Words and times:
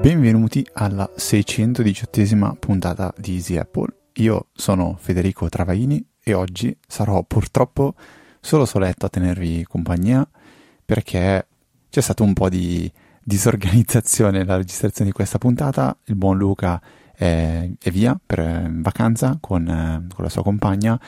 Benvenuti 0.00 0.66
alla 0.72 1.10
618esima 1.14 2.54
puntata 2.58 3.12
di 3.16 3.34
Easy 3.34 3.56
Apple. 3.56 3.86
Io 4.14 4.48
sono 4.52 4.96
Federico 4.98 5.48
Travaini 5.48 6.02
e 6.22 6.32
oggi 6.32 6.76
sarò 6.86 7.22
purtroppo 7.24 7.94
solo 8.40 8.64
soletto 8.64 9.06
a 9.06 9.10
tenervi 9.10 9.64
compagnia 9.64 10.26
perché 10.84 11.46
c'è 11.90 12.00
stato 12.00 12.24
un 12.24 12.32
po' 12.32 12.48
di 12.48 12.90
disorganizzazione 13.22 14.38
nella 14.38 14.56
registrazione 14.56 15.10
di 15.10 15.14
questa 15.14 15.36
puntata. 15.36 15.94
Il 16.04 16.16
buon 16.16 16.38
Luca 16.38 16.80
è, 17.18 17.68
è 17.80 17.90
via 17.90 18.18
per 18.24 18.70
vacanza 18.76 19.38
con, 19.40 19.66
eh, 19.66 20.06
con 20.14 20.24
la 20.24 20.30
sua 20.30 20.44
compagna 20.44 21.00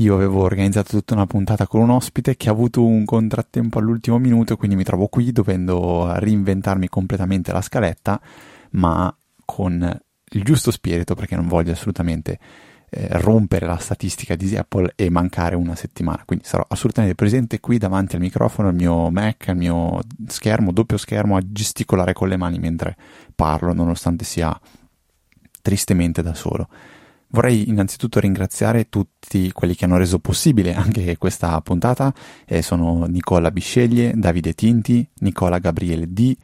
io 0.00 0.14
avevo 0.14 0.42
organizzato 0.42 0.96
tutta 0.96 1.14
una 1.14 1.26
puntata 1.26 1.66
con 1.66 1.80
un 1.80 1.90
ospite 1.90 2.36
che 2.36 2.48
ha 2.48 2.52
avuto 2.52 2.84
un 2.84 3.04
contrattempo 3.04 3.80
all'ultimo 3.80 4.18
minuto, 4.18 4.56
quindi 4.56 4.76
mi 4.76 4.84
trovo 4.84 5.08
qui 5.08 5.32
dovendo 5.32 6.12
reinventarmi 6.14 6.88
completamente 6.88 7.50
la 7.50 7.60
scaletta, 7.60 8.20
ma 8.70 9.12
con 9.44 10.00
il 10.30 10.44
giusto 10.44 10.70
spirito 10.70 11.16
perché 11.16 11.34
non 11.34 11.48
voglio 11.48 11.72
assolutamente 11.72 12.38
eh, 12.90 13.08
rompere 13.10 13.66
la 13.66 13.78
statistica 13.78 14.36
di 14.36 14.56
Apple 14.56 14.92
e 14.94 15.10
mancare 15.10 15.56
una 15.56 15.74
settimana. 15.74 16.22
Quindi 16.24 16.44
sarò 16.44 16.64
assolutamente 16.68 17.16
presente 17.16 17.58
qui 17.58 17.78
davanti 17.78 18.14
al 18.14 18.20
microfono, 18.20 18.68
al 18.68 18.74
mio 18.76 19.10
Mac, 19.10 19.48
al 19.48 19.56
mio 19.56 19.98
schermo, 20.28 20.70
doppio 20.70 20.96
schermo, 20.96 21.36
a 21.36 21.42
gesticolare 21.44 22.12
con 22.12 22.28
le 22.28 22.36
mani 22.36 22.60
mentre 22.60 22.96
parlo, 23.34 23.72
nonostante 23.72 24.24
sia 24.24 24.56
tristemente 25.68 26.22
da 26.22 26.32
solo. 26.32 26.66
Vorrei 27.28 27.68
innanzitutto 27.68 28.20
ringraziare 28.20 28.88
tutti 28.88 29.52
quelli 29.52 29.74
che 29.74 29.84
hanno 29.84 29.98
reso 29.98 30.18
possibile 30.18 30.72
anche 30.72 31.18
questa 31.18 31.60
puntata, 31.60 32.10
eh, 32.46 32.62
sono 32.62 33.04
Nicola 33.04 33.50
Bisceglie, 33.50 34.14
Davide 34.16 34.54
Tinti, 34.54 35.06
Nicola 35.18 35.58
Gabriele 35.58 36.10
D, 36.10 36.34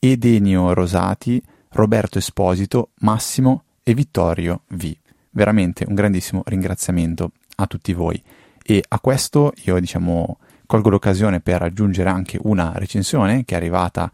Edenio 0.00 0.72
Rosati, 0.72 1.40
Roberto 1.68 2.18
Esposito, 2.18 2.90
Massimo 3.02 3.62
e 3.84 3.94
Vittorio 3.94 4.62
V. 4.70 4.92
Veramente 5.30 5.84
un 5.86 5.94
grandissimo 5.94 6.42
ringraziamento 6.44 7.30
a 7.54 7.68
tutti 7.68 7.92
voi. 7.92 8.20
E 8.64 8.82
a 8.86 8.98
questo 8.98 9.52
io 9.62 9.78
diciamo 9.78 10.38
colgo 10.66 10.90
l'occasione 10.90 11.38
per 11.38 11.62
aggiungere 11.62 12.10
anche 12.10 12.36
una 12.42 12.72
recensione 12.74 13.44
che 13.44 13.54
è 13.54 13.58
arrivata 13.58 14.10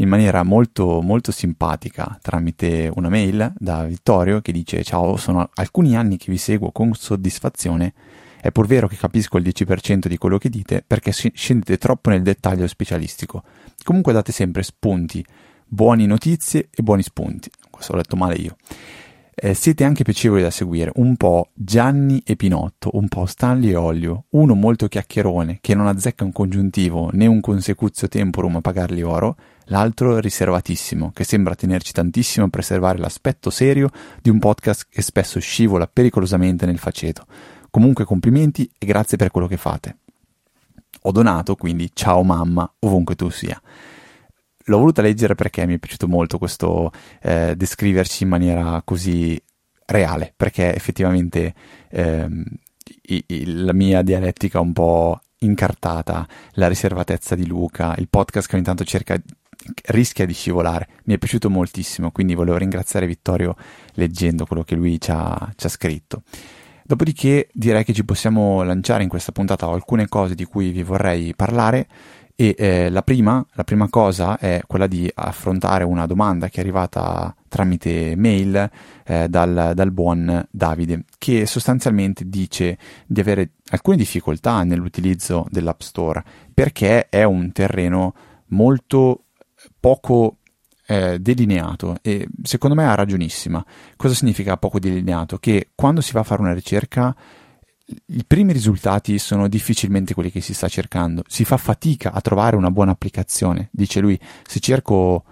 in 0.00 0.08
maniera 0.08 0.42
molto, 0.42 1.00
molto 1.02 1.32
simpatica 1.32 2.18
tramite 2.20 2.90
una 2.94 3.08
mail 3.08 3.52
da 3.56 3.84
Vittorio 3.84 4.40
che 4.40 4.52
dice 4.52 4.82
ciao, 4.82 5.16
sono 5.16 5.50
alcuni 5.54 5.96
anni 5.96 6.16
che 6.16 6.30
vi 6.30 6.38
seguo 6.38 6.70
con 6.70 6.94
soddisfazione, 6.94 7.94
è 8.40 8.52
pur 8.52 8.66
vero 8.66 8.86
che 8.86 8.96
capisco 8.96 9.38
il 9.38 9.44
10% 9.44 10.06
di 10.06 10.16
quello 10.16 10.38
che 10.38 10.48
dite 10.48 10.84
perché 10.86 11.10
scendete 11.12 11.78
troppo 11.78 12.10
nel 12.10 12.22
dettaglio 12.22 12.66
specialistico. 12.68 13.42
Comunque 13.82 14.12
date 14.12 14.30
sempre 14.30 14.62
spunti, 14.62 15.24
buone 15.66 16.06
notizie 16.06 16.68
e 16.70 16.82
buoni 16.82 17.02
spunti. 17.02 17.50
Questo 17.68 17.92
l'ho 17.92 17.98
letto 17.98 18.16
male 18.16 18.34
io. 18.34 18.56
Eh, 19.40 19.54
siete 19.54 19.84
anche 19.84 20.02
piacevoli 20.02 20.42
da 20.42 20.50
seguire, 20.50 20.90
un 20.96 21.16
po' 21.16 21.50
Gianni 21.54 22.20
e 22.24 22.34
Pinotto, 22.34 22.90
un 22.94 23.06
po' 23.06 23.24
Stanley 23.24 23.70
e 23.70 23.76
Olio, 23.76 24.24
uno 24.30 24.54
molto 24.54 24.88
chiacchierone 24.88 25.58
che 25.60 25.76
non 25.76 25.86
azzecca 25.86 26.24
un 26.24 26.32
congiuntivo 26.32 27.10
né 27.12 27.26
un 27.26 27.40
consecuzio 27.40 28.08
temporum 28.08 28.56
a 28.56 28.60
pagargli 28.60 29.02
oro, 29.02 29.36
l'altro 29.68 30.18
riservatissimo 30.18 31.10
che 31.12 31.24
sembra 31.24 31.54
tenerci 31.54 31.92
tantissimo 31.92 32.46
a 32.46 32.50
preservare 32.50 32.98
l'aspetto 32.98 33.50
serio 33.50 33.90
di 34.20 34.30
un 34.30 34.38
podcast 34.38 34.86
che 34.90 35.02
spesso 35.02 35.40
scivola 35.40 35.86
pericolosamente 35.86 36.66
nel 36.66 36.78
faceto. 36.78 37.26
Comunque 37.70 38.04
complimenti 38.04 38.70
e 38.78 38.86
grazie 38.86 39.16
per 39.16 39.30
quello 39.30 39.46
che 39.46 39.56
fate. 39.56 39.98
Ho 41.02 41.12
donato, 41.12 41.54
quindi 41.54 41.90
ciao 41.94 42.22
mamma, 42.22 42.70
ovunque 42.80 43.14
tu 43.14 43.28
sia 43.30 43.60
l'ho 44.68 44.78
voluta 44.78 45.02
leggere 45.02 45.34
perché 45.34 45.66
mi 45.66 45.74
è 45.74 45.78
piaciuto 45.78 46.06
molto 46.06 46.38
questo 46.38 46.92
eh, 47.22 47.54
descriverci 47.56 48.22
in 48.22 48.28
maniera 48.28 48.80
così 48.84 49.40
reale, 49.86 50.32
perché 50.36 50.74
effettivamente 50.74 51.54
ehm, 51.90 52.44
i, 53.02 53.24
i, 53.26 53.44
la 53.46 53.72
mia 53.72 54.02
dialettica 54.02 54.60
un 54.60 54.72
po' 54.72 55.20
incartata, 55.40 56.26
la 56.52 56.68
riservatezza 56.68 57.34
di 57.34 57.46
Luca, 57.46 57.94
il 57.96 58.08
podcast 58.08 58.48
che 58.48 58.56
ogni 58.56 58.64
tanto 58.64 58.84
cerca 58.84 59.16
rischia 59.86 60.26
di 60.26 60.32
scivolare. 60.32 60.88
Mi 61.04 61.14
è 61.14 61.18
piaciuto 61.18 61.50
moltissimo, 61.50 62.10
quindi 62.10 62.34
volevo 62.34 62.56
ringraziare 62.56 63.06
Vittorio 63.06 63.56
leggendo 63.94 64.46
quello 64.46 64.62
che 64.62 64.74
lui 64.74 65.00
ci 65.00 65.10
ha, 65.10 65.52
ci 65.56 65.66
ha 65.66 65.68
scritto. 65.68 66.22
Dopodiché 66.84 67.48
direi 67.52 67.84
che 67.84 67.92
ci 67.92 68.04
possiamo 68.04 68.62
lanciare 68.62 69.02
in 69.02 69.10
questa 69.10 69.32
puntata 69.32 69.66
alcune 69.66 70.08
cose 70.08 70.34
di 70.34 70.44
cui 70.44 70.70
vi 70.70 70.82
vorrei 70.82 71.34
parlare 71.34 71.86
e 72.34 72.54
eh, 72.56 72.88
la, 72.88 73.02
prima, 73.02 73.44
la 73.54 73.64
prima 73.64 73.88
cosa 73.90 74.38
è 74.38 74.60
quella 74.66 74.86
di 74.86 75.10
affrontare 75.12 75.82
una 75.82 76.06
domanda 76.06 76.48
che 76.48 76.58
è 76.58 76.60
arrivata 76.60 77.34
tramite 77.48 78.14
mail 78.16 78.70
eh, 79.04 79.28
dal, 79.28 79.72
dal, 79.74 79.90
buon 79.90 80.46
Davide, 80.48 81.04
che 81.18 81.46
sostanzialmente 81.46 82.28
dice 82.28 82.78
di 83.06 83.20
avere 83.20 83.54
alcune 83.70 83.96
difficoltà 83.96 84.62
nell'utilizzo 84.62 85.46
dell'App 85.50 85.80
Store 85.80 86.22
perché 86.54 87.08
è 87.08 87.24
un 87.24 87.50
terreno 87.50 88.14
molto 88.50 89.24
poco 89.78 90.38
eh, 90.86 91.18
delineato 91.18 91.96
e 92.02 92.26
secondo 92.42 92.74
me 92.74 92.86
ha 92.86 92.94
ragionissima. 92.94 93.64
Cosa 93.96 94.14
significa 94.14 94.56
poco 94.56 94.78
delineato? 94.78 95.38
Che 95.38 95.70
quando 95.74 96.00
si 96.00 96.12
va 96.12 96.20
a 96.20 96.24
fare 96.24 96.42
una 96.42 96.54
ricerca 96.54 97.14
i 97.90 98.24
primi 98.26 98.52
risultati 98.52 99.18
sono 99.18 99.48
difficilmente 99.48 100.12
quelli 100.12 100.30
che 100.30 100.42
si 100.42 100.52
sta 100.52 100.68
cercando. 100.68 101.22
Si 101.26 101.44
fa 101.44 101.56
fatica 101.56 102.12
a 102.12 102.20
trovare 102.20 102.56
una 102.56 102.70
buona 102.70 102.92
applicazione. 102.92 103.68
Dice 103.72 104.00
lui, 104.00 104.18
se 104.46 104.60
cerco 104.60 105.24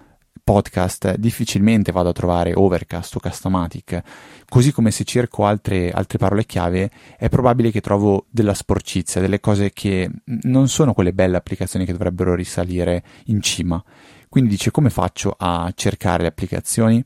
podcast 0.43 1.15
difficilmente 1.15 1.91
vado 1.91 2.09
a 2.09 2.13
trovare 2.13 2.53
Overcast 2.55 3.17
o 3.17 3.19
Customatic, 3.19 4.01
così 4.47 4.71
come 4.71 4.91
se 4.91 5.03
cerco 5.03 5.45
altre, 5.45 5.91
altre 5.91 6.17
parole 6.17 6.45
chiave 6.45 6.89
è 7.17 7.27
probabile 7.29 7.69
che 7.69 7.81
trovo 7.81 8.25
della 8.29 8.53
sporcizia, 8.53 9.21
delle 9.21 9.39
cose 9.39 9.71
che 9.71 10.09
non 10.43 10.67
sono 10.69 10.93
quelle 10.93 11.13
belle 11.13 11.37
applicazioni 11.37 11.85
che 11.85 11.91
dovrebbero 11.91 12.33
risalire 12.33 13.03
in 13.25 13.41
cima. 13.41 13.83
Quindi 14.29 14.51
dice 14.51 14.71
come 14.71 14.89
faccio 14.89 15.35
a 15.37 15.71
cercare 15.75 16.23
le 16.23 16.29
applicazioni? 16.29 17.03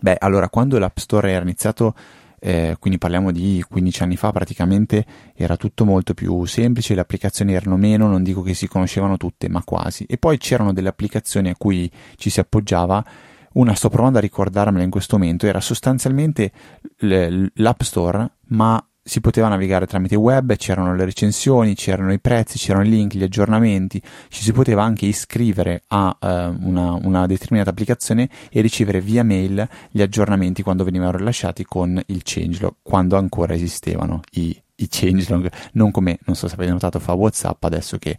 Beh, 0.00 0.16
allora 0.18 0.48
quando 0.48 0.78
l'App 0.78 0.98
Store 0.98 1.30
era 1.30 1.42
iniziato 1.42 1.94
eh, 2.44 2.76
quindi 2.80 2.98
parliamo 2.98 3.30
di 3.30 3.64
15 3.68 4.02
anni 4.02 4.16
fa 4.16 4.32
praticamente 4.32 5.06
era 5.36 5.56
tutto 5.56 5.84
molto 5.84 6.12
più 6.12 6.44
semplice, 6.44 6.94
le 6.94 7.00
applicazioni 7.00 7.54
erano 7.54 7.76
meno, 7.76 8.08
non 8.08 8.24
dico 8.24 8.42
che 8.42 8.52
si 8.52 8.66
conoscevano 8.66 9.16
tutte, 9.16 9.48
ma 9.48 9.62
quasi. 9.62 10.04
E 10.08 10.18
poi 10.18 10.38
c'erano 10.38 10.72
delle 10.72 10.88
applicazioni 10.88 11.50
a 11.50 11.54
cui 11.56 11.88
ci 12.16 12.30
si 12.30 12.40
appoggiava 12.40 13.04
una 13.52 13.74
sto 13.74 13.88
provando 13.90 14.18
a 14.18 14.20
ricordarmela 14.20 14.82
in 14.82 14.90
questo 14.90 15.18
momento, 15.18 15.46
era 15.46 15.60
sostanzialmente 15.60 16.50
l'App 16.98 17.82
Store, 17.82 18.28
ma 18.48 18.84
si 19.04 19.20
poteva 19.20 19.48
navigare 19.48 19.86
tramite 19.86 20.14
web, 20.14 20.54
c'erano 20.56 20.94
le 20.94 21.04
recensioni, 21.04 21.74
c'erano 21.74 22.12
i 22.12 22.20
prezzi, 22.20 22.56
c'erano 22.56 22.84
i 22.84 22.88
link, 22.88 23.14
gli 23.14 23.22
aggiornamenti, 23.24 24.00
ci 24.28 24.42
si 24.42 24.52
poteva 24.52 24.84
anche 24.84 25.06
iscrivere 25.06 25.82
a 25.88 26.16
uh, 26.20 26.26
una, 26.66 26.92
una, 26.92 27.26
determinata 27.26 27.70
applicazione 27.70 28.28
e 28.50 28.60
ricevere 28.60 29.00
via 29.00 29.24
mail 29.24 29.68
gli 29.90 30.02
aggiornamenti 30.02 30.62
quando 30.62 30.84
venivano 30.84 31.16
rilasciati 31.16 31.64
con 31.64 32.00
il 32.06 32.20
changelog, 32.22 32.76
quando 32.82 33.16
ancora 33.16 33.54
esistevano 33.54 34.20
i, 34.32 34.56
i 34.76 34.86
changelog, 34.88 35.50
non 35.72 35.90
come, 35.90 36.18
non 36.24 36.36
so 36.36 36.46
se 36.46 36.54
avete 36.54 36.70
notato, 36.70 37.00
fa 37.00 37.12
WhatsApp 37.12 37.64
adesso 37.64 37.98
che 37.98 38.16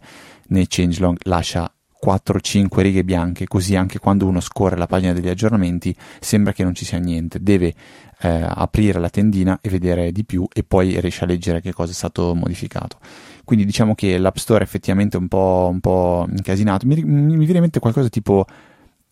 nei 0.48 0.66
changelog 0.68 1.16
lascia 1.22 1.72
4-5 2.04 2.80
righe 2.80 3.04
bianche, 3.04 3.46
così 3.46 3.76
anche 3.76 3.98
quando 3.98 4.26
uno 4.26 4.40
scorre 4.40 4.76
la 4.76 4.86
pagina 4.86 5.14
degli 5.14 5.28
aggiornamenti 5.28 5.96
sembra 6.20 6.52
che 6.52 6.62
non 6.62 6.74
ci 6.74 6.84
sia 6.84 6.98
niente, 6.98 7.42
deve 7.42 7.72
eh, 8.20 8.44
aprire 8.46 8.98
la 8.98 9.10
tendina 9.10 9.58
e 9.60 9.68
vedere 9.68 10.12
di 10.12 10.24
più 10.24 10.46
e 10.52 10.62
poi 10.62 11.00
riesce 11.00 11.24
a 11.24 11.26
leggere 11.26 11.60
che 11.60 11.72
cosa 11.72 11.92
è 11.92 11.94
stato 11.94 12.34
modificato. 12.34 12.98
Quindi 13.44 13.64
diciamo 13.64 13.94
che 13.94 14.18
l'App 14.18 14.36
Store 14.36 14.60
è 14.60 14.66
effettivamente 14.66 15.16
un 15.16 15.28
po', 15.28 15.68
un 15.70 15.80
po 15.80 16.26
incasinato. 16.30 16.86
Mi, 16.86 17.02
mi, 17.02 17.36
viene 17.36 17.54
in 17.54 17.60
mente 17.60 17.80
qualcosa 17.80 18.08
tipo... 18.08 18.46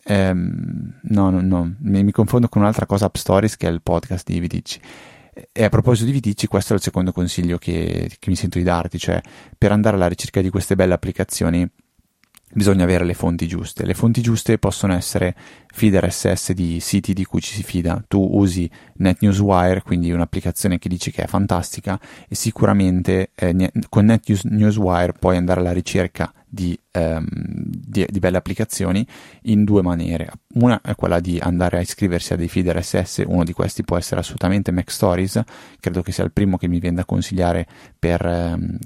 Ehm, 0.04 0.98
no, 1.02 1.30
no, 1.30 1.40
no, 1.40 1.74
mi, 1.78 2.02
mi, 2.02 2.10
confondo 2.10 2.48
con 2.48 2.62
un'altra 2.62 2.86
cosa 2.86 3.06
App 3.06 3.14
Stories 3.14 3.56
che 3.56 3.68
è 3.68 3.70
il 3.70 3.82
podcast 3.82 4.28
di 4.28 4.40
Vidici. 4.40 4.80
E 5.52 5.64
a 5.64 5.68
proposito 5.68 6.06
di 6.06 6.12
Vidici, 6.12 6.46
questo 6.46 6.72
è 6.72 6.76
il 6.76 6.82
secondo 6.82 7.12
consiglio 7.12 7.56
che, 7.56 8.10
che 8.18 8.30
mi 8.30 8.36
sento 8.36 8.58
di 8.58 8.64
darti, 8.64 8.98
cioè 8.98 9.20
per 9.56 9.72
andare 9.72 9.96
alla 9.96 10.08
ricerca 10.08 10.40
di 10.40 10.50
queste 10.50 10.74
belle 10.74 10.94
applicazioni 10.94 11.66
bisogna 12.52 12.84
avere 12.84 13.04
le 13.04 13.14
fonti 13.14 13.46
giuste. 13.46 13.84
Le 13.84 13.94
fonti 13.94 14.20
giuste 14.20 14.58
possono 14.58 14.94
essere 14.94 15.34
feed 15.72 15.96
RSS 15.96 16.52
di 16.52 16.80
siti 16.80 17.12
di 17.12 17.24
cui 17.24 17.40
ci 17.40 17.54
si 17.54 17.62
fida. 17.62 18.02
Tu 18.06 18.20
usi 18.20 18.70
NetNewsWire, 18.94 19.82
quindi 19.82 20.12
un'applicazione 20.12 20.78
che 20.78 20.88
dici 20.88 21.10
che 21.10 21.22
è 21.22 21.26
fantastica 21.26 21.98
e 22.28 22.34
sicuramente 22.34 23.30
eh, 23.34 23.72
con 23.88 24.04
NetNewsWire 24.06 25.14
puoi 25.18 25.36
andare 25.36 25.60
alla 25.60 25.72
ricerca 25.72 26.32
di, 26.52 26.78
ehm, 26.90 27.26
di, 27.26 28.06
di, 28.06 28.18
belle 28.18 28.36
applicazioni 28.36 29.06
in 29.44 29.64
due 29.64 29.80
maniere. 29.80 30.30
Una 30.54 30.82
è 30.82 30.94
quella 30.94 31.18
di 31.18 31.38
andare 31.38 31.78
a 31.78 31.80
iscriversi 31.80 32.34
a 32.34 32.36
dei 32.36 32.48
feed 32.48 32.68
RSS, 32.68 33.24
uno 33.26 33.42
di 33.42 33.54
questi 33.54 33.84
può 33.84 33.96
essere 33.96 34.20
assolutamente 34.20 34.70
Mac 34.70 34.90
Stories, 34.90 35.40
credo 35.80 36.02
che 36.02 36.12
sia 36.12 36.24
il 36.24 36.32
primo 36.32 36.58
che 36.58 36.68
mi 36.68 36.78
viene 36.78 36.96
da 36.96 37.06
consigliare 37.06 37.66
per 37.98 38.24
ehm, 38.26 38.76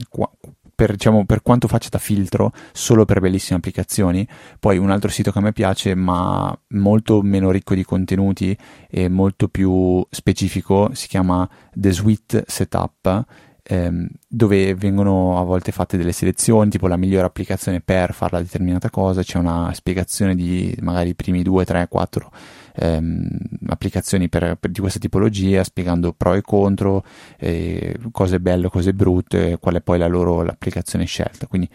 per, 0.76 0.92
diciamo, 0.92 1.24
per 1.24 1.42
quanto 1.42 1.66
faccia 1.66 1.88
da 1.90 1.98
filtro 1.98 2.52
solo 2.72 3.04
per 3.06 3.20
bellissime 3.20 3.58
applicazioni. 3.58 4.28
Poi 4.60 4.76
un 4.76 4.90
altro 4.90 5.08
sito 5.10 5.32
che 5.32 5.38
a 5.38 5.40
me 5.40 5.52
piace, 5.52 5.94
ma 5.94 6.56
molto 6.68 7.22
meno 7.22 7.50
ricco 7.50 7.74
di 7.74 7.82
contenuti 7.82 8.56
e 8.88 9.08
molto 9.08 9.48
più 9.48 10.06
specifico, 10.10 10.90
si 10.92 11.08
chiama 11.08 11.48
The 11.72 11.92
Suite 11.92 12.44
Setup. 12.46 13.24
Ehm, 13.68 14.06
dove 14.28 14.76
vengono 14.76 15.40
a 15.40 15.42
volte 15.42 15.72
fatte 15.72 15.96
delle 15.96 16.12
selezioni, 16.12 16.70
tipo 16.70 16.86
la 16.86 16.96
migliore 16.96 17.26
applicazione 17.26 17.80
per 17.80 18.12
fare 18.12 18.36
la 18.36 18.42
determinata 18.42 18.90
cosa, 18.90 19.22
c'è 19.24 19.38
una 19.38 19.72
spiegazione 19.74 20.36
di 20.36 20.72
magari 20.82 21.08
i 21.08 21.14
primi 21.16 21.42
2, 21.42 21.64
3, 21.64 21.88
4 21.88 22.30
ehm, 22.76 23.28
applicazioni 23.68 24.28
per, 24.28 24.56
per, 24.58 24.70
di 24.70 24.80
questa 24.80 24.98
tipologia, 24.98 25.64
spiegando 25.64 26.12
pro 26.12 26.34
e 26.34 26.42
contro, 26.42 27.04
eh, 27.38 27.96
cose 28.12 28.40
belle, 28.40 28.68
cose 28.68 28.92
brutte, 28.92 29.58
qual 29.58 29.76
è 29.76 29.80
poi 29.80 29.98
la 29.98 30.06
loro 30.06 30.42
l'applicazione 30.42 31.04
scelta. 31.04 31.46
Quindi 31.46 31.68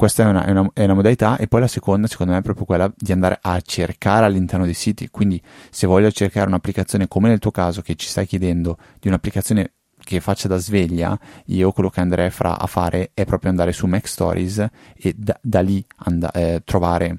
questa 0.00 0.22
è 0.22 0.26
una, 0.26 0.46
è, 0.46 0.50
una, 0.50 0.70
è 0.72 0.84
una, 0.84 0.94
modalità 0.94 1.36
e 1.36 1.46
poi 1.46 1.60
la 1.60 1.66
seconda 1.66 2.06
secondo 2.06 2.32
me 2.32 2.38
è 2.38 2.42
proprio 2.42 2.64
quella 2.64 2.90
di 2.96 3.12
andare 3.12 3.38
a 3.38 3.60
cercare 3.60 4.24
all'interno 4.24 4.64
dei 4.64 4.72
siti 4.72 5.10
quindi 5.10 5.38
se 5.68 5.86
voglio 5.86 6.10
cercare 6.10 6.46
un'applicazione 6.46 7.06
come 7.06 7.28
nel 7.28 7.38
tuo 7.38 7.50
caso 7.50 7.82
che 7.82 7.96
ci 7.96 8.08
stai 8.08 8.24
chiedendo 8.24 8.78
di 8.98 9.08
un'applicazione 9.08 9.72
che 10.02 10.20
faccia 10.20 10.48
da 10.48 10.56
sveglia 10.56 11.18
io 11.48 11.70
quello 11.72 11.90
che 11.90 12.00
andrei 12.00 12.32
a 12.32 12.66
fare 12.66 13.10
è 13.12 13.26
proprio 13.26 13.50
andare 13.50 13.72
su 13.72 13.86
Mac 13.86 14.08
Stories 14.08 14.66
e 14.96 15.14
da, 15.14 15.38
da 15.42 15.60
lì 15.60 15.84
and- 15.96 16.30
eh, 16.32 16.62
trovare 16.64 17.18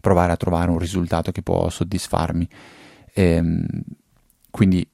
provare 0.00 0.32
a 0.32 0.36
trovare 0.36 0.70
un 0.70 0.78
risultato 0.78 1.32
che 1.32 1.42
può 1.42 1.68
soddisfarmi. 1.68 2.48
Ehm, 3.14 3.66
quindi 4.50 4.86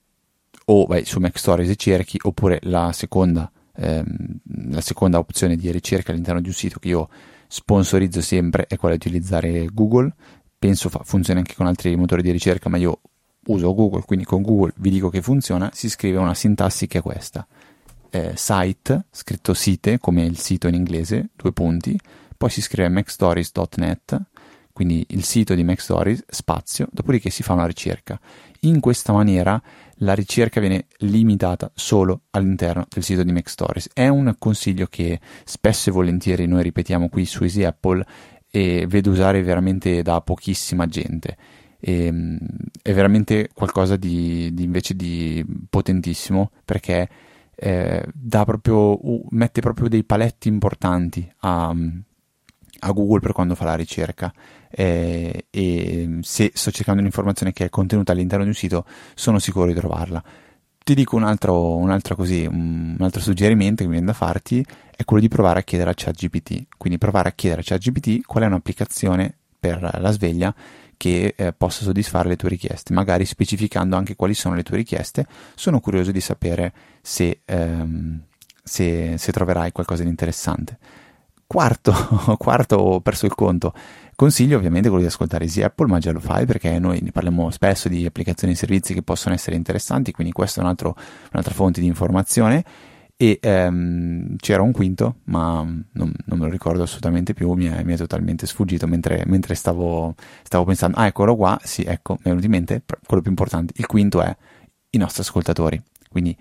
o 0.66 0.86
vai 0.86 1.04
su 1.04 1.18
Mac 1.18 1.38
Stories 1.38 1.70
e 1.70 1.76
cerchi, 1.76 2.18
oppure 2.22 2.58
la 2.62 2.92
seconda, 2.92 3.50
ehm, 3.76 4.14
la 4.70 4.80
seconda 4.80 5.18
opzione 5.18 5.56
di 5.56 5.70
ricerca 5.70 6.12
all'interno 6.12 6.40
di 6.40 6.48
un 6.48 6.54
sito 6.54 6.78
che 6.78 6.88
io 6.88 7.08
sponsorizzo 7.48 8.20
sempre 8.20 8.66
è 8.66 8.76
quella 8.76 8.96
di 8.96 9.06
utilizzare 9.06 9.66
Google. 9.72 10.12
Penso 10.58 10.88
fa- 10.88 11.02
funzioni 11.04 11.40
anche 11.40 11.54
con 11.54 11.66
altri 11.66 11.94
motori 11.96 12.22
di 12.22 12.30
ricerca, 12.30 12.68
ma 12.68 12.76
io 12.76 13.00
uso 13.46 13.74
Google, 13.74 14.02
quindi 14.02 14.24
con 14.24 14.42
Google 14.42 14.72
vi 14.76 14.90
dico 14.90 15.08
che 15.08 15.20
funziona. 15.20 15.70
Si 15.72 15.88
scrive 15.90 16.18
una 16.18 16.34
sintassi 16.34 16.86
che 16.86 16.98
è 16.98 17.02
questa. 17.02 17.46
Eh, 18.10 18.32
site, 18.36 19.06
scritto 19.10 19.54
site, 19.54 19.98
come 19.98 20.24
il 20.24 20.38
sito 20.38 20.68
in 20.68 20.74
inglese, 20.74 21.30
due 21.34 21.52
punti, 21.52 21.98
poi 22.36 22.50
si 22.50 22.60
scrive 22.60 22.88
macstories.net 22.88 24.20
quindi 24.72 25.04
il 25.10 25.24
sito 25.24 25.54
di 25.54 25.64
MacStories, 25.64 26.24
spazio, 26.28 26.88
dopodiché 26.90 27.30
si 27.30 27.42
fa 27.42 27.52
una 27.52 27.66
ricerca. 27.66 28.18
In 28.60 28.80
questa 28.80 29.12
maniera 29.12 29.60
la 29.96 30.14
ricerca 30.14 30.60
viene 30.60 30.86
limitata 30.98 31.70
solo 31.74 32.22
all'interno 32.30 32.86
del 32.88 33.02
sito 33.02 33.22
di 33.22 33.32
MacStories. 33.32 33.90
È 33.92 34.08
un 34.08 34.34
consiglio 34.38 34.86
che 34.86 35.20
spesso 35.44 35.90
e 35.90 35.92
volentieri 35.92 36.46
noi 36.46 36.62
ripetiamo 36.62 37.08
qui 37.08 37.24
su 37.24 37.42
Easy 37.42 37.64
Apple 37.64 38.04
e 38.50 38.86
vedo 38.88 39.10
usare 39.10 39.42
veramente 39.42 40.02
da 40.02 40.20
pochissima 40.20 40.86
gente. 40.86 41.36
E, 41.78 42.06
ehm, 42.06 42.38
è 42.80 42.92
veramente 42.92 43.50
qualcosa 43.52 43.96
di, 43.96 44.52
di, 44.54 44.62
invece 44.62 44.94
di 44.94 45.44
potentissimo 45.68 46.50
perché 46.64 47.08
eh, 47.54 48.04
proprio, 48.28 48.98
mette 49.30 49.60
proprio 49.60 49.88
dei 49.88 50.04
paletti 50.04 50.48
importanti 50.48 51.30
a, 51.40 51.74
a 52.80 52.90
Google 52.92 53.20
per 53.20 53.32
quando 53.32 53.54
fa 53.54 53.64
la 53.64 53.74
ricerca 53.74 54.32
eh, 54.74 55.46
e 55.50 56.18
se 56.22 56.50
sto 56.54 56.70
cercando 56.70 57.00
un'informazione 57.00 57.52
che 57.52 57.66
è 57.66 57.68
contenuta 57.70 58.12
all'interno 58.12 58.44
di 58.44 58.50
un 58.50 58.56
sito 58.56 58.84
sono 59.14 59.38
sicuro 59.38 59.66
di 59.66 59.74
trovarla. 59.74 60.22
Ti 60.84 60.94
dico 60.94 61.14
un 61.14 61.22
altro, 61.22 61.76
un 61.76 61.90
altro, 61.90 62.16
così, 62.16 62.44
un 62.44 62.96
altro 62.98 63.20
suggerimento 63.20 63.82
che 63.82 63.88
mi 63.88 63.92
viene 63.92 64.06
da 64.06 64.12
farti 64.12 64.64
è 64.96 65.04
quello 65.04 65.22
di 65.22 65.28
provare 65.28 65.60
a 65.60 65.62
chiedere 65.62 65.90
a 65.90 65.94
ChatGPT. 65.94 66.66
Quindi 66.76 66.98
provare 66.98 67.28
a 67.28 67.32
chiedere 67.32 67.60
a 67.60 67.64
ChatGPT 67.64 68.24
qual 68.24 68.42
è 68.42 68.46
un'applicazione 68.46 69.32
per 69.60 69.96
la 70.00 70.10
sveglia 70.10 70.52
che 70.96 71.34
eh, 71.36 71.52
possa 71.52 71.82
soddisfare 71.82 72.28
le 72.28 72.36
tue 72.36 72.48
richieste, 72.48 72.92
magari 72.92 73.24
specificando 73.24 73.96
anche 73.96 74.14
quali 74.16 74.34
sono 74.34 74.54
le 74.54 74.62
tue 74.62 74.76
richieste. 74.76 75.26
Sono 75.54 75.80
curioso 75.80 76.10
di 76.12 76.20
sapere 76.20 76.72
se, 77.00 77.40
ehm, 77.44 78.20
se, 78.62 79.14
se 79.18 79.32
troverai 79.32 79.72
qualcosa 79.72 80.04
di 80.04 80.08
interessante. 80.08 80.78
Quarto, 81.52 81.92
quarto 82.38 82.76
ho 82.76 83.00
perso 83.02 83.26
il 83.26 83.34
conto. 83.34 83.74
Consiglio 84.16 84.56
ovviamente 84.56 84.88
quello 84.88 85.02
di 85.02 85.10
ascoltare 85.10 85.44
Easy 85.44 85.60
Apple, 85.60 85.86
ma 85.86 85.98
già 85.98 86.10
lo 86.10 86.18
fai 86.18 86.46
perché 86.46 86.78
noi 86.78 87.00
ne 87.02 87.10
parliamo 87.10 87.50
spesso 87.50 87.90
di 87.90 88.06
applicazioni 88.06 88.54
e 88.54 88.56
servizi 88.56 88.94
che 88.94 89.02
possono 89.02 89.34
essere 89.34 89.54
interessanti, 89.54 90.12
quindi 90.12 90.32
questa 90.32 90.60
è 90.60 90.64
un 90.64 90.70
altro, 90.70 90.96
un'altra 91.30 91.52
fonte 91.52 91.82
di 91.82 91.86
informazione. 91.86 92.64
E 93.18 93.38
ehm, 93.42 94.36
c'era 94.36 94.62
un 94.62 94.72
quinto, 94.72 95.16
ma 95.24 95.56
non, 95.62 96.12
non, 96.24 96.38
me 96.38 96.46
lo 96.46 96.50
ricordo 96.50 96.84
assolutamente 96.84 97.34
più, 97.34 97.52
mi 97.52 97.66
è, 97.66 97.82
mi 97.84 97.92
è 97.92 97.96
totalmente 97.98 98.46
sfuggito 98.46 98.86
mentre, 98.86 99.22
mentre 99.26 99.54
stavo, 99.54 100.14
stavo, 100.42 100.64
pensando. 100.64 100.96
Ah, 100.96 101.04
eccolo 101.04 101.36
qua, 101.36 101.60
sì, 101.62 101.82
ecco, 101.82 102.14
mi 102.14 102.20
è 102.22 102.28
venuto 102.28 102.46
in 102.46 102.50
mente 102.50 102.82
quello 103.04 103.20
più 103.20 103.30
importante. 103.30 103.74
Il 103.76 103.84
quinto 103.84 104.22
è 104.22 104.34
i 104.88 104.96
nostri 104.96 105.20
ascoltatori. 105.20 105.78
Quindi 106.08 106.34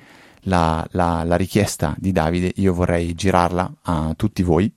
la, 0.43 0.87
la, 0.91 1.25
la 1.25 1.35
richiesta 1.35 1.95
di 1.97 2.13
Davide, 2.13 2.53
io 2.55 2.73
vorrei 2.73 3.13
girarla 3.13 3.73
a 3.81 4.13
tutti 4.15 4.41
voi 4.41 4.73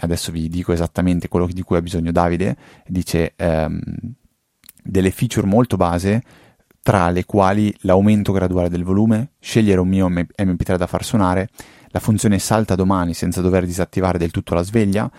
adesso 0.00 0.32
vi 0.32 0.48
dico 0.48 0.72
esattamente 0.72 1.28
quello 1.28 1.46
di 1.46 1.62
cui 1.62 1.76
ha 1.76 1.82
bisogno 1.82 2.12
Davide, 2.12 2.56
dice 2.86 3.34
ehm, 3.36 3.80
delle 4.82 5.10
feature 5.10 5.46
molto 5.46 5.76
base 5.76 6.22
tra 6.82 7.10
le 7.10 7.24
quali 7.24 7.72
l'aumento 7.82 8.32
graduale 8.32 8.68
del 8.68 8.82
volume, 8.82 9.32
scegliere 9.38 9.80
un 9.80 9.88
mio 9.88 10.08
MP3 10.08 10.76
da 10.76 10.88
far 10.88 11.04
suonare, 11.04 11.48
la 11.88 12.00
funzione 12.00 12.38
salta 12.40 12.74
domani 12.74 13.14
senza 13.14 13.40
dover 13.40 13.64
disattivare 13.64 14.18
del 14.18 14.32
tutto 14.32 14.54
la 14.54 14.62
sveglia 14.62 15.10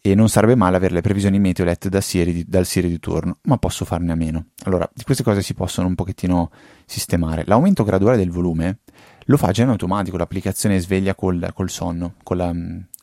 e 0.00 0.14
non 0.14 0.30
sarebbe 0.30 0.54
male 0.54 0.76
avere 0.76 0.94
le 0.94 1.02
previsioni 1.02 1.38
meteo 1.38 1.66
lette 1.66 1.90
da 1.90 2.00
Siri, 2.00 2.44
dal 2.48 2.64
Siri 2.64 2.88
di 2.88 2.98
turno, 2.98 3.38
ma 3.42 3.58
posso 3.58 3.84
farne 3.84 4.12
a 4.12 4.14
meno. 4.14 4.46
Allora, 4.64 4.88
di 4.94 5.04
queste 5.04 5.22
cose 5.22 5.42
si 5.42 5.52
possono 5.52 5.88
un 5.88 5.94
pochettino 5.94 6.50
sistemare. 6.86 7.44
L'aumento 7.46 7.84
graduale 7.84 8.16
del 8.16 8.30
volume 8.30 8.78
lo 9.26 9.36
fa 9.36 9.50
già 9.50 9.64
in 9.64 9.68
automatico 9.68 10.16
l'applicazione 10.16 10.78
sveglia 10.78 11.14
col, 11.14 11.50
col 11.52 11.68
sonno, 11.68 12.14
con 12.22 12.38
la, 12.38 12.54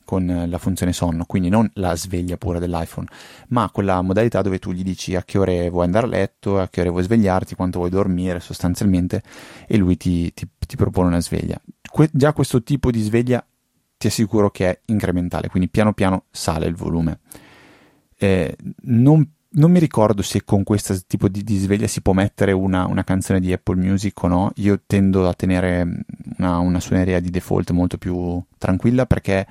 con 0.08 0.46
la 0.48 0.56
funzione 0.56 0.94
sonno, 0.94 1.26
quindi 1.26 1.50
non 1.50 1.70
la 1.74 1.94
sveglia 1.94 2.38
pura 2.38 2.58
dell'iPhone, 2.58 3.06
ma 3.48 3.68
quella 3.70 4.00
modalità 4.00 4.40
dove 4.40 4.58
tu 4.58 4.72
gli 4.72 4.82
dici 4.82 5.14
a 5.14 5.22
che 5.22 5.36
ore 5.36 5.68
vuoi 5.68 5.84
andare 5.84 6.06
a 6.06 6.08
letto, 6.08 6.58
a 6.58 6.66
che 6.70 6.80
ore 6.80 6.88
vuoi 6.88 7.02
svegliarti, 7.02 7.54
quanto 7.54 7.76
vuoi 7.76 7.90
dormire 7.90 8.40
sostanzialmente 8.40 9.22
e 9.66 9.76
lui 9.76 9.98
ti, 9.98 10.32
ti, 10.32 10.48
ti 10.66 10.76
propone 10.76 11.08
una 11.08 11.20
sveglia. 11.20 11.60
Que- 11.90 12.08
già 12.10 12.32
questo 12.32 12.62
tipo 12.62 12.90
di 12.90 13.02
sveglia 13.02 13.46
ti 13.98 14.06
assicuro 14.06 14.50
che 14.50 14.70
è 14.70 14.80
incrementale, 14.86 15.48
quindi 15.50 15.68
piano 15.68 15.92
piano 15.92 16.24
sale 16.30 16.64
il 16.64 16.74
volume. 16.74 17.18
Eh, 18.16 18.56
non, 18.84 19.30
non, 19.46 19.70
mi 19.70 19.78
ricordo 19.78 20.22
se 20.22 20.42
con 20.42 20.62
questo 20.62 20.96
tipo 21.06 21.28
di, 21.28 21.44
di 21.44 21.58
sveglia 21.58 21.86
si 21.86 22.00
può 22.00 22.14
mettere 22.14 22.52
una, 22.52 22.86
una, 22.86 23.04
canzone 23.04 23.40
di 23.40 23.52
Apple 23.52 23.76
Music 23.76 24.22
o 24.22 24.28
no. 24.28 24.52
Io 24.54 24.80
tendo 24.86 25.28
a 25.28 25.34
tenere 25.34 25.86
una, 26.38 26.56
una 26.60 26.80
suoneria 26.80 27.20
di 27.20 27.28
default 27.28 27.72
molto 27.72 27.98
più 27.98 28.42
tranquilla 28.56 29.04
perché 29.04 29.46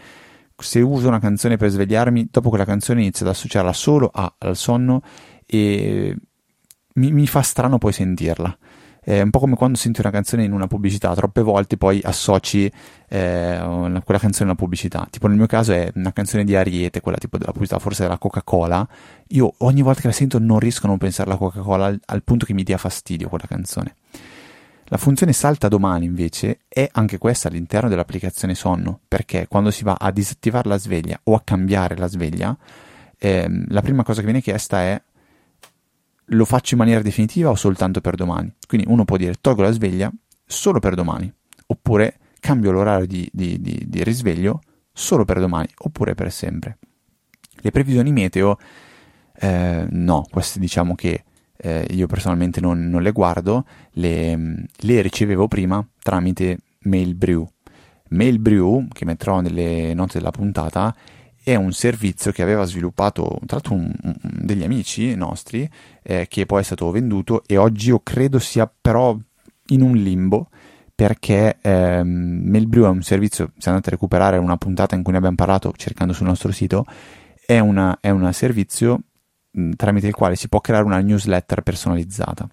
se 0.57 0.81
uso 0.81 1.07
una 1.07 1.19
canzone 1.19 1.57
per 1.57 1.69
svegliarmi, 1.69 2.29
dopo 2.31 2.49
quella 2.49 2.65
canzone 2.65 3.01
inizio 3.01 3.25
ad 3.25 3.31
associarla 3.31 3.73
solo 3.73 4.09
a, 4.11 4.33
al 4.39 4.55
sonno 4.55 5.01
e 5.45 6.15
mi, 6.93 7.11
mi, 7.11 7.27
fa 7.27 7.41
strano 7.41 7.77
poi 7.77 7.93
sentirla. 7.93 8.57
È 8.99 9.21
un 9.21 9.29
po' 9.29 9.39
come 9.39 9.55
quando 9.55 9.77
senti 9.77 10.01
una 10.01 10.09
canzone 10.09 10.43
in 10.43 10.51
una 10.51 10.67
pubblicità, 10.67 11.13
troppe 11.15 11.41
volte 11.41 11.77
poi 11.77 12.01
associ 12.03 12.69
eh, 13.07 13.57
quella 14.03 14.19
canzone 14.19 14.49
a 14.49 14.51
una 14.51 14.55
pubblicità. 14.55 15.07
Tipo 15.09 15.27
nel 15.27 15.37
mio 15.37 15.45
caso 15.45 15.71
è 15.71 15.89
una 15.95 16.11
canzone 16.11 16.43
di 16.43 16.55
Ariete, 16.55 16.99
quella 16.99 17.17
tipo 17.17 17.37
della 17.37 17.53
pubblicità 17.53 17.79
forse 17.79 18.03
della 18.03 18.17
Coca-Cola. 18.17 18.85
Io 19.29 19.53
ogni 19.59 19.81
volta 19.81 20.01
che 20.01 20.07
la 20.07 20.13
sento 20.13 20.39
non 20.39 20.59
riesco 20.59 20.87
a 20.87 20.89
non 20.89 20.97
pensare 20.97 21.29
alla 21.29 21.39
Coca-Cola 21.39 21.85
al, 21.85 22.01
al 22.03 22.23
punto 22.23 22.45
che 22.45 22.53
mi 22.53 22.63
dia 22.63 22.77
fastidio 22.77 23.29
quella 23.29 23.47
canzone. 23.47 23.95
La 24.89 24.97
funzione 24.97 25.33
salta 25.33 25.67
domani 25.67 26.05
invece 26.05 26.59
è 26.69 26.87
anche 26.93 27.17
questa 27.17 27.49
all'interno 27.49 27.89
dell'applicazione 27.89 28.55
sonno, 28.55 29.01
perché 29.05 29.45
quando 29.49 29.69
si 29.69 29.83
va 29.83 29.97
a 29.99 30.11
disattivare 30.11 30.69
la 30.69 30.77
sveglia 30.77 31.19
o 31.23 31.35
a 31.35 31.41
cambiare 31.43 31.97
la 31.97 32.07
sveglia, 32.07 32.57
ehm, 33.17 33.65
la 33.67 33.81
prima 33.81 34.03
cosa 34.03 34.19
che 34.19 34.25
viene 34.25 34.41
chiesta 34.41 34.79
è 34.83 35.01
lo 36.31 36.45
faccio 36.45 36.75
in 36.75 36.79
maniera 36.79 37.01
definitiva 37.01 37.49
o 37.49 37.55
soltanto 37.55 37.99
per 37.99 38.15
domani? 38.15 38.53
Quindi 38.65 38.87
uno 38.89 39.03
può 39.03 39.17
dire 39.17 39.35
tolgo 39.41 39.61
la 39.61 39.71
sveglia 39.71 40.09
solo 40.45 40.79
per 40.79 40.95
domani, 40.95 41.31
oppure 41.65 42.19
cambio 42.39 42.71
l'orario 42.71 43.07
di, 43.07 43.29
di, 43.33 43.59
di, 43.59 43.83
di 43.87 44.03
risveglio 44.05 44.61
solo 44.93 45.25
per 45.25 45.39
domani, 45.39 45.67
oppure 45.79 46.15
per 46.15 46.31
sempre. 46.31 46.77
Le 47.55 47.71
previsioni 47.71 48.13
meteo, 48.13 48.57
eh, 49.35 49.85
no, 49.89 50.25
queste 50.31 50.59
diciamo 50.59 50.95
che 50.95 51.25
eh, 51.57 51.85
io 51.91 52.07
personalmente 52.07 52.61
non, 52.61 52.89
non 52.89 53.01
le 53.01 53.11
guardo, 53.11 53.65
le, 53.91 54.65
le, 54.75 55.01
ricevevo 55.01 55.47
prima 55.47 55.85
tramite 56.01 56.59
Mailbrew. 56.81 57.47
Mailbrew, 58.09 58.87
che 58.93 59.05
metterò 59.05 59.41
nelle 59.41 59.93
note 59.93 60.17
della 60.17 60.31
puntata, 60.31 60.95
è 61.43 61.55
un 61.55 61.71
servizio 61.71 62.31
che 62.31 62.41
aveva 62.41 62.65
sviluppato 62.65 63.39
tra 63.45 63.57
l'altro 63.57 63.73
un, 63.73 63.93
un, 64.03 64.15
degli 64.21 64.63
amici 64.63 65.15
nostri 65.15 65.69
eh, 66.03 66.27
che 66.27 66.45
poi 66.45 66.59
è 66.59 66.63
stato 66.63 66.91
venduto 66.91 67.43
e 67.45 67.55
oggi 67.55 67.87
io 67.87 68.01
credo 68.03 68.37
sia 68.37 68.69
però 68.81 69.17
in 69.67 69.81
un 69.81 69.95
limbo 69.95 70.49
perché 70.93 71.57
ehm, 71.61 72.41
Mailbrew 72.43 72.85
è 72.85 72.89
un 72.89 73.01
servizio, 73.01 73.51
se 73.57 73.69
andate 73.69 73.89
a 73.89 73.91
recuperare 73.91 74.37
una 74.37 74.57
puntata 74.57 74.95
in 74.95 75.03
cui 75.03 75.11
ne 75.11 75.19
abbiamo 75.19 75.35
parlato 75.35 75.71
cercando 75.77 76.11
sul 76.11 76.25
nostro 76.25 76.51
sito, 76.51 76.85
è, 77.45 77.59
una, 77.59 77.99
è 78.01 78.09
un 78.09 78.33
servizio 78.33 79.03
tramite 79.75 80.07
il 80.07 80.13
quale 80.13 80.35
si 80.35 80.49
può 80.49 80.61
creare 80.61 80.85
una 80.85 80.99
newsletter 80.99 81.61
personalizzata. 81.61 82.47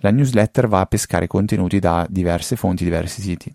La 0.00 0.10
newsletter 0.10 0.68
va 0.68 0.80
a 0.80 0.86
pescare 0.86 1.26
contenuti 1.26 1.78
da 1.78 2.06
diverse 2.08 2.56
fonti, 2.56 2.84
diversi 2.84 3.20
siti. 3.20 3.52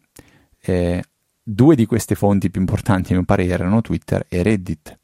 Eh, 0.59 1.03
due 1.41 1.75
di 1.75 1.85
queste 1.85 2.15
fonti 2.15 2.49
più 2.49 2.61
importanti, 2.61 3.13
a 3.13 3.15
mio 3.15 3.25
parere, 3.25 3.53
erano 3.53 3.81
Twitter 3.81 4.25
e 4.27 4.43
Reddit. 4.43 4.97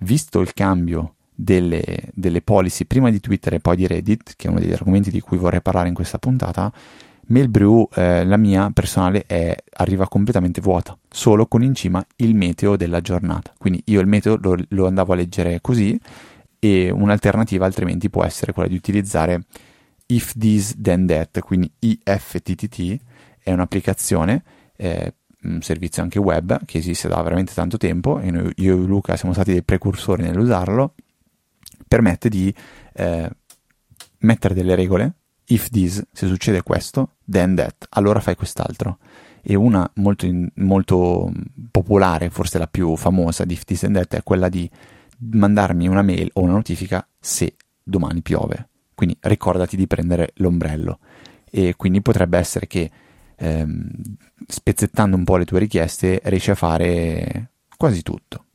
Visto 0.00 0.40
il 0.40 0.52
cambio 0.52 1.14
delle, 1.32 1.84
delle 2.12 2.42
policy 2.42 2.84
prima 2.84 3.10
di 3.10 3.20
Twitter 3.20 3.54
e 3.54 3.60
poi 3.60 3.76
di 3.76 3.86
Reddit, 3.86 4.34
che 4.36 4.48
è 4.48 4.50
uno 4.50 4.60
degli 4.60 4.72
argomenti 4.72 5.10
di 5.10 5.20
cui 5.20 5.36
vorrei 5.36 5.62
parlare 5.62 5.88
in 5.88 5.94
questa 5.94 6.18
puntata, 6.18 6.72
Mailbrew, 7.26 7.88
eh, 7.94 8.24
la 8.24 8.36
mia 8.36 8.70
personale, 8.72 9.24
è, 9.26 9.54
arriva 9.74 10.08
completamente 10.08 10.60
vuota, 10.60 10.98
solo 11.08 11.46
con 11.46 11.62
in 11.62 11.74
cima 11.74 12.04
il 12.16 12.34
meteo 12.34 12.76
della 12.76 13.00
giornata. 13.00 13.52
Quindi 13.56 13.82
io 13.86 14.00
il 14.00 14.08
meteo 14.08 14.36
lo, 14.40 14.56
lo 14.68 14.86
andavo 14.86 15.12
a 15.12 15.16
leggere 15.16 15.60
così 15.60 15.98
e 16.60 16.90
un'alternativa 16.90 17.64
altrimenti 17.64 18.08
può 18.08 18.22
essere 18.22 18.52
quella 18.52 18.68
di 18.68 18.76
utilizzare 18.76 19.42
if 20.06 20.34
this 20.38 20.76
then 20.80 21.06
that, 21.06 21.40
quindi 21.40 21.70
IFTTT 21.78 22.96
è 23.42 23.52
un'applicazione, 23.52 24.44
eh, 24.76 25.14
un 25.42 25.62
servizio 25.62 26.02
anche 26.02 26.18
web 26.18 26.64
che 26.66 26.78
esiste 26.78 27.08
da 27.08 27.20
veramente 27.22 27.54
tanto 27.54 27.78
tempo 27.78 28.20
e 28.20 28.30
noi, 28.30 28.52
io 28.56 28.74
e 28.74 28.86
Luca 28.86 29.16
siamo 29.16 29.32
stati 29.32 29.52
dei 29.52 29.62
precursori 29.62 30.22
nell'usarlo, 30.22 30.94
permette 31.88 32.28
di 32.28 32.54
eh, 32.92 33.30
mettere 34.18 34.54
delle 34.54 34.74
regole 34.74 35.14
if 35.50 35.68
this, 35.70 36.02
se 36.12 36.26
succede 36.26 36.62
questo, 36.62 37.16
then 37.28 37.54
that, 37.54 37.86
allora 37.90 38.20
fai 38.20 38.36
quest'altro. 38.36 38.98
E 39.42 39.54
una 39.54 39.90
molto, 39.94 40.28
molto 40.56 41.32
popolare, 41.70 42.30
forse 42.30 42.58
la 42.58 42.66
più 42.66 42.94
famosa 42.96 43.44
di 43.44 43.54
if 43.54 43.64
this 43.64 43.84
and 43.84 43.96
that, 43.96 44.14
è 44.14 44.22
quella 44.22 44.48
di 44.48 44.70
mandarmi 45.20 45.88
una 45.88 46.02
mail 46.02 46.30
o 46.34 46.42
una 46.42 46.52
notifica 46.52 47.06
se 47.18 47.56
domani 47.82 48.22
piove. 48.22 48.68
Quindi 48.94 49.16
ricordati 49.20 49.76
di 49.76 49.86
prendere 49.86 50.32
l'ombrello. 50.36 50.98
E 51.50 51.74
quindi 51.76 52.02
potrebbe 52.02 52.38
essere 52.38 52.66
che 52.66 52.90
ehm, 53.36 53.90
spezzettando 54.46 55.16
un 55.16 55.24
po' 55.24 55.36
le 55.36 55.44
tue 55.44 55.58
richieste 55.58 56.20
riesci 56.24 56.50
a 56.50 56.54
fare 56.54 57.50
quasi 57.76 58.02
tutto. 58.02 58.46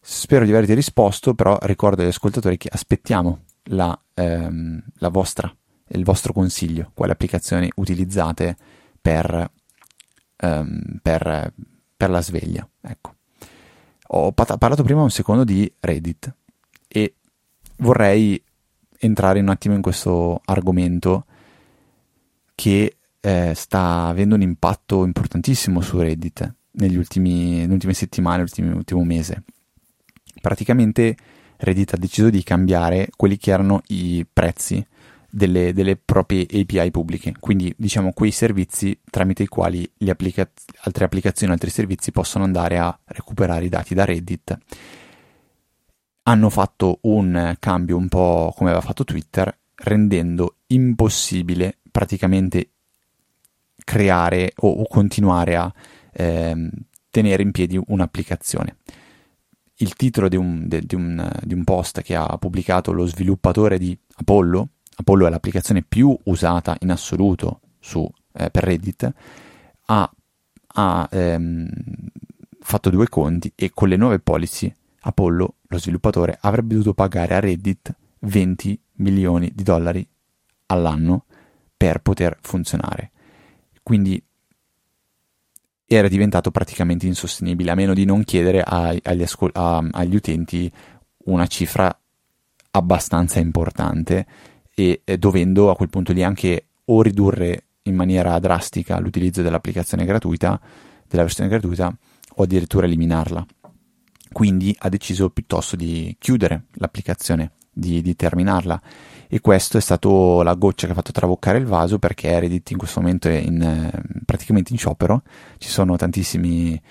Spero 0.00 0.44
di 0.44 0.50
averti 0.50 0.74
risposto, 0.74 1.34
però 1.34 1.58
ricordo 1.62 2.02
agli 2.02 2.08
ascoltatori 2.08 2.56
che 2.56 2.68
aspettiamo 2.70 3.44
la, 3.64 3.98
ehm, 4.14 4.82
la 4.98 5.08
vostra 5.08 5.52
il 5.88 6.04
vostro 6.04 6.32
consiglio, 6.32 6.90
quali 6.94 7.12
applicazioni 7.12 7.70
utilizzate 7.76 8.56
per, 9.00 9.50
um, 10.42 10.80
per, 11.02 11.52
per 11.96 12.10
la 12.10 12.22
sveglia. 12.22 12.68
Ecco. 12.80 13.15
Ho 14.08 14.32
parlato 14.32 14.82
prima 14.82 15.02
un 15.02 15.10
secondo 15.10 15.44
di 15.44 15.70
Reddit 15.80 16.34
e 16.88 17.14
vorrei 17.78 18.42
entrare 18.98 19.40
un 19.40 19.48
attimo 19.48 19.74
in 19.74 19.82
questo 19.82 20.40
argomento 20.44 21.26
che 22.54 22.96
eh, 23.20 23.52
sta 23.54 24.06
avendo 24.06 24.34
un 24.34 24.42
impatto 24.42 25.04
importantissimo 25.04 25.80
su 25.80 25.98
Reddit 25.98 26.54
negli 26.72 26.96
ultimi, 26.96 27.58
nelle 27.58 27.74
ultime 27.74 27.94
settimane, 27.94 28.44
nell'ultimo 28.56 29.02
mese. 29.04 29.42
Praticamente 30.40 31.16
Reddit 31.56 31.94
ha 31.94 31.96
deciso 31.96 32.30
di 32.30 32.42
cambiare 32.42 33.08
quelli 33.16 33.36
che 33.36 33.50
erano 33.50 33.82
i 33.88 34.26
prezzi 34.30 34.84
delle, 35.36 35.74
delle, 35.74 35.96
proprie 35.96 36.46
API 36.50 36.90
pubbliche, 36.90 37.34
quindi 37.38 37.72
diciamo 37.76 38.14
quei 38.14 38.30
servizi 38.30 38.98
tramite 39.10 39.42
i 39.42 39.48
quali 39.48 39.86
applica- 40.08 40.50
altre 40.84 41.04
applicazioni, 41.04 41.52
altri 41.52 41.68
servizi 41.68 42.10
possono 42.10 42.44
andare 42.44 42.78
a 42.78 42.98
recuperare 43.04 43.66
i 43.66 43.68
dati 43.68 43.94
da 43.94 44.06
Reddit. 44.06 44.56
Hanno 46.22 46.48
fatto 46.48 47.00
un 47.02 47.54
cambio 47.58 47.98
un 47.98 48.08
po' 48.08 48.50
come 48.56 48.70
aveva 48.70 48.84
fatto 48.84 49.04
Twitter, 49.04 49.54
rendendo 49.74 50.56
impossibile 50.68 51.76
praticamente 51.90 52.70
creare 53.84 54.54
o, 54.56 54.68
o 54.68 54.86
continuare 54.88 55.56
a 55.56 55.72
ehm, 56.12 56.70
tenere 57.10 57.42
in 57.42 57.50
piedi 57.50 57.78
un'applicazione. 57.86 58.78
Il 59.76 59.94
titolo 59.96 60.28
di 60.28 60.36
un, 60.36 60.66
di, 60.66 60.94
un, 60.94 61.30
di 61.42 61.52
un 61.52 61.62
post 61.62 62.00
che 62.00 62.16
ha 62.16 62.38
pubblicato 62.38 62.92
lo 62.92 63.04
sviluppatore 63.04 63.76
di 63.78 63.96
Apollo, 64.14 64.70
Apollo 64.96 65.26
è 65.26 65.30
l'applicazione 65.30 65.82
più 65.82 66.16
usata 66.24 66.76
in 66.80 66.90
assoluto 66.90 67.60
su, 67.78 68.08
eh, 68.32 68.50
per 68.50 68.64
Reddit, 68.64 69.12
ha, 69.86 70.10
ha 70.66 71.08
ehm, 71.10 71.68
fatto 72.60 72.90
due 72.90 73.08
conti 73.08 73.52
e 73.54 73.70
con 73.72 73.88
le 73.88 73.96
nuove 73.96 74.18
policy 74.18 74.72
Apollo, 75.00 75.54
lo 75.66 75.78
sviluppatore, 75.78 76.36
avrebbe 76.40 76.74
dovuto 76.74 76.94
pagare 76.94 77.34
a 77.34 77.40
Reddit 77.40 77.94
20 78.20 78.80
milioni 78.94 79.52
di 79.54 79.62
dollari 79.62 80.06
all'anno 80.66 81.26
per 81.76 82.00
poter 82.00 82.38
funzionare. 82.40 83.12
Quindi 83.82 84.20
era 85.86 86.08
diventato 86.08 86.50
praticamente 86.50 87.06
insostenibile, 87.06 87.70
a 87.70 87.76
meno 87.76 87.94
di 87.94 88.04
non 88.04 88.24
chiedere 88.24 88.62
ai, 88.62 88.98
agli, 89.04 89.22
ascol- 89.22 89.52
a, 89.54 89.86
agli 89.92 90.16
utenti 90.16 90.70
una 91.26 91.46
cifra 91.46 91.96
abbastanza 92.72 93.38
importante 93.38 94.26
e 94.78 95.00
eh, 95.04 95.16
dovendo 95.16 95.70
a 95.70 95.74
quel 95.74 95.88
punto 95.88 96.12
lì 96.12 96.22
anche 96.22 96.66
o 96.84 97.00
ridurre 97.00 97.64
in 97.84 97.94
maniera 97.94 98.38
drastica 98.38 99.00
l'utilizzo 99.00 99.40
dell'applicazione 99.40 100.04
gratuita, 100.04 100.60
della 101.08 101.22
versione 101.22 101.48
gratuita, 101.48 101.96
o 102.34 102.42
addirittura 102.42 102.84
eliminarla. 102.84 103.44
Quindi 104.30 104.76
ha 104.80 104.90
deciso 104.90 105.30
piuttosto 105.30 105.76
di 105.76 106.14
chiudere 106.18 106.64
l'applicazione, 106.72 107.52
di, 107.72 108.02
di 108.02 108.14
terminarla. 108.14 108.82
E 109.28 109.40
questo 109.40 109.78
è 109.78 109.80
stato 109.80 110.42
la 110.42 110.52
goccia 110.54 110.84
che 110.84 110.92
ha 110.92 110.94
fatto 110.94 111.10
traboccare 111.10 111.56
il 111.56 111.64
vaso 111.64 111.98
perché 111.98 112.38
Reddit 112.38 112.70
in 112.70 112.76
questo 112.76 113.00
momento 113.00 113.28
è 113.28 113.36
in, 113.36 113.90
praticamente 114.26 114.72
in 114.72 114.78
sciopero. 114.78 115.22
Ci 115.56 115.70
sono 115.70 115.96
tantissime 115.96 116.82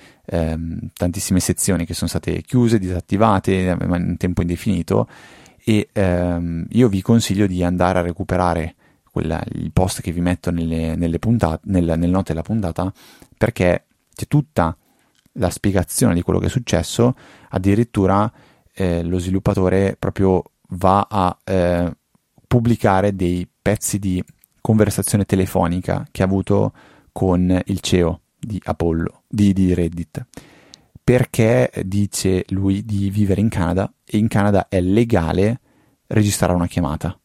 sezioni 1.39 1.86
che 1.86 1.94
sono 1.94 2.10
state 2.10 2.42
chiuse, 2.42 2.80
disattivate 2.80 3.77
in 3.80 4.15
tempo 4.18 4.42
indefinito 4.42 5.08
e 5.67 5.89
ehm, 5.91 6.67
io 6.69 6.88
vi 6.88 7.01
consiglio 7.01 7.48
di 7.48 7.63
andare 7.63 7.98
a 7.98 8.03
recuperare 8.03 8.75
quella, 9.10 9.43
il 9.53 9.72
post 9.72 10.01
che 10.01 10.12
vi 10.12 10.22
metto 10.22 10.51
nelle, 10.51 10.95
nelle, 10.95 11.17
puntate, 11.17 11.62
nel, 11.65 11.86
nelle 11.86 12.05
note 12.05 12.34
della 12.34 12.43
puntata 12.43 12.93
perché 13.36 13.86
c'è 14.13 14.27
tutta 14.27 14.77
la 15.34 15.50
spiegazione 15.50 16.13
di 16.13 16.22
quello 16.22 16.38
che 16.38 16.45
è 16.45 16.50
successo, 16.50 17.15
addirittura 17.50 18.31
eh, 18.74 19.01
lo 19.03 19.17
sviluppatore 19.17 19.95
proprio 19.98 20.43
va 20.69 21.07
a 21.10 21.36
eh, 21.43 21.91
pubblicare 22.45 23.15
dei 23.15 23.48
pezzi 23.60 23.98
di 23.98 24.24
conversazione 24.62 25.25
telefonica 25.25 26.05
che 26.12 26.22
ha 26.22 26.25
avuto 26.25 26.74
con 27.12 27.60
il 27.65 27.79
CEO 27.79 28.19
di 28.38 28.62
Apollo, 28.63 29.24
di, 29.27 29.51
di 29.51 29.74
Reddit 29.74 30.25
perché 31.05 31.71
dice 31.85 32.45
lui 32.50 32.83
di 32.83 33.12
vivere 33.12 33.39
in 33.39 33.47
Canada 33.47 33.93
e 34.03 34.17
in 34.17 34.27
Canada 34.27 34.67
è 34.67 34.81
legale 34.81 35.59
registrare 36.07 36.53
una 36.53 36.65
chiamata. 36.65 37.15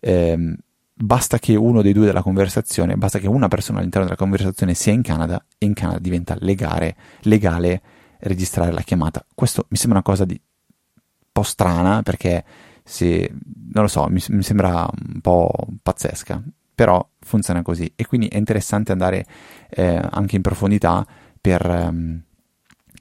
Eh, 0.00 0.56
basta 0.94 1.38
che 1.38 1.54
uno 1.54 1.82
dei 1.82 1.92
due 1.92 2.06
della 2.06 2.22
conversazione, 2.22 2.96
basta 2.96 3.18
che 3.18 3.28
una 3.28 3.48
persona 3.48 3.80
all'interno 3.80 4.06
della 4.06 4.16
conversazione 4.16 4.72
sia 4.72 4.94
in 4.94 5.02
Canada 5.02 5.44
e 5.58 5.66
in 5.66 5.74
Canada 5.74 5.98
diventa 5.98 6.34
legale, 6.40 6.96
legale 7.24 7.82
registrare 8.20 8.72
la 8.72 8.80
chiamata. 8.80 9.22
Questo 9.34 9.66
mi 9.68 9.76
sembra 9.76 9.98
una 9.98 10.08
cosa 10.08 10.24
di 10.24 10.32
un 10.32 11.30
po' 11.30 11.42
strana 11.42 12.00
perché 12.00 12.42
se 12.84 13.30
non 13.70 13.82
lo 13.82 13.88
so, 13.88 14.06
mi, 14.08 14.22
mi 14.28 14.42
sembra 14.42 14.88
un 15.12 15.20
po' 15.20 15.52
pazzesca, 15.82 16.42
però 16.74 17.06
funziona 17.20 17.60
così 17.60 17.92
e 17.94 18.06
quindi 18.06 18.28
è 18.28 18.38
interessante 18.38 18.92
andare 18.92 19.26
eh, 19.68 20.00
anche 20.10 20.36
in 20.36 20.42
profondità 20.42 21.06
per 21.38 21.66
ehm, 21.66 22.22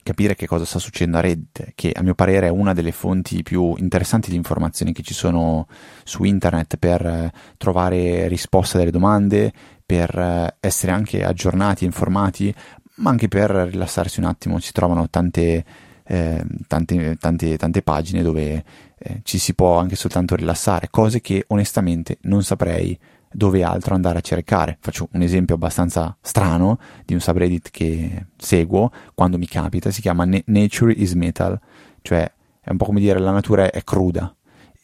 capire 0.06 0.36
che 0.36 0.46
cosa 0.46 0.66
sta 0.66 0.78
succedendo 0.78 1.18
a 1.18 1.22
Reddit, 1.22 1.72
che 1.74 1.92
a 1.92 2.04
mio 2.04 2.14
parere 2.14 2.46
è 2.46 2.52
una 2.52 2.74
delle 2.74 2.92
fonti 2.92 3.42
più 3.42 3.74
interessanti 3.78 4.30
di 4.30 4.36
informazioni 4.36 4.94
che 4.94 5.02
ci 5.02 5.16
sono 5.16 5.68
su 6.04 6.24
internet 6.24 6.78
per 6.78 7.04
eh, 7.04 7.34
trovare 7.58 8.28
risposte 8.28 8.80
alle 8.80 8.92
domande, 8.92 9.52
per 9.84 10.16
eh, 10.16 10.58
essere 10.60 10.92
anche 10.92 11.26
aggiornati 11.26 11.86
informati, 11.86 12.54
ma 12.98 13.10
anche 13.10 13.28
per 13.28 13.50
rilassarsi 13.50 14.20
un 14.20 14.28
attimo. 14.28 14.60
Si 14.60 14.74
trovano 14.74 15.10
tante, 15.10 15.66
eh, 16.04 16.46
tante, 16.68 17.18
tante, 17.20 17.58
tante, 17.58 17.82
pagine 17.82 18.22
dove 18.22 18.64
eh, 19.00 19.22
ci 19.24 19.40
si 19.40 19.56
può 19.56 19.80
anche 19.80 19.96
soltanto 19.96 20.36
rilassare, 20.36 20.90
cose 20.92 21.20
che 21.20 21.46
onestamente 21.48 22.20
non 22.22 22.44
saprei 22.44 22.96
dove 23.36 23.64
altro 23.64 23.96
andare 23.96 24.20
a 24.20 24.22
cercare. 24.22 24.78
Faccio 24.80 25.10
un 25.12 25.22
esempio 25.22 25.56
abbastanza 25.56 26.16
strano 26.22 26.80
di 27.06 27.14
un 27.14 27.20
subreddit 27.20 27.70
che 27.70 28.28
seguo 28.38 28.92
quando 29.14 29.38
mi 29.38 29.48
capita, 29.48 29.92
si 29.92 30.02
chiama 30.02 30.26
Nature 30.46 30.94
is 30.94 31.14
Metal, 31.14 31.60
cioè 32.02 32.32
è 32.62 32.72
un 32.72 32.78
po' 32.78 32.86
come 32.86 33.00
dire 33.00 33.20
la 33.20 33.32
natura 33.32 33.70
è 33.70 33.84
cruda 33.84 34.34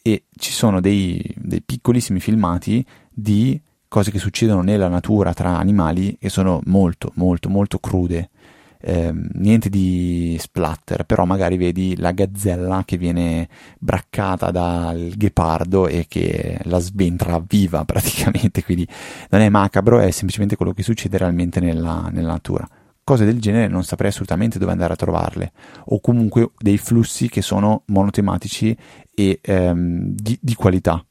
e 0.02 0.24
ci 0.36 0.52
sono 0.52 0.80
dei, 0.80 1.22
dei 1.36 1.62
piccolissimi 1.62 2.20
filmati 2.20 2.84
di 3.10 3.60
cose 3.88 4.10
che 4.10 4.18
succedono 4.18 4.62
nella 4.62 4.88
natura 4.88 5.32
tra 5.32 5.58
animali 5.58 6.16
che 6.18 6.28
sono 6.28 6.60
molto 6.64 7.12
molto 7.14 7.48
molto 7.48 7.78
crude 7.78 8.30
eh, 8.82 9.12
niente 9.34 9.68
di 9.68 10.36
splatter, 10.38 11.04
però 11.04 11.24
magari 11.24 11.56
vedi 11.56 11.96
la 11.96 12.12
gazzella 12.12 12.82
che 12.84 12.96
viene 12.96 13.48
braccata 13.78 14.50
dal 14.50 15.12
ghepardo 15.16 15.86
e 15.86 16.06
che 16.08 16.58
la 16.64 16.78
sventra 16.78 17.42
viva 17.46 17.84
praticamente, 17.86 18.64
quindi 18.64 18.86
non 19.30 19.40
è 19.40 19.48
macabro, 19.48 20.00
è 20.00 20.10
semplicemente 20.10 20.56
quello 20.56 20.72
che 20.72 20.82
succede 20.82 21.18
realmente 21.18 21.60
nella, 21.60 22.08
nella 22.12 22.32
natura. 22.32 22.68
Cose 23.04 23.24
del 23.24 23.40
genere 23.40 23.66
non 23.66 23.82
saprei 23.82 24.10
assolutamente 24.10 24.58
dove 24.58 24.72
andare 24.72 24.92
a 24.92 24.96
trovarle, 24.96 25.52
o 25.86 26.00
comunque 26.00 26.50
dei 26.58 26.78
flussi 26.78 27.28
che 27.28 27.42
sono 27.42 27.82
monotematici 27.86 28.76
e 29.14 29.38
ehm, 29.42 30.14
di, 30.14 30.38
di 30.40 30.54
qualità 30.54 31.04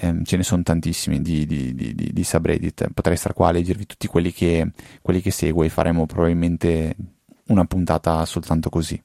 ehm, 0.00 0.24
ce 0.24 0.36
ne 0.36 0.42
sono 0.42 0.62
tantissimi 0.62 1.20
di, 1.20 1.46
di, 1.46 1.74
di, 1.74 1.94
di, 1.94 2.24
subreddit, 2.24 2.88
potrei 2.92 3.16
stare 3.16 3.34
qua 3.34 3.48
a 3.48 3.52
leggervi 3.52 3.86
tutti 3.86 4.06
quelli 4.06 4.32
che, 4.32 4.70
quelli 5.02 5.20
che 5.20 5.30
seguo 5.30 5.62
e 5.62 5.68
faremo 5.68 6.06
probabilmente 6.06 6.94
una 7.46 7.64
puntata 7.64 8.24
soltanto 8.24 8.68
così. 8.70 9.00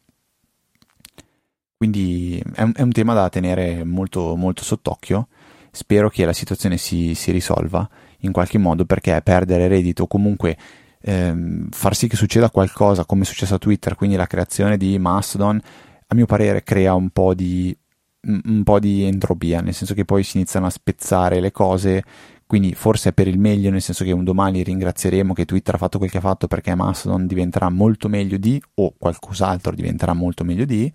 Quindi 1.75 2.41
è 2.53 2.61
un, 2.61 2.71
è 2.75 2.81
un 2.81 2.91
tema 2.91 3.13
da 3.13 3.29
tenere 3.29 3.83
molto, 3.83 4.35
molto 4.35 4.63
sott'occhio. 4.63 5.27
Spero 5.71 6.09
che 6.09 6.23
la 6.23 6.33
situazione 6.33 6.77
si, 6.77 7.13
si 7.15 7.31
risolva 7.31 7.89
in 8.19 8.31
qualche 8.31 8.57
modo 8.57 8.85
perché 8.85 9.19
perdere 9.21 9.67
reddito 9.67 10.03
o 10.03 10.07
comunque 10.07 10.57
ehm, 11.01 11.69
far 11.69 11.95
sì 11.95 12.07
che 12.07 12.15
succeda 12.15 12.49
qualcosa 12.49 13.05
come 13.05 13.23
è 13.23 13.25
successo 13.25 13.55
a 13.55 13.59
Twitter, 13.59 13.95
quindi 13.95 14.15
la 14.15 14.27
creazione 14.27 14.77
di 14.77 14.97
Mastodon, 14.97 15.59
a 16.07 16.15
mio 16.15 16.25
parere 16.25 16.63
crea 16.63 16.93
un 16.93 17.09
po' 17.09 17.33
di 17.33 17.75
un 18.25 18.63
po' 18.63 18.79
di 18.79 19.03
entropia, 19.03 19.61
nel 19.61 19.73
senso 19.73 19.93
che 19.93 20.05
poi 20.05 20.23
si 20.23 20.37
iniziano 20.37 20.65
a 20.65 20.69
spezzare 20.69 21.39
le 21.39 21.51
cose, 21.51 22.03
quindi 22.45 22.73
forse 22.73 23.09
è 23.09 23.13
per 23.13 23.27
il 23.27 23.39
meglio, 23.39 23.69
nel 23.69 23.81
senso 23.81 24.03
che 24.03 24.11
un 24.11 24.23
domani 24.23 24.63
ringrazieremo 24.63 25.33
che 25.33 25.45
Twitter 25.45 25.75
ha 25.75 25.77
fatto 25.77 25.97
quel 25.97 26.09
che 26.09 26.17
ha 26.17 26.21
fatto 26.21 26.47
perché 26.47 26.75
Mastodon 26.75 27.25
diventerà 27.25 27.69
molto 27.69 28.07
meglio 28.07 28.37
di, 28.37 28.61
o 28.75 28.93
qualcos'altro 28.97 29.73
diventerà 29.73 30.13
molto 30.13 30.43
meglio 30.43 30.65
di, 30.65 30.91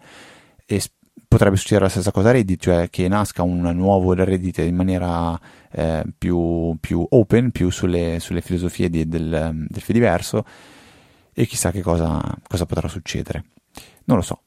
e 0.65 0.83
potrebbe 1.27 1.57
succedere 1.57 1.85
la 1.85 1.91
stessa 1.91 2.11
cosa 2.11 2.31
a 2.31 2.33
Reddit, 2.33 2.61
cioè 2.61 2.89
che 2.91 3.07
nasca 3.09 3.43
un 3.43 3.61
nuovo 3.75 4.15
Reddit 4.15 4.59
in 4.59 4.75
maniera 4.75 5.39
eh, 5.71 6.05
più, 6.17 6.77
più, 6.81 7.05
open, 7.11 7.51
più 7.51 7.71
sulle, 7.71 8.19
sulle 8.21 8.41
filosofie 8.41 8.89
di, 8.89 9.07
del, 9.07 9.67
del 9.69 9.83
Fediverso, 9.83 10.45
e 11.35 11.47
chissà 11.47 11.71
che 11.71 11.83
cosa, 11.83 12.21
cosa 12.49 12.67
potrà 12.67 12.89
succedere. 12.89 13.45
Non 14.05 14.17
lo 14.17 14.23
so. 14.23 14.43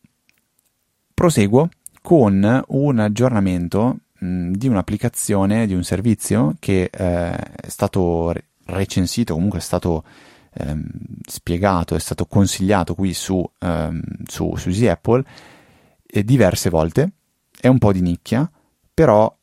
Proseguo 1.14 1.70
con 2.02 2.64
un 2.68 3.00
aggiornamento 3.00 3.98
mh, 4.20 4.52
di 4.52 4.68
un'applicazione, 4.68 5.68
di 5.68 5.74
un 5.74 5.84
servizio 5.84 6.56
che 6.60 6.84
eh, 6.84 6.90
è 6.92 7.68
stato 7.68 8.34
recensito, 8.66 9.34
comunque 9.34 9.60
è 9.60 9.62
stato 9.62 10.04
ehm, 10.54 10.84
spiegato, 11.26 11.96
è 11.96 12.00
stato 12.00 12.26
consigliato 12.26 12.96
qui 12.96 13.14
su, 13.14 13.48
ehm, 13.60 14.02
su, 14.26 14.56
su 14.56 14.70
Easy 14.70 14.88
Apple 14.88 15.24
eh, 16.06 16.24
diverse 16.24 16.70
volte, 16.70 17.12
è 17.60 17.68
un 17.68 17.78
po' 17.78 17.92
di 17.94 18.02
nicchia, 18.02 18.50
però 18.94 19.34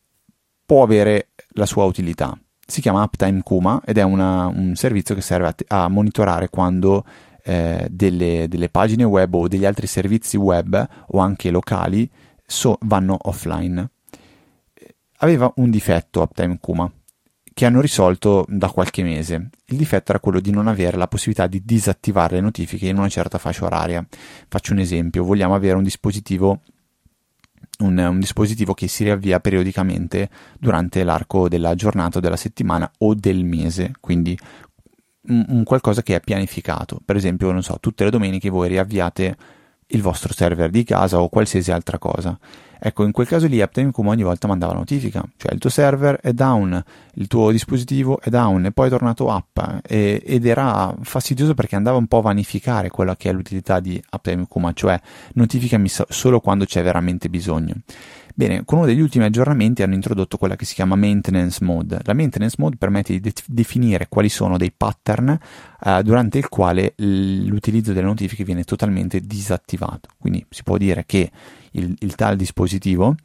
può 0.64 0.82
avere 0.82 1.28
la 1.50 1.66
sua 1.66 1.84
utilità. 1.84 2.38
Si 2.66 2.82
chiama 2.82 3.02
Uptime 3.02 3.42
Kuma 3.42 3.80
ed 3.84 3.96
è 3.96 4.02
una, 4.02 4.46
un 4.46 4.74
servizio 4.74 5.14
che 5.14 5.22
serve 5.22 5.54
a, 5.68 5.84
a 5.84 5.88
monitorare 5.88 6.50
quando 6.50 7.04
eh, 7.42 7.86
delle, 7.90 8.46
delle, 8.48 8.68
pagine 8.68 9.04
web 9.04 9.32
o 9.34 9.48
degli 9.48 9.64
altri 9.64 9.86
servizi 9.86 10.36
web 10.36 10.86
o 11.06 11.18
anche 11.18 11.50
locali 11.50 12.08
so, 12.48 12.78
vanno 12.82 13.16
offline. 13.20 13.90
Aveva 15.18 15.52
un 15.56 15.70
difetto 15.70 16.22
Uptime 16.22 16.58
Kuma 16.60 16.90
che 17.52 17.66
hanno 17.66 17.80
risolto 17.80 18.46
da 18.48 18.70
qualche 18.70 19.02
mese. 19.02 19.50
Il 19.66 19.76
difetto 19.76 20.12
era 20.12 20.20
quello 20.20 20.40
di 20.40 20.50
non 20.50 20.68
avere 20.68 20.96
la 20.96 21.08
possibilità 21.08 21.48
di 21.48 21.62
disattivare 21.64 22.36
le 22.36 22.40
notifiche 22.40 22.86
in 22.86 22.96
una 22.96 23.08
certa 23.08 23.36
fascia 23.36 23.64
oraria. 23.64 24.06
Faccio 24.48 24.72
un 24.72 24.78
esempio, 24.78 25.24
vogliamo 25.24 25.54
avere 25.54 25.76
un 25.76 25.82
dispositivo 25.82 26.62
un, 27.80 27.98
un, 27.98 28.18
dispositivo 28.18 28.74
che 28.74 28.88
si 28.88 29.04
riavvia 29.04 29.40
periodicamente 29.40 30.30
durante 30.58 31.04
l'arco 31.04 31.48
della 31.48 31.74
giornata, 31.74 32.20
della 32.20 32.36
settimana 32.36 32.90
o 32.98 33.14
del 33.14 33.44
mese, 33.44 33.92
quindi 34.00 34.36
un, 35.22 35.44
un, 35.48 35.64
qualcosa 35.64 36.02
che 36.02 36.16
è 36.16 36.20
pianificato. 36.20 37.00
Per 37.04 37.16
esempio, 37.16 37.50
non 37.52 37.62
so, 37.62 37.78
tutte 37.80 38.04
le 38.04 38.10
domeniche 38.10 38.50
voi 38.50 38.68
riavviate 38.68 39.36
il 39.88 40.02
vostro 40.02 40.32
server 40.32 40.70
di 40.70 40.84
casa 40.84 41.20
o 41.20 41.28
qualsiasi 41.28 41.70
altra 41.70 41.98
cosa. 41.98 42.38
Ecco, 42.80 43.04
in 43.04 43.10
quel 43.10 43.26
caso 43.26 43.46
lì 43.48 43.60
Uptime 43.60 43.90
come 43.90 44.10
ogni 44.10 44.22
volta 44.22 44.46
mandava 44.46 44.72
notifica, 44.72 45.24
cioè 45.36 45.52
il 45.52 45.58
tuo 45.58 45.68
server 45.68 46.20
è 46.20 46.32
down, 46.32 46.80
il 47.14 47.26
tuo 47.26 47.50
dispositivo 47.50 48.20
è 48.20 48.28
down 48.28 48.66
e 48.66 48.72
poi 48.72 48.86
è 48.86 48.90
tornato 48.90 49.26
up 49.26 49.80
e, 49.84 50.22
ed 50.24 50.46
era 50.46 50.94
fastidioso 51.02 51.54
perché 51.54 51.74
andava 51.74 51.96
un 51.96 52.06
po' 52.06 52.18
a 52.18 52.22
vanificare 52.22 52.88
quella 52.88 53.16
che 53.16 53.30
è 53.30 53.32
l'utilità 53.32 53.80
di 53.80 54.00
Uptime 54.12 54.46
Kuma, 54.48 54.72
cioè 54.74 55.00
notificami 55.34 55.88
solo 55.88 56.40
quando 56.40 56.64
c'è 56.66 56.82
veramente 56.82 57.28
bisogno. 57.28 57.74
Bene, 58.38 58.64
con 58.64 58.78
uno 58.78 58.86
degli 58.86 59.00
ultimi 59.00 59.24
aggiornamenti 59.24 59.82
hanno 59.82 59.94
introdotto 59.94 60.36
quella 60.36 60.54
che 60.54 60.64
si 60.64 60.74
chiama 60.74 60.94
Maintenance 60.94 61.58
Mode. 61.64 61.98
La 62.04 62.12
Maintenance 62.12 62.54
Mode 62.60 62.76
permette 62.76 63.12
di 63.12 63.18
de- 63.18 63.32
definire 63.46 64.06
quali 64.08 64.28
sono 64.28 64.56
dei 64.56 64.70
pattern 64.70 65.36
eh, 65.84 66.02
durante 66.04 66.38
il 66.38 66.48
quale 66.48 66.92
l'utilizzo 66.98 67.92
delle 67.92 68.06
notifiche 68.06 68.44
viene 68.44 68.62
totalmente 68.62 69.18
disattivato. 69.18 70.10
Quindi 70.16 70.46
si 70.50 70.62
può 70.62 70.76
dire 70.76 71.02
che 71.04 71.28
il, 71.72 71.92
il 71.98 72.14
tal 72.14 72.36
dispositivo 72.36 73.16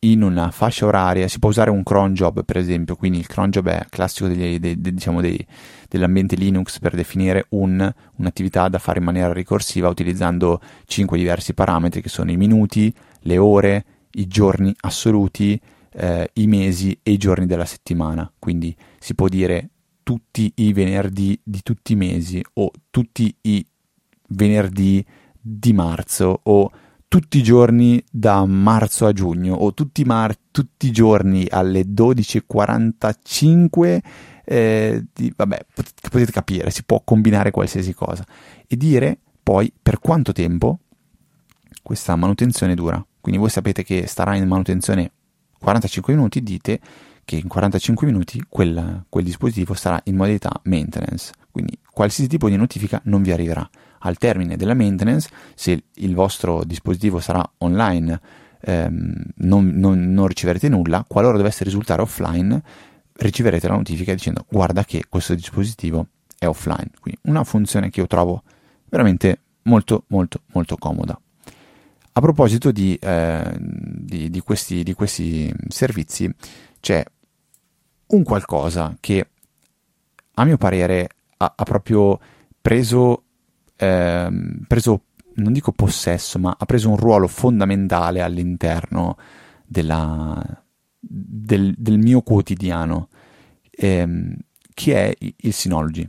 in 0.00 0.22
una 0.22 0.50
fascia 0.50 0.84
oraria 0.84 1.26
si 1.26 1.38
può 1.38 1.48
usare 1.48 1.70
un 1.70 1.82
cron 1.82 2.12
job 2.12 2.44
per 2.44 2.58
esempio 2.58 2.94
quindi 2.94 3.20
il 3.20 3.26
cron 3.26 3.48
job 3.48 3.68
è 3.68 3.86
classico 3.88 4.28
degli, 4.28 4.58
dei, 4.58 4.78
dei, 4.78 4.92
diciamo 4.92 5.22
dei, 5.22 5.42
dell'ambiente 5.88 6.36
Linux 6.36 6.78
per 6.80 6.94
definire 6.94 7.46
un, 7.50 7.90
un'attività 8.16 8.68
da 8.68 8.78
fare 8.78 8.98
in 8.98 9.06
maniera 9.06 9.32
ricorsiva 9.32 9.88
utilizzando 9.88 10.60
cinque 10.84 11.16
diversi 11.16 11.54
parametri 11.54 12.02
che 12.02 12.10
sono 12.10 12.30
i 12.30 12.36
minuti, 12.36 12.92
le 13.20 13.38
ore, 13.38 13.84
i 14.14 14.26
giorni 14.26 14.74
assoluti, 14.80 15.60
eh, 15.92 16.30
i 16.34 16.46
mesi 16.46 16.98
e 17.02 17.12
i 17.12 17.16
giorni 17.16 17.46
della 17.46 17.64
settimana. 17.64 18.30
Quindi 18.38 18.76
si 18.98 19.14
può 19.14 19.28
dire 19.28 19.70
tutti 20.02 20.52
i 20.56 20.72
venerdì 20.72 21.38
di 21.42 21.62
tutti 21.62 21.92
i 21.92 21.96
mesi 21.96 22.42
o 22.54 22.70
tutti 22.90 23.34
i 23.42 23.64
venerdì 24.28 25.04
di 25.40 25.72
marzo 25.72 26.40
o 26.42 26.70
tutti 27.08 27.38
i 27.38 27.42
giorni 27.42 28.02
da 28.10 28.44
marzo 28.44 29.06
a 29.06 29.12
giugno 29.12 29.54
o 29.54 29.72
tutti, 29.72 30.04
mar- 30.04 30.36
tutti 30.50 30.88
i 30.88 30.90
giorni 30.90 31.46
alle 31.48 31.82
12.45 31.82 34.00
eh, 34.44 35.04
di, 35.12 35.32
vabbè 35.34 35.66
pot- 35.72 36.10
potete 36.10 36.32
capire 36.32 36.70
si 36.70 36.84
può 36.84 37.00
combinare 37.04 37.50
qualsiasi 37.50 37.94
cosa 37.94 38.26
e 38.66 38.76
dire 38.76 39.18
poi 39.42 39.72
per 39.80 40.00
quanto 40.00 40.32
tempo 40.32 40.80
questa 41.82 42.14
manutenzione 42.16 42.74
dura 42.74 43.02
quindi 43.24 43.40
voi 43.40 43.48
sapete 43.48 43.82
che 43.84 44.06
starà 44.06 44.34
in 44.34 44.46
manutenzione 44.46 45.10
45 45.58 46.12
minuti, 46.12 46.42
dite 46.42 46.78
che 47.24 47.36
in 47.36 47.48
45 47.48 48.06
minuti 48.06 48.44
quel, 48.46 49.06
quel 49.08 49.24
dispositivo 49.24 49.72
sarà 49.72 49.98
in 50.04 50.16
modalità 50.16 50.52
maintenance, 50.64 51.32
quindi 51.50 51.78
qualsiasi 51.90 52.28
tipo 52.28 52.50
di 52.50 52.56
notifica 52.56 53.00
non 53.04 53.22
vi 53.22 53.32
arriverà. 53.32 53.66
Al 54.00 54.18
termine 54.18 54.56
della 54.56 54.74
maintenance, 54.74 55.30
se 55.54 55.84
il 55.94 56.14
vostro 56.14 56.64
dispositivo 56.64 57.18
sarà 57.18 57.42
online, 57.60 58.20
ehm, 58.60 59.14
non, 59.36 59.68
non, 59.68 60.12
non 60.12 60.26
riceverete 60.26 60.68
nulla, 60.68 61.02
qualora 61.08 61.38
dovesse 61.38 61.64
risultare 61.64 62.02
offline, 62.02 62.62
riceverete 63.14 63.68
la 63.68 63.76
notifica 63.76 64.12
dicendo 64.12 64.44
guarda 64.50 64.84
che 64.84 65.04
questo 65.08 65.34
dispositivo 65.34 66.08
è 66.38 66.46
offline. 66.46 66.90
Quindi 67.00 67.20
una 67.22 67.42
funzione 67.42 67.88
che 67.88 68.00
io 68.00 68.06
trovo 68.06 68.42
veramente 68.90 69.40
molto 69.62 70.04
molto 70.08 70.42
molto 70.52 70.76
comoda. 70.76 71.18
A 72.16 72.20
proposito 72.20 72.70
di, 72.70 72.94
eh, 72.94 73.56
di, 73.58 74.30
di, 74.30 74.40
questi, 74.40 74.84
di, 74.84 74.92
questi, 74.92 75.52
servizi, 75.66 76.32
c'è 76.78 77.04
un 78.06 78.22
qualcosa 78.22 78.96
che 79.00 79.30
a 80.34 80.44
mio 80.44 80.56
parere 80.56 81.08
ha, 81.38 81.52
ha 81.56 81.64
proprio 81.64 82.20
preso, 82.60 83.24
eh, 83.74 84.28
preso, 84.68 85.02
non 85.34 85.52
dico 85.52 85.72
possesso, 85.72 86.38
ma 86.38 86.54
ha 86.56 86.64
preso 86.66 86.88
un 86.88 86.96
ruolo 86.96 87.26
fondamentale 87.26 88.20
all'interno 88.20 89.16
della, 89.66 90.40
del, 91.00 91.74
del, 91.76 91.98
mio 91.98 92.20
quotidiano, 92.20 93.08
ehm, 93.72 94.36
che 94.72 94.94
è 94.94 95.16
il 95.18 95.52
Synology. 95.52 96.08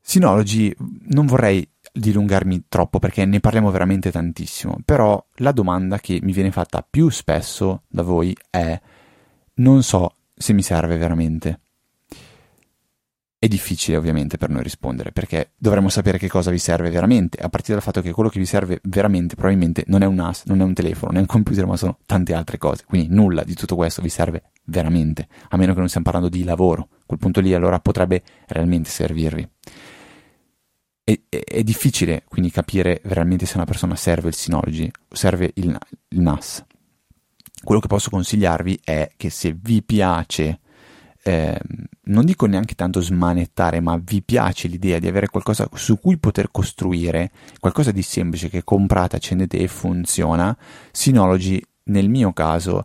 Synology 0.00 0.74
non 1.08 1.26
vorrei 1.26 1.68
dilungarmi 1.98 2.64
troppo 2.68 2.98
perché 2.98 3.24
ne 3.24 3.40
parliamo 3.40 3.70
veramente 3.70 4.10
tantissimo, 4.10 4.78
però 4.84 5.24
la 5.36 5.52
domanda 5.52 5.98
che 5.98 6.18
mi 6.22 6.32
viene 6.32 6.50
fatta 6.50 6.86
più 6.88 7.08
spesso 7.08 7.82
da 7.88 8.02
voi 8.02 8.36
è 8.50 8.78
non 9.54 9.82
so 9.82 10.14
se 10.34 10.52
mi 10.52 10.62
serve 10.62 10.96
veramente. 10.96 11.60
È 13.38 13.48
difficile 13.48 13.96
ovviamente 13.96 14.38
per 14.38 14.48
noi 14.48 14.62
rispondere 14.62 15.12
perché 15.12 15.52
dovremmo 15.56 15.88
sapere 15.88 16.18
che 16.18 16.26
cosa 16.26 16.50
vi 16.50 16.58
serve 16.58 16.90
veramente, 16.90 17.38
a 17.38 17.48
partire 17.48 17.74
dal 17.74 17.82
fatto 17.82 18.00
che 18.00 18.12
quello 18.12 18.28
che 18.28 18.38
vi 18.38 18.46
serve 18.46 18.80
veramente 18.84 19.34
probabilmente 19.34 19.84
non 19.86 20.02
è 20.02 20.06
un 20.06 20.14
NAS, 20.14 20.44
non 20.46 20.60
è 20.60 20.64
un 20.64 20.72
telefono, 20.72 21.12
non 21.12 21.18
è 21.18 21.20
un 21.20 21.26
computer, 21.26 21.66
ma 21.66 21.76
sono 21.76 21.98
tante 22.06 22.34
altre 22.34 22.58
cose. 22.58 22.84
Quindi 22.86 23.14
nulla 23.14 23.44
di 23.44 23.54
tutto 23.54 23.76
questo 23.76 24.02
vi 24.02 24.08
serve 24.08 24.50
veramente, 24.64 25.28
a 25.50 25.56
meno 25.56 25.74
che 25.74 25.78
non 25.78 25.88
stiamo 25.88 26.10
parlando 26.10 26.34
di 26.34 26.44
lavoro. 26.44 26.88
A 26.90 27.04
quel 27.06 27.18
punto 27.18 27.40
lì 27.40 27.54
allora 27.54 27.78
potrebbe 27.78 28.22
realmente 28.48 28.90
servirvi. 28.90 29.48
È, 31.08 31.20
è, 31.28 31.62
difficile 31.62 32.24
quindi 32.26 32.50
capire 32.50 33.00
veramente 33.04 33.46
se 33.46 33.56
una 33.56 33.64
persona 33.64 33.94
serve 33.94 34.26
il 34.26 34.34
Synology 34.34 34.90
o 35.08 35.14
serve 35.14 35.52
il, 35.54 35.78
il 36.08 36.20
NAS. 36.20 36.64
Quello 37.62 37.80
che 37.80 37.86
posso 37.86 38.10
consigliarvi 38.10 38.80
è 38.82 39.12
che 39.16 39.30
se 39.30 39.56
vi 39.56 39.84
piace 39.84 40.58
eh, 41.22 41.56
non 42.06 42.24
dico 42.24 42.46
neanche 42.46 42.74
tanto 42.74 43.00
smanettare, 43.00 43.78
ma 43.78 43.96
vi 44.02 44.20
piace 44.20 44.66
l'idea 44.66 44.98
di 44.98 45.06
avere 45.06 45.28
qualcosa 45.28 45.68
su 45.74 46.00
cui 46.00 46.18
poter 46.18 46.50
costruire, 46.50 47.30
qualcosa 47.60 47.92
di 47.92 48.02
semplice 48.02 48.48
che 48.48 48.64
comprate, 48.64 49.14
accendete 49.14 49.58
e 49.58 49.68
funziona, 49.68 50.56
Synology 50.90 51.60
nel 51.84 52.08
mio 52.08 52.32
caso 52.32 52.84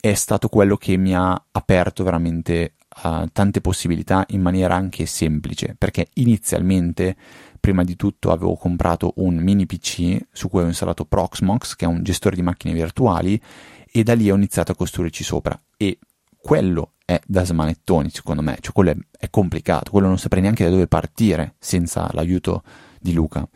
è 0.00 0.14
stato 0.14 0.48
quello 0.48 0.76
che 0.76 0.96
mi 0.96 1.14
ha 1.14 1.40
aperto 1.52 2.02
veramente 2.02 2.74
a 3.02 3.28
tante 3.32 3.60
possibilità 3.60 4.24
in 4.30 4.40
maniera 4.40 4.74
anche 4.74 5.06
semplice, 5.06 5.74
perché 5.78 6.08
inizialmente 6.14 7.16
prima 7.60 7.84
di 7.84 7.94
tutto 7.94 8.32
avevo 8.32 8.56
comprato 8.56 9.12
un 9.16 9.36
mini 9.36 9.66
PC 9.66 10.18
su 10.32 10.48
cui 10.48 10.62
ho 10.62 10.66
installato 10.66 11.04
Proxmox, 11.04 11.76
che 11.76 11.84
è 11.84 11.88
un 11.88 12.02
gestore 12.02 12.34
di 12.34 12.42
macchine 12.42 12.74
virtuali, 12.74 13.40
e 13.92 14.02
da 14.02 14.14
lì 14.14 14.30
ho 14.30 14.34
iniziato 14.34 14.72
a 14.72 14.74
costruirci 14.74 15.22
sopra. 15.22 15.60
E 15.76 15.98
quello 16.36 16.92
è 17.04 17.20
da 17.26 17.44
smanettoni, 17.44 18.10
secondo 18.10 18.42
me, 18.42 18.56
cioè 18.60 18.72
quello 18.72 18.90
è, 18.90 18.96
è 19.18 19.30
complicato, 19.30 19.90
quello 19.90 20.08
non 20.08 20.18
saprei 20.18 20.42
neanche 20.42 20.64
da 20.64 20.70
dove 20.70 20.86
partire 20.86 21.54
senza 21.58 22.08
l'aiuto 22.12 22.62
di 22.98 23.12
Luca. 23.12 23.46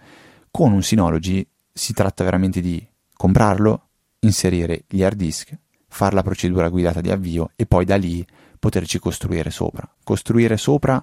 Con 0.50 0.72
un 0.72 0.82
Synology 0.82 1.46
si 1.72 1.92
tratta 1.92 2.22
veramente 2.24 2.60
di 2.60 2.86
comprarlo, 3.16 3.88
inserire 4.20 4.84
gli 4.88 5.02
hard 5.02 5.16
disk, 5.16 5.56
fare 5.88 6.14
la 6.14 6.22
procedura 6.22 6.68
guidata 6.68 7.00
di 7.00 7.10
avvio 7.10 7.52
e 7.56 7.66
poi 7.66 7.84
da 7.84 7.96
lì 7.96 8.24
poterci 8.58 8.98
costruire 8.98 9.50
sopra. 9.50 9.88
Costruire 10.02 10.56
sopra 10.56 11.02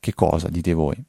che 0.00 0.14
cosa, 0.14 0.48
dite 0.48 0.72
voi? 0.72 1.02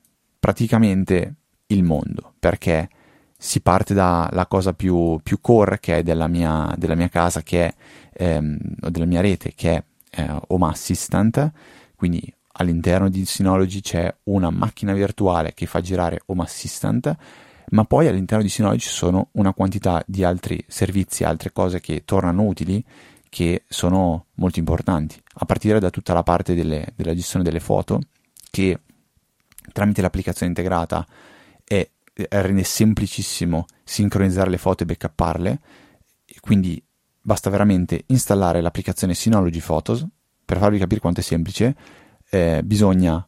Praticamente 0.43 1.35
il 1.67 1.83
mondo, 1.83 2.33
perché 2.37 2.89
si 3.37 3.61
parte 3.61 3.93
dalla 3.93 4.45
cosa 4.45 4.73
più, 4.73 5.17
più 5.23 5.39
core 5.39 5.79
che 5.79 5.99
è 5.99 6.03
della 6.03 6.27
mia, 6.27 6.75
della 6.77 6.95
mia 6.95 7.07
casa, 7.07 7.41
che 7.43 7.67
è, 7.67 7.73
ehm, 8.11 8.57
della 8.89 9.05
mia 9.05 9.21
rete, 9.21 9.53
che 9.55 9.71
è 9.71 9.83
eh, 10.21 10.37
Home 10.47 10.67
Assistant, 10.67 11.49
quindi 11.95 12.21
all'interno 12.55 13.07
di 13.07 13.23
Synology 13.23 13.79
c'è 13.79 14.13
una 14.23 14.49
macchina 14.49 14.91
virtuale 14.91 15.53
che 15.53 15.65
fa 15.65 15.79
girare 15.79 16.23
Home 16.25 16.43
Assistant, 16.43 17.15
ma 17.69 17.85
poi 17.85 18.09
all'interno 18.09 18.43
di 18.43 18.49
Synology 18.49 18.81
ci 18.81 18.89
sono 18.89 19.29
una 19.35 19.53
quantità 19.53 20.03
di 20.05 20.25
altri 20.25 20.61
servizi, 20.67 21.23
altre 21.23 21.53
cose 21.53 21.79
che 21.79 22.03
tornano 22.03 22.43
utili 22.43 22.83
che 23.29 23.63
sono 23.69 24.25
molto 24.33 24.59
importanti, 24.59 25.17
a 25.35 25.45
partire 25.45 25.79
da 25.79 25.89
tutta 25.89 26.11
la 26.11 26.23
parte 26.23 26.53
delle, 26.53 26.91
della 26.97 27.15
gestione 27.15 27.45
delle 27.45 27.61
foto 27.61 28.01
che 28.51 28.77
tramite 29.71 30.01
l'applicazione 30.01 30.47
integrata 30.47 31.05
è, 31.63 31.89
rende 32.29 32.63
semplicissimo 32.63 33.65
sincronizzare 33.83 34.49
le 34.49 34.57
foto 34.57 34.83
e 34.83 34.85
backupparle, 34.85 35.59
quindi 36.41 36.83
basta 37.21 37.49
veramente 37.49 38.03
installare 38.07 38.61
l'applicazione 38.61 39.13
Synology 39.13 39.61
Photos, 39.61 40.05
per 40.45 40.57
farvi 40.57 40.77
capire 40.77 40.99
quanto 40.99 41.21
è 41.21 41.23
semplice, 41.23 41.75
eh, 42.29 42.61
bisogna 42.63 43.25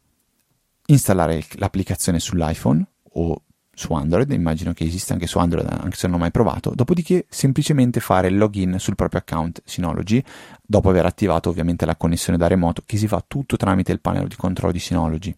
installare 0.88 1.44
l'applicazione 1.54 2.20
sull'iPhone 2.20 2.86
o 3.14 3.42
su 3.74 3.94
Android, 3.94 4.32
immagino 4.32 4.74
che 4.74 4.86
esista 4.86 5.14
anche 5.14 5.28
su 5.28 5.38
Android, 5.38 5.68
anche 5.68 5.98
se 5.98 6.08
non 6.08 6.16
ho 6.16 6.20
mai 6.20 6.32
provato, 6.32 6.72
dopodiché 6.74 7.26
semplicemente 7.30 8.00
fare 8.00 8.30
il 8.30 8.38
login 8.38 8.80
sul 8.80 8.96
proprio 8.96 9.20
account 9.20 9.62
Synology, 9.66 10.24
dopo 10.62 10.90
aver 10.90 11.06
attivato 11.06 11.50
ovviamente 11.50 11.86
la 11.86 11.96
connessione 11.96 12.38
da 12.38 12.48
remoto, 12.48 12.84
che 12.86 12.98
si 12.98 13.08
fa 13.08 13.24
tutto 13.26 13.58
tramite 13.58 13.92
il 13.92 14.00
panel 14.00 14.28
di 14.28 14.36
controllo 14.36 14.72
di 14.72 14.80
Synology. 14.80 15.36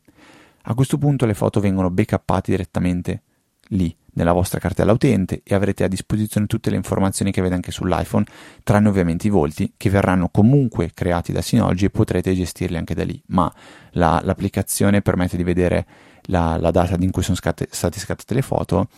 A 0.69 0.73
questo 0.73 0.97
punto 0.97 1.25
le 1.25 1.33
foto 1.33 1.61
vengono 1.61 1.89
backuppate 1.89 2.51
direttamente 2.51 3.21
lì 3.69 3.95
nella 4.15 4.33
vostra 4.33 4.59
cartella 4.59 4.91
utente 4.91 5.41
e 5.43 5.55
avrete 5.55 5.85
a 5.85 5.87
disposizione 5.87 6.45
tutte 6.45 6.69
le 6.69 6.75
informazioni 6.75 7.31
che 7.31 7.39
avete 7.39 7.55
anche 7.55 7.71
sull'iPhone, 7.71 8.25
tranne 8.63 8.89
ovviamente 8.89 9.27
i 9.27 9.29
volti 9.29 9.73
che 9.77 9.89
verranno 9.89 10.27
comunque 10.27 10.91
creati 10.93 11.31
da 11.31 11.41
Synology 11.41 11.85
e 11.85 11.89
potrete 11.89 12.33
gestirli 12.33 12.75
anche 12.75 12.95
da 12.95 13.05
lì, 13.05 13.21
ma 13.27 13.51
la, 13.91 14.19
l'applicazione 14.21 15.01
permette 15.01 15.37
di 15.37 15.43
vedere 15.43 15.85
la, 16.23 16.57
la 16.57 16.71
data 16.71 16.97
in 16.99 17.11
cui 17.11 17.23
sono 17.23 17.37
scatte, 17.37 17.67
state 17.69 17.99
scattate 17.99 18.33
le 18.33 18.41
foto 18.41 18.89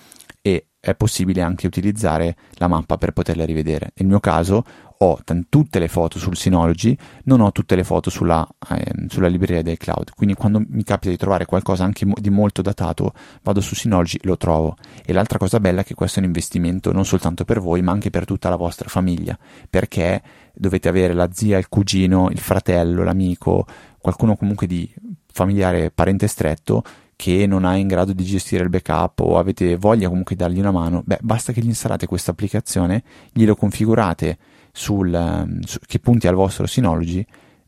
e 0.41 0.69
è 0.79 0.95
possibile 0.95 1.41
anche 1.41 1.67
utilizzare 1.67 2.35
la 2.53 2.67
mappa 2.67 2.97
per 2.97 3.11
poterle 3.11 3.45
rivedere. 3.45 3.91
Nel 3.95 4.07
mio 4.07 4.19
caso 4.19 4.63
ho 5.01 5.19
t- 5.23 5.45
tutte 5.47 5.79
le 5.79 5.87
foto 5.87 6.19
sul 6.19 6.35
Synology, 6.35 6.95
non 7.23 7.39
ho 7.39 7.53
tutte 7.53 7.75
le 7.75 7.85
foto 7.85 8.09
sulla, 8.09 8.45
eh, 8.71 8.93
sulla 9.07 9.27
libreria 9.27 9.61
del 9.61 9.77
cloud. 9.77 10.11
Quindi 10.13 10.35
quando 10.35 10.61
mi 10.67 10.83
capita 10.83 11.09
di 11.09 11.15
trovare 11.15 11.45
qualcosa 11.45 11.85
anche 11.85 12.05
mo- 12.05 12.15
di 12.19 12.29
molto 12.29 12.61
datato, 12.61 13.13
vado 13.43 13.61
su 13.61 13.75
Synology 13.75 14.17
e 14.17 14.27
lo 14.27 14.35
trovo. 14.35 14.75
E 15.05 15.13
l'altra 15.13 15.37
cosa 15.37 15.61
bella 15.61 15.81
è 15.81 15.83
che 15.85 15.93
questo 15.93 16.19
è 16.19 16.21
un 16.21 16.27
investimento 16.27 16.91
non 16.91 17.05
soltanto 17.05 17.45
per 17.45 17.61
voi, 17.61 17.81
ma 17.81 17.93
anche 17.93 18.09
per 18.09 18.25
tutta 18.25 18.49
la 18.49 18.57
vostra 18.57 18.89
famiglia, 18.89 19.37
perché 19.69 20.21
dovete 20.53 20.89
avere 20.89 21.13
la 21.13 21.29
zia, 21.31 21.57
il 21.57 21.69
cugino, 21.69 22.29
il 22.29 22.39
fratello, 22.39 23.03
l'amico, 23.03 23.65
qualcuno 23.99 24.35
comunque 24.35 24.67
di 24.67 24.91
familiare, 25.31 25.91
parente 25.91 26.27
stretto 26.27 26.83
che 27.15 27.45
non 27.47 27.65
è 27.65 27.75
in 27.75 27.87
grado 27.87 28.13
di 28.13 28.23
gestire 28.23 28.63
il 28.63 28.69
backup 28.69 29.19
o 29.19 29.37
avete 29.37 29.75
voglia 29.75 30.07
comunque 30.07 30.35
di 30.35 30.41
dargli 30.41 30.59
una 30.59 30.71
mano, 30.71 31.03
beh, 31.05 31.19
basta 31.21 31.51
che 31.51 31.61
gli 31.61 31.67
installate 31.67 32.05
questa 32.05 32.31
applicazione, 32.31 33.03
glielo 33.33 33.55
configurate 33.55 34.37
sul, 34.79 35.59
su, 35.65 35.77
che 35.85 35.99
punti 35.99 36.27
al 36.27 36.35
vostro 36.35 36.65
Synology 36.65 37.25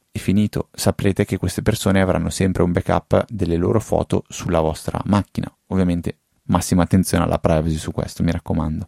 e 0.10 0.20
finito. 0.20 0.70
Saprete 0.72 1.26
che 1.26 1.38
queste 1.38 1.62
persone 1.62 2.00
avranno 2.00 2.30
sempre 2.30 2.64
un 2.64 2.72
backup 2.72 3.26
delle 3.28 3.58
loro 3.58 3.82
foto 3.82 4.24
sulla 4.30 4.62
vostra 4.62 5.02
macchina. 5.06 5.54
Ovviamente 5.68 6.20
massima 6.44 6.84
attenzione 6.84 7.26
alla 7.26 7.38
privacy 7.38 7.76
su 7.76 7.92
questo, 7.92 8.24
mi 8.24 8.32
raccomando. 8.32 8.88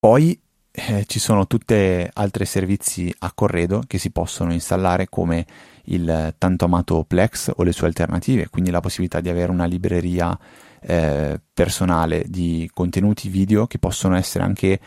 Poi 0.00 0.38
eh, 0.72 1.04
ci 1.06 1.20
sono 1.20 1.46
tutti 1.46 1.74
altri 2.12 2.44
servizi 2.44 3.14
a 3.20 3.30
corredo 3.32 3.82
che 3.86 3.98
si 3.98 4.10
possono 4.10 4.52
installare 4.52 5.08
come 5.08 5.46
il 5.84 6.34
tanto 6.38 6.64
amato 6.64 7.04
Plex 7.06 7.52
o 7.54 7.62
le 7.62 7.72
sue 7.72 7.86
alternative, 7.86 8.48
quindi 8.48 8.72
la 8.72 8.80
possibilità 8.80 9.20
di 9.20 9.28
avere 9.28 9.52
una 9.52 9.64
libreria 9.64 10.36
eh, 10.80 11.40
personale 11.52 12.24
di 12.28 12.70
contenuti 12.72 13.28
video 13.28 13.66
che 13.66 13.78
possono 13.78 14.16
essere 14.16 14.44
anche 14.44 14.78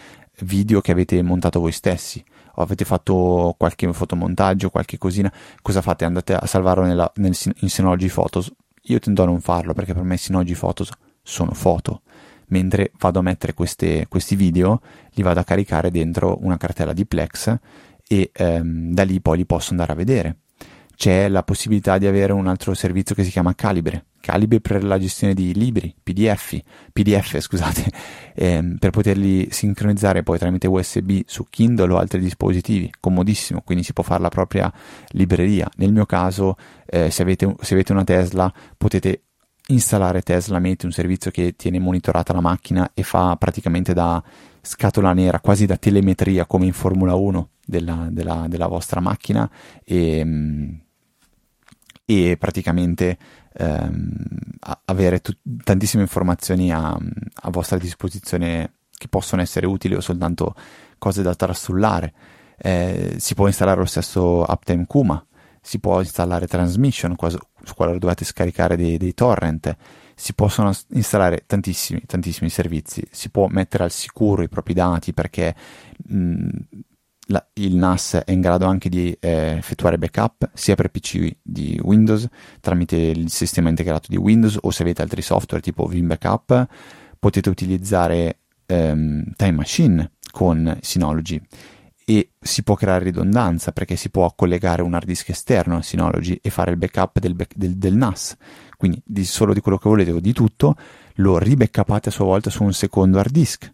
video 0.41 0.82
che 0.82 0.91
avete 0.91 1.21
montato 1.21 1.60
voi 1.60 1.71
stessi 1.71 2.23
o 2.56 2.62
avete 2.62 2.86
fatto 2.86 3.56
qualche 3.58 3.91
fotomontaggio, 3.93 4.69
qualche 4.69 4.97
cosina, 4.97 5.32
cosa 5.62 5.82
fate? 5.82 6.06
Andate 6.06 6.34
a 6.34 6.45
salvarlo 6.45 6.84
nella, 6.84 7.12
nel, 7.15 7.36
in 7.60 7.69
Synology 7.69 8.08
Photos? 8.10 8.52
Io 8.84 8.99
tendo 8.99 9.23
a 9.23 9.25
non 9.25 9.39
farlo 9.41 9.73
perché 9.73 9.93
per 9.93 10.04
me 10.04 10.17
Synology 10.17 10.56
Photos 10.56 10.89
sono 11.21 11.54
foto, 11.54 12.02
mentre 12.47 12.91
vado 12.97 13.19
a 13.19 13.21
mettere 13.21 13.54
queste, 13.54 14.08
questi 14.08 14.36
video, 14.36 14.82
li 15.12 15.23
vado 15.23 15.39
a 15.39 15.43
caricare 15.43 15.91
dentro 15.91 16.38
una 16.41 16.58
cartella 16.58 16.93
di 16.93 17.06
Plex 17.06 17.56
e 18.08 18.32
ehm, 18.34 18.93
da 18.93 19.04
lì 19.04 19.21
poi 19.21 19.38
li 19.38 19.45
posso 19.45 19.71
andare 19.71 19.91
a 19.91 19.95
vedere 19.95 20.38
c'è 21.00 21.30
la 21.30 21.44
possibilità 21.44 21.98
di 21.98 22.08
avere 22.08 22.34
un 22.34 22.46
altro 22.46 22.74
servizio 22.74 23.16
che 23.16 23.24
si 23.24 23.30
chiama 23.30 23.56
Calibre. 23.56 24.08
Calibre 24.20 24.60
per 24.60 24.84
la 24.84 25.00
gestione 25.00 25.34
di 25.34 25.54
libri, 25.54 25.96
PDF, 26.04 26.60
PDF 26.92 27.40
scusate, 27.40 27.90
ehm, 28.36 28.76
per 28.78 28.90
poterli 28.90 29.48
sincronizzare 29.50 30.24
poi 30.24 30.38
tramite 30.38 30.68
USB 30.68 31.22
su 31.26 31.46
Kindle 31.50 31.94
o 31.94 31.98
altri 31.98 32.20
dispositivi, 32.20 32.92
comodissimo, 33.00 33.62
quindi 33.62 33.86
si 33.86 33.94
può 33.94 34.04
fare 34.04 34.22
la 34.22 34.28
propria 34.28 34.70
libreria. 35.12 35.70
Nel 35.78 35.94
mio 35.94 36.06
caso, 36.06 36.58
eh, 36.86 37.10
se, 37.10 37.22
avete, 37.22 37.56
se 37.62 37.76
avete 37.76 37.94
una 37.94 38.04
Tesla, 38.04 38.54
potete 38.76 39.22
installare 39.68 40.22
Tesla 40.22 40.60
Mate, 40.60 40.86
un 40.86 40.92
servizio 40.92 41.32
che 41.32 41.56
tiene 41.56 41.80
monitorata 41.80 42.34
la 42.34 42.42
macchina 42.42 42.92
e 42.94 43.04
fa 43.04 43.38
praticamente 43.38 43.94
da 43.94 44.22
scatola 44.62 45.14
nera, 45.14 45.40
quasi 45.40 45.66
da 45.66 45.78
telemetria 45.78 46.46
come 46.46 46.66
in 46.66 46.74
Formula 46.74 47.16
1 47.16 47.52
della, 47.66 48.10
della, 48.12 48.48
della 48.50 48.68
vostra 48.68 49.00
macchina 49.00 49.50
e, 49.86 50.18
ehm, 50.18 50.80
e 52.12 52.38
praticamente 52.38 53.19
ehm, 53.54 54.02
avere 54.86 55.19
t- 55.19 55.38
tantissime 55.63 56.02
informazioni 56.02 56.72
a, 56.72 56.89
a, 56.89 57.50
vostra 57.52 57.78
disposizione 57.78 58.78
che 58.98 59.08
possono 59.08 59.43
essere 59.43 59.67
utili 59.67 59.93
o 59.93 60.02
soltanto 60.02 60.56
cose 60.98 61.22
da 61.22 61.36
trasullare. 61.36 62.12
Eh, 62.58 63.13
si 63.19 63.36
può 63.36 63.45
installare 63.45 63.78
lo 63.78 63.86
stesso 63.86 64.43
Uptime 64.48 64.88
Kuma, 64.88 65.24
si 65.62 65.78
può 65.78 66.00
installare 66.00 66.48
Transmission, 66.48 67.15
su 67.62 67.74
quale 67.76 68.00
dovete 68.00 68.26
scaricare 68.26 68.76
dei, 68.76 68.98
dei 68.98 69.13
torrent, 69.13 69.78
si 70.15 70.34
possono 70.34 70.72
installare 70.93 71.43
tantissimi, 71.45 72.02
tantissimi 72.08 72.50
servizi, 72.50 73.08
si 73.12 73.30
può 73.30 73.45
mettere 73.50 73.84
al 73.84 73.91
sicuro 73.91 74.41
i 74.41 74.50
propri 74.50 74.74
dati 74.74 75.13
perché 75.13 75.54
mh, 76.08 76.50
la, 77.32 77.46
il 77.54 77.76
NAS 77.76 78.22
è 78.26 78.32
in 78.32 78.42
grado 78.42 78.65
anche 78.65 78.89
di 78.89 79.15
eh, 79.20 79.56
effettuare 79.58 79.98
backup 79.98 80.50
sia 80.54 80.76
per 80.76 80.89
PC 80.89 81.38
di 81.42 81.80
Windows 81.82 82.28
tramite 82.60 82.96
il 82.96 83.30
sistema 83.30 83.70
integrato 83.70 84.08
di 84.10 84.18
Windows 84.18 84.58
o 84.62 84.72
se 84.72 84.82
avete 84.82 85.02
altri 85.02 85.22
software 85.22 85.62
tipo 85.62 85.86
Vim 85.86 86.08
Backup 86.08 86.68
potete 87.20 87.50
utilizzare 87.50 88.39
ehm, 88.65 89.34
Time 89.36 89.52
Machine 89.52 90.12
con 90.32 90.78
Synology. 90.82 91.42
E 92.06 92.32
si 92.39 92.63
può 92.63 92.74
creare 92.74 93.04
ridondanza 93.04 93.72
perché 93.72 93.96
si 93.96 94.10
può 94.10 94.34
collegare 94.36 94.82
un 94.82 94.96
hard 94.96 95.06
disk 95.06 95.30
esterno 95.30 95.78
a 95.78 95.84
Synology 95.84 96.39
e 96.42 96.50
fare 96.50 96.72
il 96.72 96.78
backup 96.78 97.20
del, 97.20 97.36
del, 97.54 97.78
del 97.78 97.94
NAS 97.94 98.36
quindi 98.78 99.00
di 99.06 99.26
solo 99.26 99.54
di 99.54 99.60
quello 99.60 99.78
che 99.78 99.89
volete 99.89 100.12
o 100.12 100.20
di 100.20 100.34
tutto 100.34 100.76
lo 101.15 101.38
ribackupate 101.38 102.10
a 102.10 102.12
sua 102.12 102.26
volta 102.26 102.50
su 102.50 102.63
un 102.63 102.74
secondo 102.74 103.20
hard 103.20 103.32
disk 103.32 103.72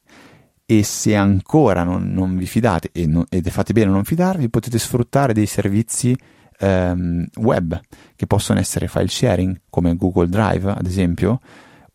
e 0.65 0.83
se 0.83 1.15
ancora 1.15 1.83
non, 1.83 2.11
non 2.11 2.35
vi 2.37 2.45
fidate 2.45 2.89
e 2.91 3.05
non, 3.05 3.25
ed 3.29 3.47
fate 3.49 3.73
bene 3.73 3.89
a 3.89 3.93
non 3.93 4.03
fidarvi, 4.03 4.49
potete 4.49 4.79
sfruttare 4.79 5.33
dei 5.33 5.45
servizi 5.45 6.15
ehm, 6.59 7.27
web 7.35 7.79
che 8.15 8.27
possono 8.27 8.59
essere 8.59 8.87
file 8.87 9.07
sharing 9.07 9.61
come 9.69 9.95
Google 9.95 10.27
Drive 10.27 10.71
ad 10.71 10.85
esempio 10.85 11.39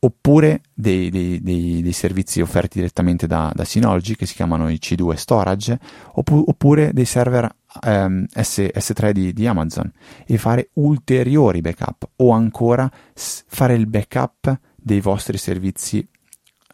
oppure 0.03 0.63
dei, 0.73 1.11
dei, 1.11 1.43
dei, 1.43 1.83
dei 1.83 1.93
servizi 1.93 2.41
offerti 2.41 2.79
direttamente 2.79 3.27
da, 3.27 3.53
da, 3.55 3.65
Synology 3.65 4.15
che 4.15 4.25
si 4.25 4.35
chiamano 4.35 4.71
i 4.71 4.79
C2 4.81 5.15
Storage 5.15 5.79
oppure 6.15 6.93
dei 6.95 7.05
server 7.05 7.55
ehm, 7.83 8.25
S, 8.33 8.61
S3 8.73 9.11
di, 9.11 9.33
di 9.35 9.47
Amazon 9.47 9.93
e 10.27 10.39
fare 10.39 10.71
ulteriori 10.75 11.61
backup 11.61 12.09
o 12.17 12.31
ancora 12.31 12.91
fare 13.15 13.75
il 13.75 13.87
backup 13.87 14.59
dei 14.75 15.01
vostri 15.01 15.37
servizi 15.37 16.07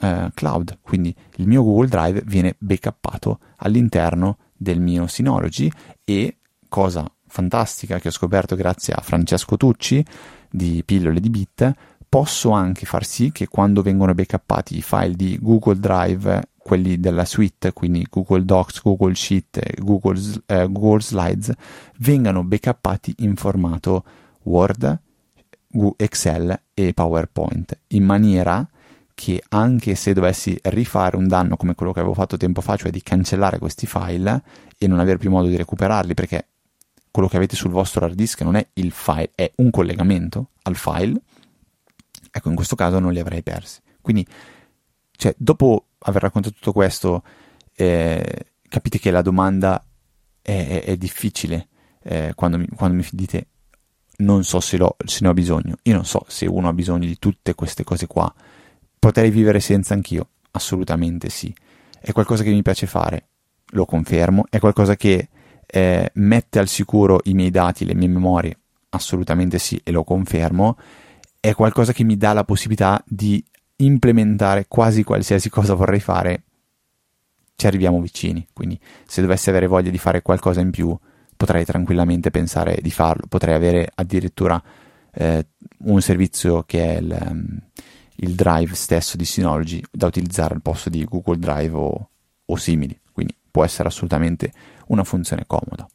eh, 0.01 0.31
cloud, 0.35 0.79
quindi 0.83 1.15
il 1.37 1.47
mio 1.47 1.63
Google 1.63 1.89
Drive 1.89 2.23
viene 2.27 2.55
backuppato 2.59 3.41
all'interno 3.57 4.39
del 4.57 4.81
mio 4.81 5.07
Synology 5.07 5.71
e 6.05 6.39
cosa 6.69 7.11
fantastica 7.27 7.99
che 7.99 8.09
ho 8.09 8.13
scoperto 8.13 8.57
grazie 8.57 8.93
a 8.95 9.01
Francesco 9.01 9.57
Tucci 9.57 10.05
di 10.51 10.83
Pillole 10.85 11.21
di 11.21 11.31
Bit, 11.31 11.73
posso 12.09 12.51
anche 12.51 12.87
far 12.87 13.05
sì 13.05 13.31
che 13.33 13.49
quando 13.49 13.83
vengono 13.83 14.15
backuppati 14.15 14.77
i 14.77 14.83
file 14.83 15.15
di 15.15 15.39
Google 15.41 15.79
Drive, 15.79 16.49
quelli 16.57 16.99
della 16.99 17.25
suite, 17.25 17.73
quindi 17.73 18.07
Google 18.09 18.45
Docs, 18.45 18.83
Google 18.83 19.15
Sheet, 19.15 19.81
Google, 19.81 20.21
eh, 20.47 20.67
Google 20.71 21.01
Slides, 21.01 21.53
vengano 21.99 22.43
backuppati 22.43 23.15
in 23.19 23.37
formato 23.37 24.05
Word, 24.45 25.01
Excel 25.97 26.59
e 26.73 26.95
PowerPoint, 26.95 27.79
in 27.89 28.05
maniera 28.05 28.67
che 29.17 29.43
anche 29.49 29.95
se 29.95 30.13
dovessi 30.13 30.59
rifare 30.65 31.17
un 31.17 31.27
danno 31.27 31.57
come 31.57 31.75
quello 31.75 31.91
che 31.91 32.01
avevo 32.01 32.13
fatto 32.13 32.37
tempo 32.37 32.61
fa, 32.61 32.77
cioè 32.77 32.91
di 32.91 33.01
cancellare 33.01 33.59
questi 33.59 33.87
file 33.87 34.43
e 34.77 34.87
non 34.87 34.99
avere 35.01 35.17
più 35.17 35.31
modo 35.31 35.49
di 35.49 35.57
recuperarli, 35.57 36.13
perché 36.13 36.49
quello 37.11 37.27
che 37.27 37.39
avete 37.39 37.57
sul 37.57 37.71
vostro 37.71 38.05
hard 38.05 38.15
disk 38.15 38.43
non 38.43 38.57
è 38.57 38.69
il 38.75 38.93
file, 38.93 39.31
è 39.35 39.51
un 39.57 39.71
collegamento 39.71 40.51
al 40.65 40.77
file, 40.77 41.19
ecco, 42.31 42.51
in 42.51 42.55
questo 42.55 42.77
caso 42.77 42.99
non 42.99 43.11
li 43.11 43.19
avrei 43.19 43.43
persi. 43.43 43.81
Quindi, 44.03 44.25
cioè, 45.13 45.35
dopo 45.39 45.87
aver 46.01 46.21
raccontato 46.21 46.55
tutto 46.55 46.73
questo, 46.73 47.23
eh, 47.75 48.47
capite 48.69 48.99
che 48.99 49.11
la 49.11 49.23
domanda 49.23 49.83
è, 50.43 50.67
è, 50.69 50.85
è 50.85 50.97
difficile 50.99 51.69
eh, 52.03 52.33
quando, 52.35 52.59
mi, 52.59 52.67
quando 52.69 52.95
mi 52.95 53.09
dite 53.13 53.47
non 54.19 54.45
so 54.45 54.61
se, 54.61 54.79
se 55.07 55.19
ne 55.23 55.29
ho 55.29 55.33
bisogno. 55.33 55.77
Io 55.85 55.95
non 55.95 56.05
so 56.05 56.27
se 56.29 56.45
uno 56.45 56.69
ha 56.69 56.75
bisogno 56.75 57.07
di 57.07 57.19
tutte 57.19 57.55
queste 57.55 57.83
cose 57.83 58.07
qua 58.07 58.31
Potrei 58.99 59.31
vivere 59.31 59.61
senza 59.61 59.95
anch'io? 59.95 60.29
Assolutamente 60.53 61.29
sì. 61.29 61.55
È 62.01 62.13
qualcosa 62.13 62.43
che 62.43 62.51
mi 62.51 62.63
piace 62.63 62.87
fare? 62.87 63.29
Lo 63.71 63.85
confermo. 63.85 64.47
È 64.49 64.59
qualcosa 64.59 64.97
che 64.97 65.29
eh, 65.67 66.11
mette 66.15 66.59
al 66.59 66.69
sicuro 66.69 67.21
i 67.25 67.35
miei 67.35 67.51
dati, 67.51 67.85
le 67.85 67.95
mie 67.95 68.09
memorie? 68.09 68.59
Assolutamente 68.91 69.59
sì, 69.59 69.81
e 69.83 69.91
lo 69.91 70.05
confermo. 70.05 70.79
È 71.41 71.53
qualcosa 71.55 71.93
che 71.93 72.05
mi 72.05 72.17
dà 72.17 72.33
la 72.33 72.45
possibilità 72.45 73.03
di 73.07 73.45
implementare 73.77 74.67
quasi 74.69 75.03
qualsiasi 75.03 75.51
cosa 75.51 75.75
vorrei 75.75 76.01
fare. 76.01 76.43
Ci 77.55 77.67
arriviamo 77.67 78.01
vicini. 78.01 78.47
Quindi, 78.53 78.79
se 79.07 79.21
dovessi 79.21 79.51
avere 79.51 79.67
voglia 79.67 79.91
di 79.91 79.99
fare 79.99 80.23
qualcosa 80.23 80.61
in 80.61 80.71
più, 80.71 80.97
potrei 81.37 81.65
tranquillamente 81.65 82.31
pensare 82.31 82.79
di 82.81 82.91
farlo. 82.91 83.27
Potrei 83.29 83.55
avere 83.55 83.91
addirittura 83.95 84.63
eh, 85.13 85.47
un 85.79 86.01
servizio 86.01 86.63
che 86.63 86.97
è 86.97 86.99
il. 86.99 87.27
Um, 87.29 87.59
il 88.17 88.35
drive 88.35 88.75
stesso 88.75 89.17
di 89.17 89.25
Synology 89.25 89.83
da 89.91 90.07
utilizzare 90.07 90.55
al 90.55 90.63
posto 90.63 90.89
di 90.89 91.05
Google 91.05 91.39
Drive 91.39 91.77
o, 91.77 92.09
o 92.45 92.57
simili, 92.57 92.99
quindi 93.13 93.35
può 93.51 93.65
essere 93.65 93.89
assolutamente 93.89 94.53
una 94.89 95.05
funzione 95.05 95.45
comoda. 95.47 95.87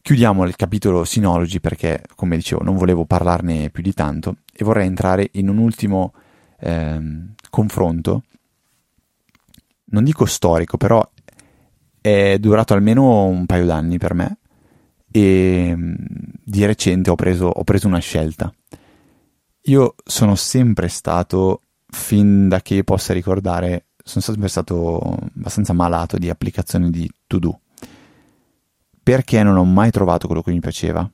Chiudiamo 0.00 0.44
il 0.44 0.54
capitolo 0.54 1.04
Synology 1.04 1.58
perché, 1.58 2.02
come 2.14 2.36
dicevo, 2.36 2.62
non 2.62 2.76
volevo 2.76 3.04
parlarne 3.04 3.70
più 3.70 3.82
di 3.82 3.92
tanto 3.92 4.36
e 4.52 4.64
vorrei 4.64 4.86
entrare 4.86 5.30
in 5.32 5.48
un 5.48 5.58
ultimo 5.58 6.12
ehm, 6.60 7.34
confronto, 7.50 8.22
non 9.86 10.04
dico 10.04 10.24
storico, 10.24 10.76
però 10.76 11.06
è 12.00 12.38
durato 12.38 12.72
almeno 12.72 13.24
un 13.24 13.46
paio 13.46 13.66
d'anni 13.66 13.98
per 13.98 14.14
me 14.14 14.38
e 15.10 15.74
di 16.44 16.64
recente 16.64 17.10
ho 17.10 17.16
preso, 17.16 17.46
ho 17.46 17.64
preso 17.64 17.88
una 17.88 17.98
scelta 17.98 18.52
io 19.66 19.94
sono 20.04 20.34
sempre 20.34 20.88
stato, 20.88 21.62
fin 21.88 22.48
da 22.48 22.60
che 22.60 22.84
possa 22.84 23.12
ricordare, 23.12 23.86
sono 24.02 24.22
sempre 24.22 24.48
stato 24.48 24.98
abbastanza 25.36 25.72
malato 25.72 26.18
di 26.18 26.28
applicazioni 26.28 26.90
di 26.90 27.10
to-do. 27.26 27.60
Perché 29.02 29.42
non 29.42 29.56
ho 29.56 29.64
mai 29.64 29.90
trovato 29.90 30.26
quello 30.26 30.42
che 30.42 30.52
mi 30.52 30.60
piaceva. 30.60 31.08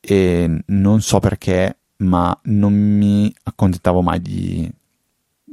E 0.00 0.62
non 0.66 1.00
so 1.00 1.18
perché, 1.18 1.78
ma 1.98 2.38
non 2.44 2.72
mi 2.72 3.34
accontentavo 3.42 4.02
mai 4.02 4.20
di, 4.20 4.70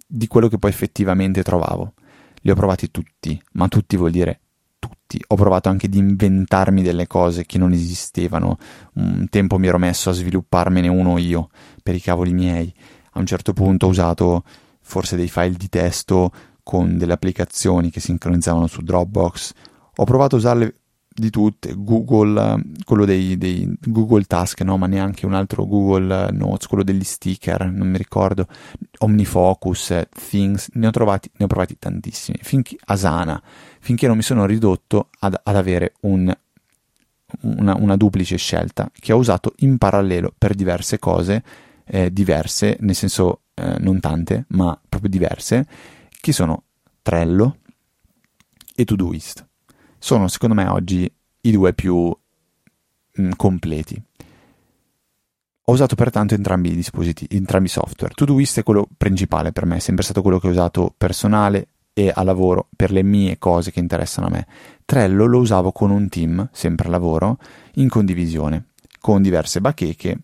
di 0.05 0.27
quello 0.27 0.47
che 0.47 0.57
poi 0.57 0.69
effettivamente 0.69 1.43
trovavo. 1.43 1.93
Li 2.41 2.51
ho 2.51 2.55
provati 2.55 2.91
tutti, 2.91 3.41
ma 3.53 3.67
tutti 3.67 3.97
vuol 3.97 4.11
dire 4.11 4.41
tutti. 4.83 5.23
Ho 5.27 5.35
provato 5.35 5.69
anche 5.69 5.87
di 5.87 5.97
inventarmi 5.97 6.81
delle 6.81 7.07
cose 7.07 7.45
che 7.45 7.57
non 7.57 7.71
esistevano. 7.71 8.57
Un 8.95 9.27
tempo 9.29 9.57
mi 9.57 9.67
ero 9.67 9.77
messo 9.77 10.09
a 10.09 10.13
svilupparmene 10.13 10.89
uno 10.89 11.17
io, 11.17 11.49
per 11.81 11.95
i 11.95 12.01
cavoli 12.01 12.33
miei. 12.33 12.73
A 13.13 13.19
un 13.19 13.25
certo 13.25 13.53
punto 13.53 13.85
ho 13.85 13.89
usato 13.89 14.43
forse 14.81 15.15
dei 15.15 15.29
file 15.29 15.55
di 15.55 15.69
testo 15.69 16.31
con 16.63 16.97
delle 16.97 17.13
applicazioni 17.13 17.89
che 17.89 18.01
sincronizzavano 18.01 18.67
su 18.67 18.81
Dropbox. 18.81 19.53
Ho 19.95 20.03
provato 20.03 20.35
a 20.35 20.39
usarle 20.39 20.75
di 21.15 21.29
tutte, 21.29 21.73
Google, 21.75 22.61
quello 22.85 23.05
dei, 23.05 23.37
dei, 23.37 23.71
Google 23.81 24.23
Task, 24.23 24.61
no, 24.61 24.77
ma 24.77 24.87
neanche 24.87 25.25
un 25.25 25.33
altro 25.33 25.65
Google 25.65 26.31
Notes, 26.31 26.67
quello 26.67 26.83
degli 26.83 27.03
sticker, 27.03 27.69
non 27.69 27.87
mi 27.87 27.97
ricordo, 27.97 28.47
Omnifocus, 28.99 30.07
Things, 30.29 30.69
ne 30.73 30.87
ho 30.87 30.91
trovati, 30.91 31.29
ne 31.37 31.45
ho 31.45 31.47
provati 31.47 31.77
tantissimi, 31.77 32.39
finché, 32.41 32.77
Asana, 32.85 33.41
finché 33.79 34.07
non 34.07 34.17
mi 34.17 34.23
sono 34.23 34.45
ridotto 34.45 35.09
ad, 35.19 35.39
ad 35.41 35.55
avere 35.55 35.93
un, 36.01 36.35
una, 37.41 37.75
una, 37.75 37.95
duplice 37.95 38.37
scelta 38.37 38.89
che 38.91 39.13
ho 39.13 39.17
usato 39.17 39.53
in 39.57 39.77
parallelo 39.77 40.33
per 40.35 40.55
diverse 40.55 40.97
cose 40.97 41.43
eh, 41.85 42.11
diverse, 42.11 42.77
nel 42.79 42.95
senso 42.95 43.41
eh, 43.53 43.77
non 43.79 43.99
tante, 43.99 44.45
ma 44.49 44.79
proprio 44.87 45.09
diverse, 45.09 45.67
che 46.19 46.31
sono 46.31 46.63
Trello 47.01 47.57
e 48.75 48.85
Todoist 48.85 49.45
sono 50.03 50.27
secondo 50.27 50.53
me 50.53 50.67
oggi 50.67 51.09
i 51.39 51.51
due 51.51 51.73
più 51.73 51.95
mh, 52.07 53.21
mm, 53.21 53.31
completi. 53.37 54.03
Ho 55.67 55.71
usato 55.71 55.95
pertanto 55.95 56.33
entrambi 56.33 56.71
i 56.71 56.75
dispositivi, 56.75 57.37
entrambi 57.37 57.67
i 57.67 57.71
software. 57.71 58.13
Todoist 58.13 58.59
è 58.59 58.63
quello 58.63 58.85
principale 58.97 59.53
per 59.53 59.65
me, 59.65 59.77
è 59.77 59.79
sempre 59.79 60.03
stato 60.03 60.21
quello 60.21 60.39
che 60.39 60.47
ho 60.47 60.49
usato 60.49 60.93
personale 60.97 61.67
e 61.93 62.11
a 62.13 62.21
lavoro 62.23 62.67
per 62.75 62.91
le 62.91 63.01
mie 63.01 63.37
cose 63.37 63.71
che 63.71 63.79
interessano 63.79 64.27
a 64.27 64.31
me. 64.31 64.45
Trello 64.83 65.25
lo 65.25 65.39
usavo 65.39 65.71
con 65.71 65.89
un 65.89 66.09
team, 66.09 66.49
sempre 66.51 66.87
a 66.87 66.91
lavoro, 66.91 67.37
in 67.75 67.87
condivisione, 67.87 68.71
con 68.99 69.21
diverse 69.21 69.61
bacheche 69.61 70.17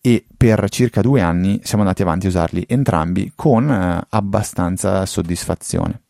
e 0.00 0.24
per 0.36 0.68
circa 0.68 1.00
due 1.00 1.20
anni 1.20 1.58
siamo 1.64 1.82
andati 1.82 2.02
avanti 2.02 2.26
a 2.26 2.28
usarli 2.28 2.64
entrambi 2.68 3.32
con 3.34 3.68
eh, 3.68 4.06
abbastanza 4.08 5.04
soddisfazione 5.04 6.02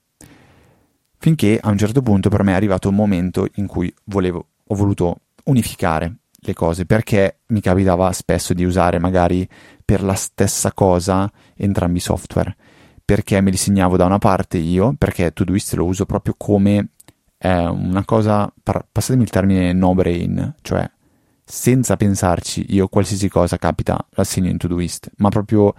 finché 1.21 1.59
a 1.61 1.69
un 1.69 1.77
certo 1.77 2.01
punto 2.01 2.31
per 2.31 2.43
me 2.43 2.53
è 2.53 2.55
arrivato 2.55 2.89
un 2.89 2.95
momento 2.95 3.47
in 3.57 3.67
cui 3.67 3.93
volevo, 4.05 4.47
ho 4.67 4.75
voluto 4.75 5.21
unificare 5.45 6.17
le 6.43 6.55
cose 6.55 6.87
perché 6.87 7.41
mi 7.49 7.61
capitava 7.61 8.11
spesso 8.13 8.55
di 8.55 8.65
usare 8.65 8.99
magari 8.99 9.47
per 9.85 10.03
la 10.03 10.15
stessa 10.15 10.73
cosa 10.73 11.31
entrambi 11.55 11.99
i 11.99 12.01
software. 12.01 12.57
Perché 13.05 13.41
me 13.43 13.51
li 13.51 13.57
segnavo 13.59 13.97
da 13.97 14.07
una 14.07 14.19
parte 14.19 14.57
io 14.57 14.95
perché 14.97 15.33
Todoist 15.33 15.75
lo 15.75 15.85
uso 15.85 16.07
proprio 16.07 16.35
come 16.39 16.93
eh, 17.37 17.67
una 17.67 18.05
cosa 18.05 18.51
passatemi 18.65 19.25
il 19.25 19.31
termine 19.31 19.73
no 19.73 19.95
brain 19.95 20.55
cioè 20.63 20.89
senza 21.45 21.97
pensarci, 21.97 22.67
io 22.69 22.87
qualsiasi 22.87 23.29
cosa 23.29 23.57
capita 23.57 24.07
l'assegno 24.11 24.49
in 24.49 24.57
Todoist, 24.57 25.11
ma 25.17 25.29
proprio 25.29 25.75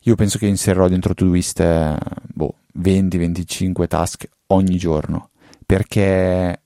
io 0.00 0.14
penso 0.16 0.38
che 0.38 0.46
inserirò 0.46 0.88
dentro 0.88 1.14
Todoist 1.14 1.60
eh, 1.60 1.96
boh, 2.26 2.56
20-25 2.80 3.86
task 3.86 4.28
ogni 4.48 4.76
giorno, 4.76 5.30
perché 5.64 6.60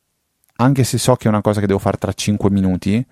anche 0.61 0.85
se 0.85 0.99
so 0.99 1.15
che 1.15 1.27
è 1.27 1.29
una 1.29 1.41
cosa 1.41 1.61
che 1.61 1.67
devo 1.67 1.79
fare 1.79 1.99
tra 1.99 2.13
5 2.13 2.51
minuti, 2.51 3.05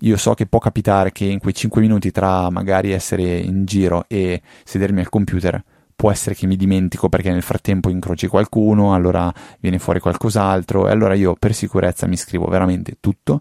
io 0.00 0.16
so 0.16 0.34
che 0.34 0.46
può 0.46 0.58
capitare 0.58 1.12
che 1.12 1.24
in 1.24 1.38
quei 1.38 1.54
5 1.54 1.80
minuti 1.80 2.10
tra 2.10 2.50
magari 2.50 2.92
essere 2.92 3.38
in 3.38 3.64
giro 3.64 4.04
e 4.08 4.40
sedermi 4.64 5.00
al 5.00 5.08
computer 5.08 5.62
può 5.94 6.10
essere 6.10 6.34
che 6.34 6.46
mi 6.46 6.56
dimentico 6.56 7.08
perché 7.08 7.30
nel 7.30 7.42
frattempo 7.42 7.88
incroci 7.88 8.26
qualcuno, 8.26 8.94
allora 8.94 9.32
viene 9.60 9.78
fuori 9.78 10.00
qualcos'altro 10.00 10.88
e 10.88 10.90
allora 10.90 11.14
io 11.14 11.34
per 11.34 11.54
sicurezza 11.54 12.06
mi 12.06 12.16
scrivo 12.16 12.46
veramente 12.46 12.96
tutto 13.00 13.40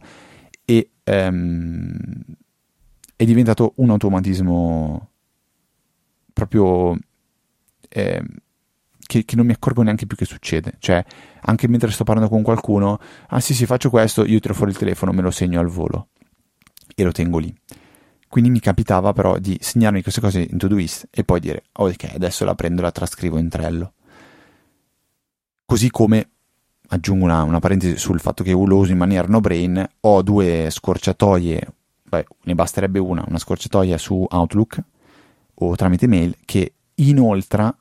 e 0.65 0.89
ehm, 1.03 1.97
è 3.15 3.25
diventato 3.25 3.73
un 3.77 3.89
automatismo 3.89 5.09
proprio 6.31 6.97
eh, 7.89 8.23
che, 9.13 9.25
che, 9.25 9.35
non 9.35 9.45
mi 9.45 9.51
accorgo 9.51 9.83
neanche 9.83 10.07
più 10.07 10.17
che 10.17 10.25
succede. 10.25 10.73
Cioè, 10.79 11.03
anche 11.41 11.67
mentre 11.67 11.91
sto 11.91 12.03
parlando 12.03 12.29
con 12.29 12.41
qualcuno, 12.41 12.99
ah 13.27 13.39
sì 13.39 13.53
sì 13.53 13.67
faccio 13.67 13.91
questo, 13.91 14.25
io 14.25 14.39
tiro 14.39 14.55
fuori 14.55 14.71
il 14.71 14.77
telefono, 14.77 15.11
me 15.11 15.21
lo 15.21 15.29
segno 15.29 15.59
al 15.59 15.67
volo 15.67 16.07
e 16.95 17.03
lo 17.03 17.11
tengo 17.11 17.37
lì. 17.37 17.53
Quindi 18.27 18.49
mi 18.49 18.59
capitava 18.59 19.13
però 19.13 19.37
di 19.37 19.55
segnarmi 19.61 20.01
queste 20.01 20.19
cose 20.19 20.47
in 20.49 20.57
Todoist 20.57 21.07
e 21.11 21.23
poi 21.23 21.39
dire, 21.39 21.65
ok, 21.73 22.11
adesso 22.15 22.43
la 22.45 22.55
prendo 22.55 22.81
e 22.81 22.83
la 22.85 22.91
trascrivo 22.91 23.37
in 23.37 23.49
Trello. 23.49 23.93
Così 25.65 25.91
come, 25.91 26.29
aggiungo 26.87 27.25
una, 27.25 27.43
una 27.43 27.59
parentesi 27.59 27.97
sul 27.97 28.19
fatto 28.19 28.43
che 28.43 28.51
lo 28.51 28.77
uso 28.77 28.91
in 28.91 28.97
maniera 28.97 29.27
no 29.27 29.39
brain, 29.39 29.87
ho 29.99 30.21
due 30.23 30.67
scorciatoie, 30.71 31.61
beh, 32.01 32.25
ne 32.45 32.55
basterebbe 32.55 32.97
una, 32.97 33.23
una 33.27 33.37
scorciatoia 33.37 33.99
su 33.99 34.25
Outlook 34.27 34.83
o 35.53 35.75
tramite 35.75 36.07
mail 36.07 36.35
che 36.43 36.73
inoltra 36.95 37.75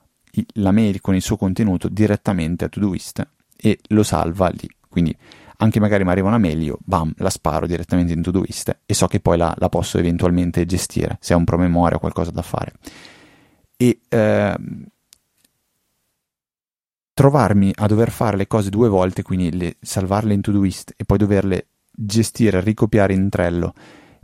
la 0.54 0.70
mail 0.70 1.00
con 1.00 1.14
il 1.14 1.22
suo 1.22 1.36
contenuto 1.36 1.88
direttamente 1.88 2.64
a 2.64 2.68
Todoist 2.68 3.26
e 3.56 3.78
lo 3.88 4.02
salva 4.02 4.48
lì. 4.48 4.68
Quindi 4.88 5.16
anche 5.58 5.80
magari 5.80 6.04
mi 6.04 6.10
arriva 6.10 6.28
una 6.28 6.38
mail, 6.38 6.60
io 6.60 6.78
bam, 6.82 7.12
la 7.18 7.30
sparo 7.30 7.66
direttamente 7.66 8.12
in 8.12 8.22
Todoist 8.22 8.80
e 8.84 8.94
so 8.94 9.06
che 9.06 9.20
poi 9.20 9.36
la, 9.36 9.54
la 9.58 9.68
posso 9.68 9.98
eventualmente 9.98 10.66
gestire 10.66 11.18
se 11.20 11.34
ho 11.34 11.36
un 11.38 11.44
promemoria 11.44 11.96
o 11.96 12.00
qualcosa 12.00 12.30
da 12.30 12.42
fare. 12.42 12.72
E 13.76 14.00
eh, 14.08 14.56
trovarmi 17.14 17.72
a 17.74 17.86
dover 17.86 18.10
fare 18.10 18.36
le 18.36 18.46
cose 18.46 18.70
due 18.70 18.88
volte, 18.88 19.22
quindi 19.22 19.56
le, 19.56 19.76
salvarle 19.80 20.34
in 20.34 20.40
Todoist 20.40 20.94
e 20.96 21.04
poi 21.04 21.18
doverle 21.18 21.66
gestire, 21.90 22.60
ricopiare 22.60 23.12
in 23.12 23.28
Trello, 23.28 23.74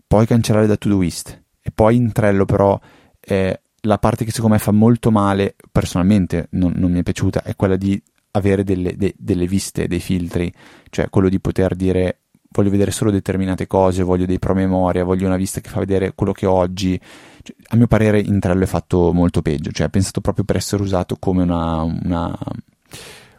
poi 0.07 0.27
cancellare 0.27 0.67
da 0.67 0.77
Todoist 0.77 1.43
e 1.61 1.71
poi 1.71 1.97
in 1.97 2.13
Trello 2.13 2.45
però 2.45 2.79
eh, 3.21 3.61
la 3.89 3.99
parte 3.99 4.27
che 4.27 4.31
secondo 4.31 4.55
me 4.55 4.61
fa 4.61 4.71
molto 4.71 5.11
male, 5.11 5.57
personalmente 5.73 6.49
non, 6.51 6.75
non 6.77 6.93
mi 6.93 7.01
è 7.01 7.03
piaciuta, 7.03 7.43
è 7.43 7.57
quella 7.57 7.77
di 7.77 8.01
avere 8.33 8.63
delle, 8.63 8.95
de, 8.97 9.15
delle 9.17 9.47
viste, 9.47 9.89
dei 9.89 9.99
filtri, 9.99 10.53
cioè 10.91 11.09
quello 11.09 11.31
di 11.31 11.41
poter 11.41 11.75
dire 11.75 12.21
voglio 12.51 12.71
vedere 12.71 12.91
solo 12.91 13.11
determinate 13.11 13.67
cose, 13.67 14.03
voglio 14.03 14.27
dei 14.27 14.39
promemoria, 14.39 15.05
voglio 15.05 15.27
una 15.27 15.37
vista 15.37 15.61
che 15.61 15.71
fa 15.71 15.81
vedere 15.81 16.13
quello 16.15 16.33
che 16.33 16.47
ho 16.47 16.53
oggi. 16.53 17.01
Cioè, 17.43 17.57
a 17.69 17.77
mio 17.77 17.87
parere 17.87 18.21
in 18.21 18.39
Trello 18.39 18.65
è 18.65 18.67
fatto 18.67 19.13
molto 19.13 19.41
peggio, 19.41 19.71
cioè 19.71 19.87
è 19.87 19.91
pensato 19.91 20.21
proprio 20.21 20.45
per 20.45 20.57
essere 20.57 20.83
usato 20.83 21.17
come 21.19 21.43
una, 21.43 21.83
una, 21.83 22.39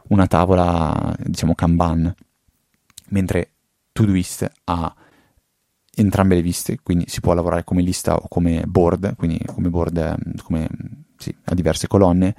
una 0.07 0.27
tavola, 0.27 1.15
diciamo, 1.19 1.53
Kanban, 1.53 2.13
mentre 3.09 3.51
Todoist 3.91 4.51
ha 4.65 4.95
entrambe 6.01 6.35
le 6.35 6.41
viste, 6.41 6.79
quindi 6.81 7.05
si 7.07 7.19
può 7.19 7.33
lavorare 7.33 7.63
come 7.63 7.81
lista 7.81 8.15
o 8.15 8.27
come 8.27 8.63
board, 8.65 9.15
quindi 9.15 9.39
come 9.45 9.69
board 9.69 10.41
come, 10.43 10.67
sì, 11.17 11.35
a 11.45 11.53
diverse 11.53 11.87
colonne, 11.87 12.35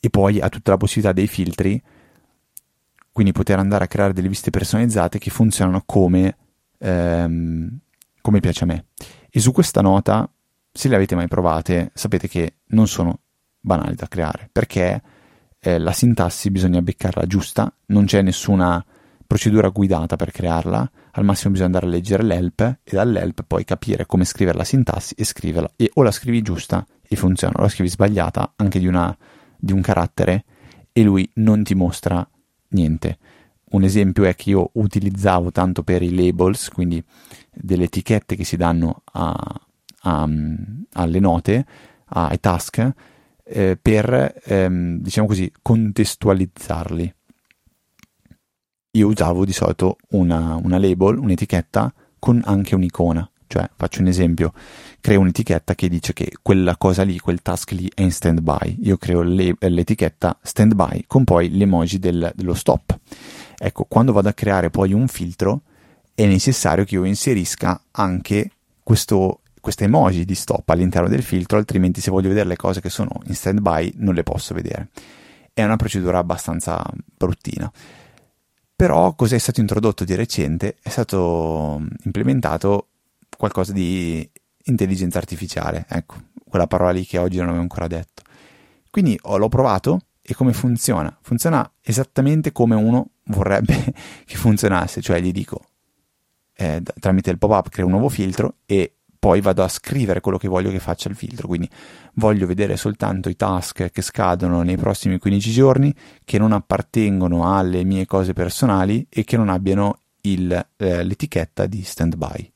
e 0.00 0.10
poi 0.10 0.40
ha 0.40 0.48
tutta 0.48 0.72
la 0.72 0.76
possibilità 0.76 1.12
dei 1.12 1.26
filtri, 1.26 1.82
quindi 3.12 3.32
poter 3.32 3.58
andare 3.58 3.84
a 3.84 3.88
creare 3.88 4.12
delle 4.12 4.28
viste 4.28 4.50
personalizzate 4.50 5.18
che 5.18 5.30
funzionano 5.30 5.82
come, 5.84 6.36
ehm, 6.78 7.78
come 8.20 8.40
piace 8.40 8.64
a 8.64 8.66
me. 8.66 8.86
E 9.30 9.40
su 9.40 9.52
questa 9.52 9.80
nota, 9.80 10.28
se 10.72 10.88
le 10.88 10.96
avete 10.96 11.14
mai 11.14 11.28
provate, 11.28 11.90
sapete 11.94 12.28
che 12.28 12.56
non 12.68 12.88
sono 12.88 13.20
banali 13.60 13.94
da 13.94 14.08
creare, 14.08 14.48
perché 14.50 15.02
eh, 15.58 15.78
la 15.78 15.92
sintassi 15.92 16.50
bisogna 16.50 16.82
beccarla 16.82 17.26
giusta, 17.26 17.72
non 17.86 18.06
c'è 18.06 18.22
nessuna 18.22 18.84
procedura 19.26 19.68
guidata 19.68 20.16
per 20.16 20.30
crearla, 20.30 20.90
al 21.12 21.24
massimo 21.24 21.50
bisogna 21.50 21.66
andare 21.66 21.86
a 21.86 21.90
leggere 21.90 22.22
l'help 22.22 22.60
e 22.82 22.90
dall'help 22.90 23.44
poi 23.46 23.64
capire 23.64 24.06
come 24.06 24.24
scrivere 24.24 24.56
la 24.56 24.64
sintassi 24.64 25.14
e 25.14 25.24
scriverla. 25.24 25.72
E 25.76 25.90
o 25.94 26.02
la 26.02 26.10
scrivi 26.10 26.40
giusta 26.42 26.86
e 27.06 27.16
funziona, 27.16 27.54
o 27.58 27.62
la 27.62 27.68
scrivi 27.68 27.90
sbagliata 27.90 28.54
anche 28.56 28.78
di, 28.78 28.86
una, 28.86 29.16
di 29.56 29.72
un 29.72 29.82
carattere 29.82 30.44
e 30.92 31.02
lui 31.02 31.28
non 31.34 31.62
ti 31.62 31.74
mostra 31.74 32.26
niente. 32.68 33.18
Un 33.72 33.84
esempio 33.84 34.24
è 34.24 34.34
che 34.34 34.50
io 34.50 34.70
utilizzavo 34.74 35.50
tanto 35.50 35.82
per 35.82 36.02
i 36.02 36.14
labels, 36.14 36.68
quindi 36.68 37.02
delle 37.50 37.84
etichette 37.84 38.36
che 38.36 38.44
si 38.44 38.56
danno 38.56 39.02
a, 39.12 39.60
a, 40.00 40.28
alle 40.92 41.20
note, 41.20 41.66
ai 42.06 42.40
task, 42.40 42.92
eh, 43.44 43.78
per, 43.80 44.40
ehm, 44.44 44.98
diciamo 44.98 45.26
così, 45.26 45.50
contestualizzarli 45.60 47.14
io 48.92 49.06
usavo 49.08 49.44
di 49.44 49.52
solito 49.52 49.96
una, 50.10 50.56
una 50.56 50.78
label, 50.78 51.18
un'etichetta 51.18 51.92
con 52.18 52.42
anche 52.44 52.74
un'icona. 52.74 53.26
Cioè, 53.46 53.68
faccio 53.76 54.00
un 54.00 54.06
esempio, 54.06 54.52
creo 55.00 55.20
un'etichetta 55.20 55.74
che 55.74 55.88
dice 55.88 56.14
che 56.14 56.32
quella 56.40 56.76
cosa 56.76 57.02
lì, 57.02 57.18
quel 57.18 57.42
task 57.42 57.72
lì 57.72 57.90
è 57.94 58.00
in 58.02 58.10
standby. 58.10 58.78
Io 58.82 58.96
creo 58.96 59.20
le, 59.22 59.54
l'etichetta 59.58 60.38
standby 60.42 61.04
con 61.06 61.24
poi 61.24 61.50
l'emoji 61.50 61.98
del, 61.98 62.32
dello 62.34 62.54
stop. 62.54 62.98
Ecco, 63.58 63.84
quando 63.84 64.12
vado 64.12 64.28
a 64.28 64.32
creare 64.32 64.70
poi 64.70 64.92
un 64.92 65.06
filtro, 65.08 65.62
è 66.14 66.26
necessario 66.26 66.84
che 66.84 66.94
io 66.94 67.04
inserisca 67.04 67.82
anche 67.90 68.50
questo, 68.82 69.40
questa 69.60 69.84
emoji 69.84 70.24
di 70.24 70.34
stop 70.34 70.68
all'interno 70.70 71.08
del 71.08 71.22
filtro, 71.22 71.58
altrimenti 71.58 72.00
se 72.00 72.10
voglio 72.10 72.28
vedere 72.28 72.48
le 72.48 72.56
cose 72.56 72.80
che 72.80 72.90
sono 72.90 73.20
in 73.26 73.34
standby 73.34 73.92
non 73.96 74.14
le 74.14 74.22
posso 74.22 74.54
vedere. 74.54 74.88
È 75.52 75.62
una 75.62 75.76
procedura 75.76 76.18
abbastanza 76.18 76.82
bruttina. 77.16 77.70
Però 78.74 79.14
cos'è 79.14 79.38
stato 79.38 79.60
introdotto 79.60 80.04
di 80.04 80.14
recente? 80.14 80.76
È 80.82 80.88
stato 80.88 81.80
implementato 82.04 82.88
qualcosa 83.36 83.72
di 83.72 84.28
intelligenza 84.64 85.18
artificiale, 85.18 85.86
ecco, 85.88 86.16
quella 86.48 86.66
parola 86.66 86.90
lì 86.90 87.04
che 87.04 87.18
oggi 87.18 87.38
non 87.38 87.48
avevo 87.48 87.62
ancora 87.62 87.86
detto. 87.86 88.22
Quindi 88.90 89.18
oh, 89.22 89.36
l'ho 89.36 89.48
provato 89.48 90.00
e 90.20 90.34
come 90.34 90.52
funziona? 90.52 91.16
Funziona 91.22 91.70
esattamente 91.80 92.52
come 92.52 92.74
uno 92.74 93.10
vorrebbe 93.24 93.94
che 94.24 94.36
funzionasse, 94.36 95.00
cioè 95.00 95.20
gli 95.20 95.32
dico 95.32 95.60
eh, 96.54 96.82
tramite 97.00 97.30
il 97.30 97.38
pop-up 97.38 97.68
creo 97.68 97.86
un 97.86 97.92
nuovo 97.92 98.08
filtro 98.08 98.56
e 98.66 98.96
poi 99.22 99.40
vado 99.40 99.62
a 99.62 99.68
scrivere 99.68 100.20
quello 100.20 100.36
che 100.36 100.48
voglio 100.48 100.72
che 100.72 100.80
faccia 100.80 101.08
il 101.08 101.14
filtro. 101.14 101.46
Quindi 101.46 101.70
voglio 102.14 102.44
vedere 102.44 102.76
soltanto 102.76 103.28
i 103.28 103.36
task 103.36 103.92
che 103.92 104.02
scadono 104.02 104.62
nei 104.62 104.76
prossimi 104.76 105.18
15 105.18 105.52
giorni, 105.52 105.94
che 106.24 106.38
non 106.38 106.50
appartengono 106.50 107.56
alle 107.56 107.84
mie 107.84 108.04
cose 108.04 108.32
personali 108.32 109.06
e 109.08 109.22
che 109.22 109.36
non 109.36 109.48
abbiano 109.48 110.00
il, 110.22 110.50
eh, 110.76 111.04
l'etichetta 111.04 111.66
di 111.66 111.84
standby. 111.84 112.50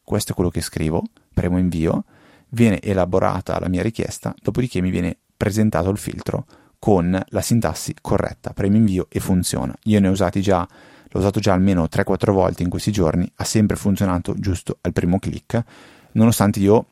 Questo 0.00 0.30
è 0.30 0.34
quello 0.36 0.50
che 0.50 0.60
scrivo, 0.60 1.02
premo 1.34 1.58
invio, 1.58 2.04
viene 2.50 2.80
elaborata 2.80 3.58
la 3.58 3.68
mia 3.68 3.82
richiesta, 3.82 4.32
dopodiché 4.40 4.80
mi 4.80 4.90
viene 4.90 5.16
presentato 5.36 5.90
il 5.90 5.98
filtro 5.98 6.46
con 6.78 7.20
la 7.30 7.40
sintassi 7.40 7.96
corretta, 8.00 8.52
premo 8.52 8.76
invio 8.76 9.08
e 9.08 9.18
funziona. 9.18 9.74
Io 9.86 9.98
ne 9.98 10.06
ho 10.06 10.12
usati 10.12 10.40
già, 10.40 10.60
l'ho 11.08 11.18
usato 11.18 11.40
già 11.40 11.52
almeno 11.52 11.88
3-4 11.90 12.30
volte 12.30 12.62
in 12.62 12.68
questi 12.68 12.92
giorni, 12.92 13.28
ha 13.34 13.44
sempre 13.44 13.74
funzionato 13.74 14.36
giusto 14.38 14.78
al 14.82 14.92
primo 14.92 15.18
click 15.18 15.64
nonostante 16.12 16.60
io 16.60 16.86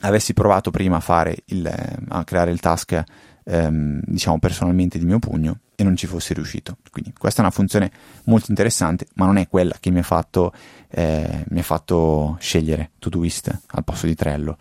avessi 0.00 0.32
provato 0.32 0.70
prima 0.70 1.02
a, 1.04 1.34
il, 1.46 2.00
a 2.08 2.24
creare 2.24 2.50
il 2.50 2.60
task 2.60 3.04
ehm, 3.44 4.00
diciamo 4.04 4.38
personalmente 4.38 4.98
di 4.98 5.04
mio 5.04 5.18
pugno 5.18 5.58
e 5.74 5.84
non 5.84 5.96
ci 5.96 6.06
fossi 6.06 6.34
riuscito. 6.34 6.78
Quindi 6.90 7.12
questa 7.16 7.40
è 7.40 7.44
una 7.44 7.52
funzione 7.52 7.90
molto 8.24 8.46
interessante, 8.48 9.06
ma 9.14 9.26
non 9.26 9.36
è 9.36 9.48
quella 9.48 9.76
che 9.80 9.90
mi 9.90 9.98
ha 9.98 10.04
fatto, 10.04 10.52
eh, 10.88 11.44
mi 11.48 11.58
ha 11.58 11.64
fatto 11.64 12.36
scegliere 12.40 12.92
Todoist 12.98 13.60
al 13.66 13.84
posto 13.84 14.06
di 14.06 14.14
Trello. 14.14 14.56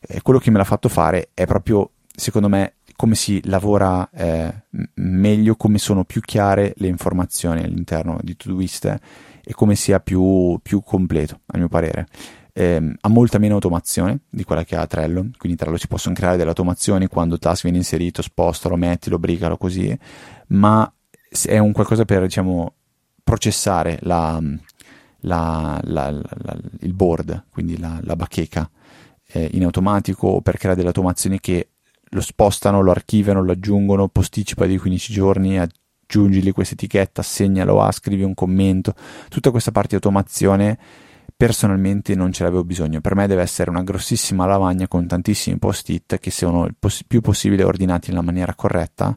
Eh, 0.00 0.22
quello 0.22 0.38
che 0.38 0.50
me 0.50 0.58
l'ha 0.58 0.64
fatto 0.64 0.88
fare 0.88 1.30
è 1.34 1.46
proprio, 1.46 1.90
secondo 2.14 2.48
me, 2.48 2.74
come 2.96 3.14
si 3.14 3.40
lavora 3.44 4.08
eh, 4.10 4.52
meglio, 4.94 5.54
come 5.56 5.78
sono 5.78 6.04
più 6.04 6.20
chiare 6.22 6.72
le 6.76 6.88
informazioni 6.88 7.62
all'interno 7.62 8.18
di 8.22 8.36
Todoist 8.36 8.96
e 9.44 9.52
come 9.52 9.74
sia 9.74 10.00
più, 10.00 10.58
più 10.62 10.82
completo, 10.82 11.40
a 11.46 11.58
mio 11.58 11.68
parere 11.68 12.08
eh, 12.58 12.94
ha 12.98 13.08
molta 13.10 13.36
meno 13.36 13.56
automazione 13.56 14.20
di 14.30 14.42
quella 14.42 14.64
che 14.64 14.76
ha 14.76 14.86
Trello, 14.86 15.28
quindi 15.36 15.58
Trello 15.58 15.76
si 15.76 15.88
possono 15.88 16.14
creare 16.14 16.38
delle 16.38 16.48
automazioni 16.48 17.06
quando 17.06 17.38
task 17.38 17.64
viene 17.64 17.76
inserito, 17.76 18.22
spostalo, 18.22 18.76
mettilo, 18.76 19.18
brigalo 19.18 19.58
così, 19.58 19.94
ma 20.48 20.90
è 21.44 21.58
un 21.58 21.72
qualcosa 21.72 22.06
per 22.06 22.22
diciamo 22.22 22.72
processare 23.22 23.98
la, 24.02 24.40
la, 25.20 25.78
la, 25.82 26.22
il 26.80 26.94
board, 26.94 27.44
quindi 27.50 27.78
la, 27.78 28.00
bacheca 28.16 28.70
eh, 29.32 29.50
in 29.52 29.64
automatico 29.64 30.26
o 30.28 30.40
per 30.40 30.56
creare 30.56 30.76
delle 30.76 30.88
automazioni 30.88 31.38
che 31.40 31.68
lo 32.04 32.20
spostano, 32.22 32.80
lo 32.80 32.90
archiviano, 32.90 33.42
lo 33.42 33.52
aggiungono, 33.52 34.08
posticipa 34.08 34.64
di 34.64 34.78
15 34.78 35.12
giorni, 35.12 35.58
aggiungili 35.58 36.52
questa 36.52 36.72
etichetta, 36.72 37.20
segnalo 37.20 37.82
A, 37.82 37.92
scrivi 37.92 38.22
un 38.22 38.32
commento, 38.32 38.94
tutta 39.28 39.50
questa 39.50 39.72
parte 39.72 39.90
di 39.90 39.94
automazione 39.96 40.78
personalmente 41.34 42.14
non 42.14 42.32
ce 42.32 42.44
l'avevo 42.44 42.64
bisogno. 42.64 43.00
Per 43.00 43.14
me 43.14 43.26
deve 43.26 43.42
essere 43.42 43.70
una 43.70 43.82
grossissima 43.82 44.46
lavagna 44.46 44.88
con 44.88 45.06
tantissimi 45.06 45.58
post-it 45.58 46.18
che 46.18 46.30
siano 46.30 46.66
il 46.66 46.74
poss- 46.78 47.04
più 47.06 47.20
possibile 47.20 47.64
ordinati 47.64 48.10
nella 48.10 48.22
maniera 48.22 48.54
corretta 48.54 49.16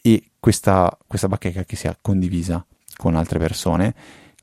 e 0.00 0.30
questa, 0.38 0.96
questa 1.06 1.28
bacheca 1.28 1.64
che 1.64 1.76
sia 1.76 1.96
condivisa 2.00 2.64
con 2.96 3.14
altre 3.14 3.38
persone, 3.38 3.94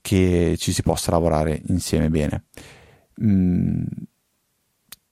che 0.02 0.56
ci 0.58 0.72
si 0.72 0.82
possa 0.82 1.12
lavorare 1.12 1.62
insieme 1.68 2.10
bene. 2.10 2.44
Mm, 3.22 3.84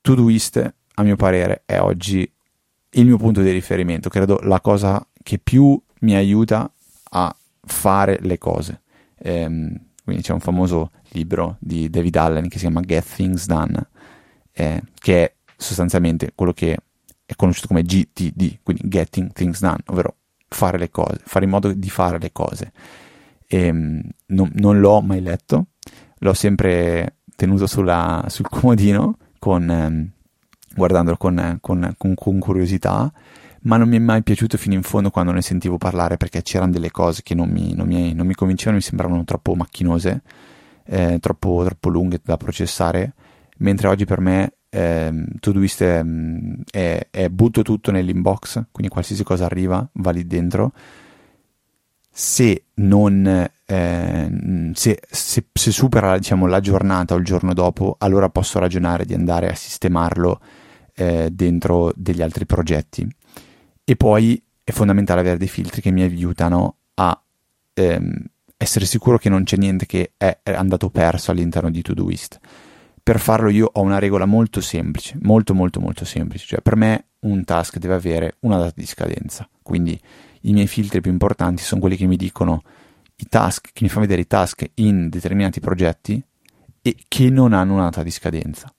Todoist, 0.02 0.74
a 0.96 1.04
mio 1.04 1.16
parere, 1.16 1.64
è 1.66 1.80
oggi 1.80 2.30
il 2.96 3.06
mio 3.06 3.18
punto 3.18 3.42
di 3.42 3.50
riferimento, 3.50 4.10
credo 4.10 4.40
la 4.44 4.62
cosa 4.62 5.06
che 5.22 5.40
più 5.40 5.82
mi 6.02 6.16
aiuta 6.16 6.72
a 7.12 7.36
fare 7.66 8.20
le 8.22 8.38
cose. 8.38 8.82
Ehm, 9.20 9.76
quindi 10.04 10.22
c'è 10.22 10.34
un 10.34 10.42
famoso 10.42 10.92
libro 11.14 11.58
di 11.60 11.90
David 11.90 12.16
Allen 12.16 12.48
che 12.48 12.58
si 12.58 12.66
chiama 12.66 12.82
Get 12.82 13.06
Things 13.16 13.46
Done, 13.46 13.88
eh, 14.52 14.82
che 15.00 15.24
è 15.24 15.34
sostanzialmente 15.56 16.32
quello 16.36 16.54
che 16.54 16.78
è 17.26 17.36
conosciuto 17.36 17.68
come 17.68 17.84
GTD, 17.84 18.60
quindi 18.64 18.88
Getting 18.88 19.32
Things 19.32 19.60
Done, 19.62 19.80
ovvero 19.88 20.16
fare 20.48 20.78
le 20.78 20.90
cose, 20.90 21.20
fare 21.24 21.46
in 21.46 21.52
modo 21.52 21.72
di 21.72 21.90
fare 21.90 22.20
le 22.20 22.32
cose. 22.32 22.72
E, 23.48 23.68
ehm, 23.68 24.02
non, 24.28 24.52
non, 24.56 24.80
l'ho 24.80 25.02
mai 25.02 25.22
letto, 25.22 25.68
l'ho 26.20 26.34
sempre 26.34 27.18
tenuto 27.36 27.68
sulla, 27.68 28.26
sul 28.28 28.48
comodino, 28.50 29.18
con, 29.40 29.70
ehm, 29.70 30.12
guardandolo 30.76 31.18
con, 31.18 31.58
con, 31.62 31.94
con 31.98 32.40
curiosità 32.40 33.12
ma 33.64 33.78
non 33.78 33.88
mi 33.88 33.98
è 33.98 34.00
mai 34.00 34.24
piaciuto 34.24 34.58
fino 34.58 34.76
in 34.76 34.84
fondo 34.84 35.10
quando 35.10 35.32
ne 35.32 35.42
sentivo 35.42 35.78
parlare 35.78 36.18
perché 36.18 36.42
c'erano 36.42 36.72
delle 36.72 36.92
cose 36.92 37.22
che 37.24 37.36
non 37.36 37.50
mi, 37.50 37.74
non 37.74 37.88
mi, 37.88 38.14
non 38.14 38.26
mi 38.26 38.34
convincevano, 38.34 38.78
mi 38.78 38.84
sembravano 38.84 39.24
troppo 39.24 39.56
macchinose, 39.56 40.22
eh, 40.86 41.18
troppo, 41.20 41.64
troppo, 41.66 41.90
lunghe 41.90 42.20
da 42.24 42.38
processare, 42.38 43.14
mentre 43.58 43.88
oggi 43.88 44.06
per 44.06 44.20
me 44.20 44.54
eh, 44.70 45.26
Todoist 45.40 45.84
è, 45.84 46.04
è, 46.72 47.08
è 47.10 47.30
butto 47.30 47.62
tutto 47.62 47.92
nell'inbox, 47.92 48.66
quindi 48.72 48.92
qualsiasi 48.92 49.24
cosa 49.24 49.46
arriva 49.46 49.88
va 49.94 50.12
lì 50.12 50.26
dentro. 50.26 50.74
Se 52.16 52.66
non 52.76 53.50
eh, 53.66 54.72
se, 54.74 55.02
se, 55.10 55.46
se, 55.52 55.72
supera 55.72 56.18
diciamo, 56.18 56.46
la 56.46 56.60
giornata 56.60 57.16
o 57.16 57.18
il 57.18 57.26
giorno 57.26 57.54
dopo, 57.54 57.96
allora 58.00 58.30
posso 58.30 58.60
ragionare 58.60 59.06
di 59.06 59.14
andare 59.14 59.50
a 59.50 59.56
sistemarlo 59.56 60.40
eh, 60.96 61.30
dentro 61.32 61.92
degli 61.96 62.22
altri 62.22 62.46
progetti 62.46 63.08
e 63.84 63.96
poi 63.96 64.42
è 64.64 64.72
fondamentale 64.72 65.22
avere 65.22 65.38
dei 65.38 65.48
filtri 65.48 65.82
che 65.82 65.92
mi 65.92 66.04
aiutano 66.04 66.78
a 66.96 67.20
ehm, 67.74 68.26
essere 68.64 68.86
sicuro 68.86 69.18
che 69.18 69.30
non 69.30 69.44
c'è 69.44 69.58
niente 69.58 69.86
che 69.86 70.14
è 70.18 70.38
andato 70.46 70.90
perso 70.90 71.32
all'interno 71.32 71.70
di 71.70 71.82
Todoist. 71.82 72.40
Per 73.04 73.20
farlo 73.20 73.50
io 73.50 73.70
ho 73.72 73.82
una 73.82 74.00
regola 74.00 74.26
molto 74.26 74.62
semplice, 74.62 75.18
molto 75.22 75.54
molto 75.54 75.80
molto 75.80 76.06
semplice, 76.06 76.46
cioè 76.48 76.62
per 76.62 76.78
me 76.78 77.08
un 77.20 77.44
task 77.44 77.78
deve 77.78 77.96
avere 77.96 78.38
una 78.40 78.58
data 78.58 78.74
di 78.76 78.86
scadenza, 78.86 79.48
quindi 79.62 80.00
i 80.42 80.54
miei 80.54 80.68
filtri 80.68 81.02
più 81.02 81.12
importanti 81.12 81.62
sono 81.62 81.82
quelli 81.82 81.98
che 81.98 82.08
mi 82.08 82.16
dicono 82.16 82.64
i 83.18 83.26
task, 83.28 83.72
che 83.74 83.84
mi 83.84 83.90
fanno 83.90 84.02
vedere 84.02 84.22
i 84.22 84.28
task 84.28 84.66
in 84.76 85.10
determinati 85.10 85.60
progetti 85.60 86.24
e 86.82 86.96
che 87.08 87.30
non 87.30 87.54
hanno 87.54 87.74
una 87.74 87.84
data 87.84 88.04
di 88.04 88.12
scadenza. 88.12 88.74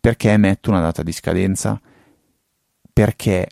Perché 0.00 0.36
metto 0.36 0.70
una 0.70 0.80
data 0.80 1.02
di 1.02 1.12
scadenza? 1.12 1.80
Perché 2.92 3.48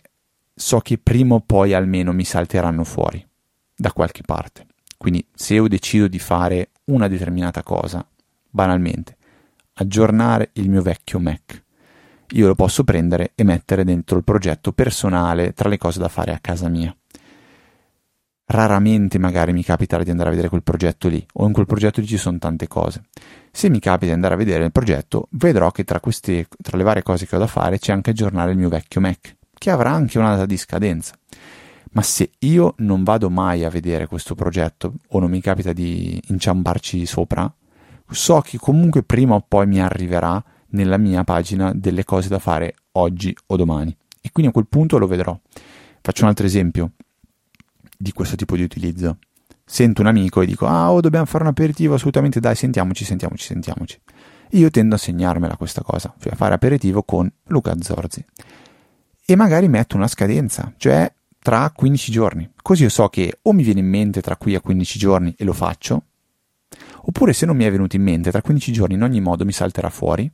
so 0.53 0.79
che 0.79 0.97
prima 0.97 1.35
o 1.35 1.41
poi 1.41 1.73
almeno 1.73 2.13
mi 2.13 2.23
salteranno 2.23 2.83
fuori 2.83 3.25
da 3.75 3.91
qualche 3.91 4.21
parte. 4.23 4.67
Quindi 5.03 5.27
se 5.35 5.55
io 5.55 5.67
decido 5.67 6.07
di 6.07 6.17
fare 6.17 6.69
una 6.85 7.09
determinata 7.09 7.61
cosa, 7.61 8.07
banalmente, 8.49 9.17
aggiornare 9.73 10.51
il 10.53 10.69
mio 10.69 10.81
vecchio 10.81 11.19
Mac, 11.19 11.61
io 12.29 12.47
lo 12.47 12.55
posso 12.55 12.85
prendere 12.85 13.33
e 13.35 13.43
mettere 13.43 13.83
dentro 13.83 14.15
il 14.15 14.23
progetto 14.23 14.71
personale 14.71 15.51
tra 15.51 15.67
le 15.67 15.77
cose 15.77 15.99
da 15.99 16.07
fare 16.07 16.31
a 16.31 16.39
casa 16.39 16.69
mia. 16.69 16.95
Raramente 18.45 19.19
magari 19.19 19.51
mi 19.51 19.61
capiterà 19.61 20.03
di 20.03 20.09
andare 20.09 20.29
a 20.29 20.31
vedere 20.31 20.47
quel 20.47 20.63
progetto 20.63 21.09
lì, 21.09 21.21
o 21.33 21.47
in 21.47 21.51
quel 21.51 21.65
progetto 21.65 21.99
lì 21.99 22.07
ci 22.07 22.15
sono 22.15 22.37
tante 22.37 22.69
cose. 22.69 23.03
Se 23.51 23.69
mi 23.69 23.79
capita 23.79 24.05
di 24.05 24.13
andare 24.13 24.35
a 24.35 24.37
vedere 24.37 24.63
il 24.63 24.71
progetto, 24.71 25.27
vedrò 25.31 25.69
che 25.71 25.83
tra, 25.83 25.99
queste, 25.99 26.47
tra 26.61 26.77
le 26.77 26.83
varie 26.83 27.03
cose 27.03 27.27
che 27.27 27.35
ho 27.35 27.39
da 27.39 27.47
fare 27.47 27.77
c'è 27.77 27.91
anche 27.91 28.11
aggiornare 28.11 28.51
il 28.51 28.57
mio 28.57 28.69
vecchio 28.69 29.01
Mac 29.01 29.35
che 29.63 29.69
avrà 29.69 29.91
anche 29.91 30.19
una 30.19 30.31
data 30.31 30.45
di 30.45 30.57
scadenza. 30.57 31.15
Ma 31.93 32.01
se 32.01 32.31
io 32.39 32.73
non 32.77 33.03
vado 33.03 33.29
mai 33.29 33.63
a 33.63 33.69
vedere 33.69 34.07
questo 34.07 34.35
progetto 34.35 34.95
o 35.09 35.19
non 35.19 35.29
mi 35.29 35.41
capita 35.41 35.73
di 35.73 36.19
inciamparci 36.27 37.05
sopra, 37.05 37.51
so 38.09 38.41
che 38.41 38.57
comunque 38.57 39.03
prima 39.03 39.35
o 39.35 39.45
poi 39.47 39.67
mi 39.67 39.79
arriverà 39.79 40.43
nella 40.69 40.97
mia 40.97 41.23
pagina 41.23 41.71
delle 41.73 42.03
cose 42.03 42.29
da 42.29 42.39
fare 42.39 42.75
oggi 42.93 43.35
o 43.47 43.55
domani. 43.55 43.95
E 44.21 44.31
quindi 44.31 44.51
a 44.51 44.53
quel 44.53 44.67
punto 44.67 44.97
lo 44.97 45.07
vedrò. 45.07 45.37
Faccio 46.01 46.23
un 46.23 46.29
altro 46.29 46.45
esempio 46.45 46.93
di 47.97 48.11
questo 48.11 48.35
tipo 48.35 48.55
di 48.55 48.63
utilizzo. 48.63 49.19
Sento 49.65 50.01
un 50.01 50.07
amico 50.07 50.41
e 50.41 50.45
dico, 50.45 50.65
ah, 50.65 50.91
oh, 50.91 50.99
dobbiamo 50.99 51.25
fare 51.25 51.43
un 51.43 51.49
aperitivo, 51.49 51.93
assolutamente, 51.93 52.39
dai, 52.39 52.55
sentiamoci, 52.55 53.05
sentiamoci, 53.05 53.45
sentiamoci. 53.45 54.01
Io 54.51 54.69
tendo 54.69 54.95
a 54.95 54.97
segnarmela 54.97 55.57
questa 55.57 55.81
cosa, 55.81 56.13
cioè 56.19 56.33
a 56.33 56.35
fare 56.35 56.53
aperitivo 56.53 57.03
con 57.03 57.31
Luca 57.45 57.73
Zorzi 57.79 58.23
e 59.25 59.35
magari 59.35 59.67
metto 59.67 59.95
una 59.95 60.07
scadenza, 60.07 60.73
cioè 60.77 61.11
tra 61.43 61.69
15 61.75 62.11
giorni. 62.11 62.49
Così 62.61 62.83
io 62.83 62.89
so 62.89 63.09
che 63.09 63.39
o 63.43 63.51
mi 63.51 63.63
viene 63.63 63.81
in 63.81 63.87
mente 63.87 64.21
tra 64.21 64.37
qui 64.37 64.55
a 64.55 64.61
15 64.61 64.97
giorni 64.97 65.35
e 65.37 65.43
lo 65.43 65.53
faccio, 65.53 66.03
oppure 67.01 67.33
se 67.33 67.45
non 67.45 67.57
mi 67.57 67.65
è 67.65 67.71
venuto 67.71 67.97
in 67.97 68.01
mente 68.01 68.31
tra 68.31 68.41
15 68.41 68.71
giorni 68.71 68.95
in 68.95 69.03
ogni 69.03 69.19
modo 69.19 69.45
mi 69.45 69.51
salterà 69.51 69.89
fuori. 69.89 70.31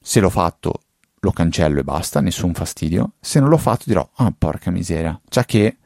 Se 0.00 0.20
l'ho 0.20 0.30
fatto 0.30 0.80
lo 1.20 1.30
cancello 1.30 1.80
e 1.80 1.84
basta, 1.84 2.20
nessun 2.20 2.54
fastidio. 2.54 3.12
Se 3.20 3.40
non 3.40 3.50
l'ho 3.50 3.58
fatto 3.58 3.84
dirò, 3.86 4.08
ah 4.16 4.34
porca 4.36 4.70
miseria, 4.70 5.18
già 5.28 5.44
che 5.44 5.76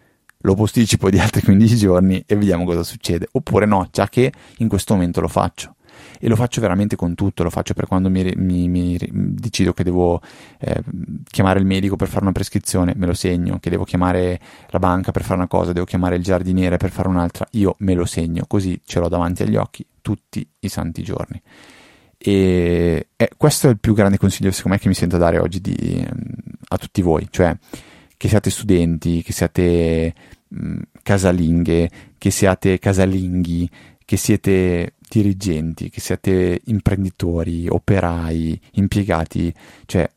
lo 0.42 0.54
posticipo 0.54 1.10
di 1.10 1.18
altri 1.18 1.42
15 1.42 1.76
giorni 1.76 2.22
e 2.24 2.36
vediamo 2.36 2.64
cosa 2.64 2.84
succede. 2.84 3.28
Oppure 3.32 3.66
no, 3.66 3.88
già 3.90 4.08
che 4.08 4.32
in 4.58 4.68
questo 4.68 4.94
momento 4.94 5.20
lo 5.20 5.28
faccio 5.28 5.74
e 6.20 6.28
lo 6.28 6.36
faccio 6.36 6.60
veramente 6.60 6.96
con 6.96 7.14
tutto, 7.14 7.42
lo 7.42 7.50
faccio 7.50 7.74
per 7.74 7.86
quando 7.86 8.10
mi, 8.10 8.32
mi, 8.36 8.68
mi 8.68 8.96
decido 8.98 9.72
che 9.72 9.84
devo 9.84 10.20
eh, 10.58 10.82
chiamare 11.24 11.58
il 11.58 11.66
medico 11.66 11.96
per 11.96 12.08
fare 12.08 12.22
una 12.22 12.32
prescrizione, 12.32 12.94
me 12.96 13.06
lo 13.06 13.14
segno, 13.14 13.58
che 13.58 13.70
devo 13.70 13.84
chiamare 13.84 14.40
la 14.68 14.78
banca 14.78 15.12
per 15.12 15.22
fare 15.22 15.36
una 15.36 15.48
cosa, 15.48 15.72
devo 15.72 15.86
chiamare 15.86 16.16
il 16.16 16.22
giardiniere 16.22 16.76
per 16.76 16.90
fare 16.90 17.08
un'altra, 17.08 17.46
io 17.52 17.76
me 17.78 17.94
lo 17.94 18.04
segno, 18.04 18.44
così 18.46 18.80
ce 18.84 18.98
l'ho 18.98 19.08
davanti 19.08 19.42
agli 19.42 19.56
occhi 19.56 19.86
tutti 20.00 20.46
i 20.60 20.68
santi 20.68 21.02
giorni. 21.02 21.40
E 22.20 23.08
eh, 23.14 23.30
questo 23.36 23.68
è 23.68 23.70
il 23.70 23.78
più 23.78 23.94
grande 23.94 24.18
consiglio 24.18 24.50
secondo 24.50 24.76
me 24.76 24.82
che 24.82 24.88
mi 24.88 24.94
sento 24.94 25.18
dare 25.18 25.38
oggi 25.38 25.60
di, 25.60 26.04
a 26.68 26.76
tutti 26.76 27.00
voi, 27.00 27.28
cioè 27.30 27.56
che 28.16 28.28
siate 28.28 28.50
studenti, 28.50 29.22
che 29.22 29.32
siate 29.32 30.14
mh, 30.48 30.80
casalinghe, 31.02 31.90
che 32.18 32.30
siate 32.30 32.80
casalinghi, 32.80 33.70
che 34.04 34.16
siete 34.16 34.94
dirigenti, 35.08 35.90
che 35.90 36.00
siate 36.00 36.60
imprenditori, 36.64 37.68
operai, 37.68 38.60
impiegati, 38.72 39.52
cioè 39.86 40.08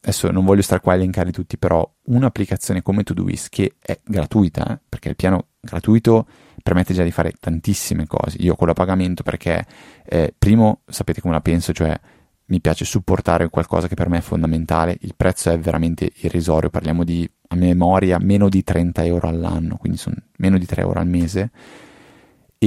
adesso 0.00 0.30
non 0.30 0.44
voglio 0.44 0.62
stare 0.62 0.80
qua 0.80 0.92
a 0.92 0.96
elencare 0.96 1.32
tutti, 1.32 1.58
però 1.58 1.88
un'applicazione 2.04 2.82
come 2.82 3.02
Todoist 3.02 3.48
che 3.48 3.74
è 3.80 3.98
gratuita, 4.04 4.74
eh, 4.74 4.78
perché 4.88 5.08
il 5.08 5.16
piano 5.16 5.46
gratuito 5.60 6.26
permette 6.62 6.94
già 6.94 7.02
di 7.02 7.10
fare 7.10 7.32
tantissime 7.38 8.06
cose. 8.06 8.36
Io 8.40 8.54
con 8.54 8.68
la 8.68 8.72
pagamento 8.72 9.22
perché 9.22 9.66
eh, 10.04 10.32
primo 10.36 10.80
sapete 10.86 11.20
come 11.20 11.34
la 11.34 11.40
penso, 11.40 11.72
cioè 11.72 11.98
mi 12.46 12.60
piace 12.60 12.84
supportare 12.84 13.48
qualcosa 13.50 13.88
che 13.88 13.96
per 13.96 14.08
me 14.08 14.18
è 14.18 14.20
fondamentale, 14.20 14.96
il 15.00 15.14
prezzo 15.16 15.50
è 15.50 15.58
veramente 15.58 16.10
irrisorio, 16.20 16.70
parliamo 16.70 17.02
di 17.02 17.28
a 17.48 17.54
memoria 17.54 18.18
meno 18.18 18.48
di 18.48 18.62
30 18.62 19.04
euro 19.04 19.28
all'anno, 19.28 19.76
quindi 19.76 19.98
sono 19.98 20.16
meno 20.38 20.58
di 20.58 20.66
3 20.66 20.82
euro 20.82 21.00
al 21.00 21.06
mese 21.06 21.50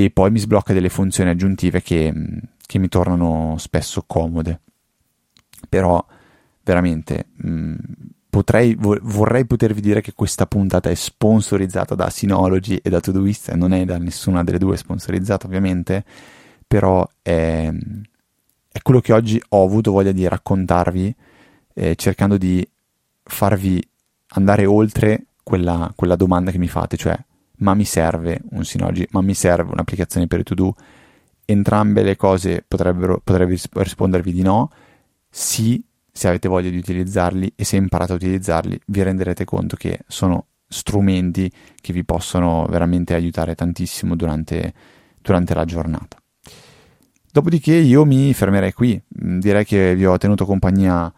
e 0.05 0.11
poi 0.11 0.31
mi 0.31 0.39
sblocca 0.39 0.73
delle 0.73 0.89
funzioni 0.89 1.29
aggiuntive 1.29 1.81
che, 1.81 2.13
che 2.65 2.79
mi 2.79 2.87
tornano 2.87 3.55
spesso 3.57 4.03
comode. 4.05 4.61
Però 5.67 6.03
veramente 6.63 7.27
mh, 7.33 7.75
potrei, 8.29 8.75
vorrei 8.75 9.45
potervi 9.45 9.81
dire 9.81 10.01
che 10.01 10.13
questa 10.13 10.45
puntata 10.45 10.89
è 10.89 10.95
sponsorizzata 10.95 11.95
da 11.95 12.09
Synology 12.09 12.79
e 12.81 12.89
da 12.89 12.99
Todoist, 12.99 13.51
non 13.53 13.73
è 13.73 13.83
da 13.85 13.97
nessuna 13.97 14.43
delle 14.43 14.59
due 14.59 14.77
sponsorizzata 14.77 15.47
ovviamente, 15.47 16.03
però 16.67 17.07
è, 17.21 17.71
è 18.71 18.81
quello 18.81 19.01
che 19.01 19.13
oggi 19.13 19.41
ho 19.49 19.63
avuto 19.63 19.91
voglia 19.91 20.11
di 20.11 20.27
raccontarvi 20.27 21.15
eh, 21.73 21.95
cercando 21.95 22.37
di 22.37 22.67
farvi 23.23 23.81
andare 24.29 24.65
oltre 24.65 25.25
quella, 25.43 25.91
quella 25.95 26.15
domanda 26.15 26.51
che 26.51 26.57
mi 26.57 26.67
fate, 26.67 26.97
cioè 26.97 27.17
ma 27.59 27.73
mi 27.73 27.85
serve 27.85 28.41
un 28.51 28.63
Synology, 28.63 29.05
ma 29.11 29.21
mi 29.21 29.33
serve 29.33 29.71
un'applicazione 29.71 30.27
per 30.27 30.43
To 30.43 30.53
Do 30.53 30.75
entrambe 31.45 32.03
le 32.03 32.15
cose 32.15 32.63
potrebbero, 32.67 33.19
potrebbe 33.23 33.57
rispondervi 33.71 34.31
di 34.31 34.41
no. 34.43 34.69
Sì, 35.29 35.83
se 36.11 36.27
avete 36.27 36.47
voglia 36.47 36.69
di 36.69 36.77
utilizzarli 36.77 37.53
e 37.55 37.63
se 37.63 37.75
imparate 37.75 38.11
a 38.11 38.15
utilizzarli, 38.15 38.79
vi 38.87 39.03
renderete 39.03 39.45
conto 39.45 39.75
che 39.75 40.01
sono 40.07 40.45
strumenti 40.67 41.51
che 41.81 41.93
vi 41.93 42.03
possono 42.03 42.67
veramente 42.69 43.15
aiutare 43.15 43.55
tantissimo 43.55 44.15
durante, 44.15 44.73
durante 45.21 45.53
la 45.55 45.65
giornata. 45.65 46.17
Dopodiché 47.31 47.75
io 47.75 48.05
mi 48.05 48.33
fermerei 48.33 48.73
qui, 48.73 49.01
direi 49.07 49.65
che 49.65 49.95
vi 49.95 50.05
ho 50.05 50.17
tenuto 50.17 50.45
compagnia 50.45 51.11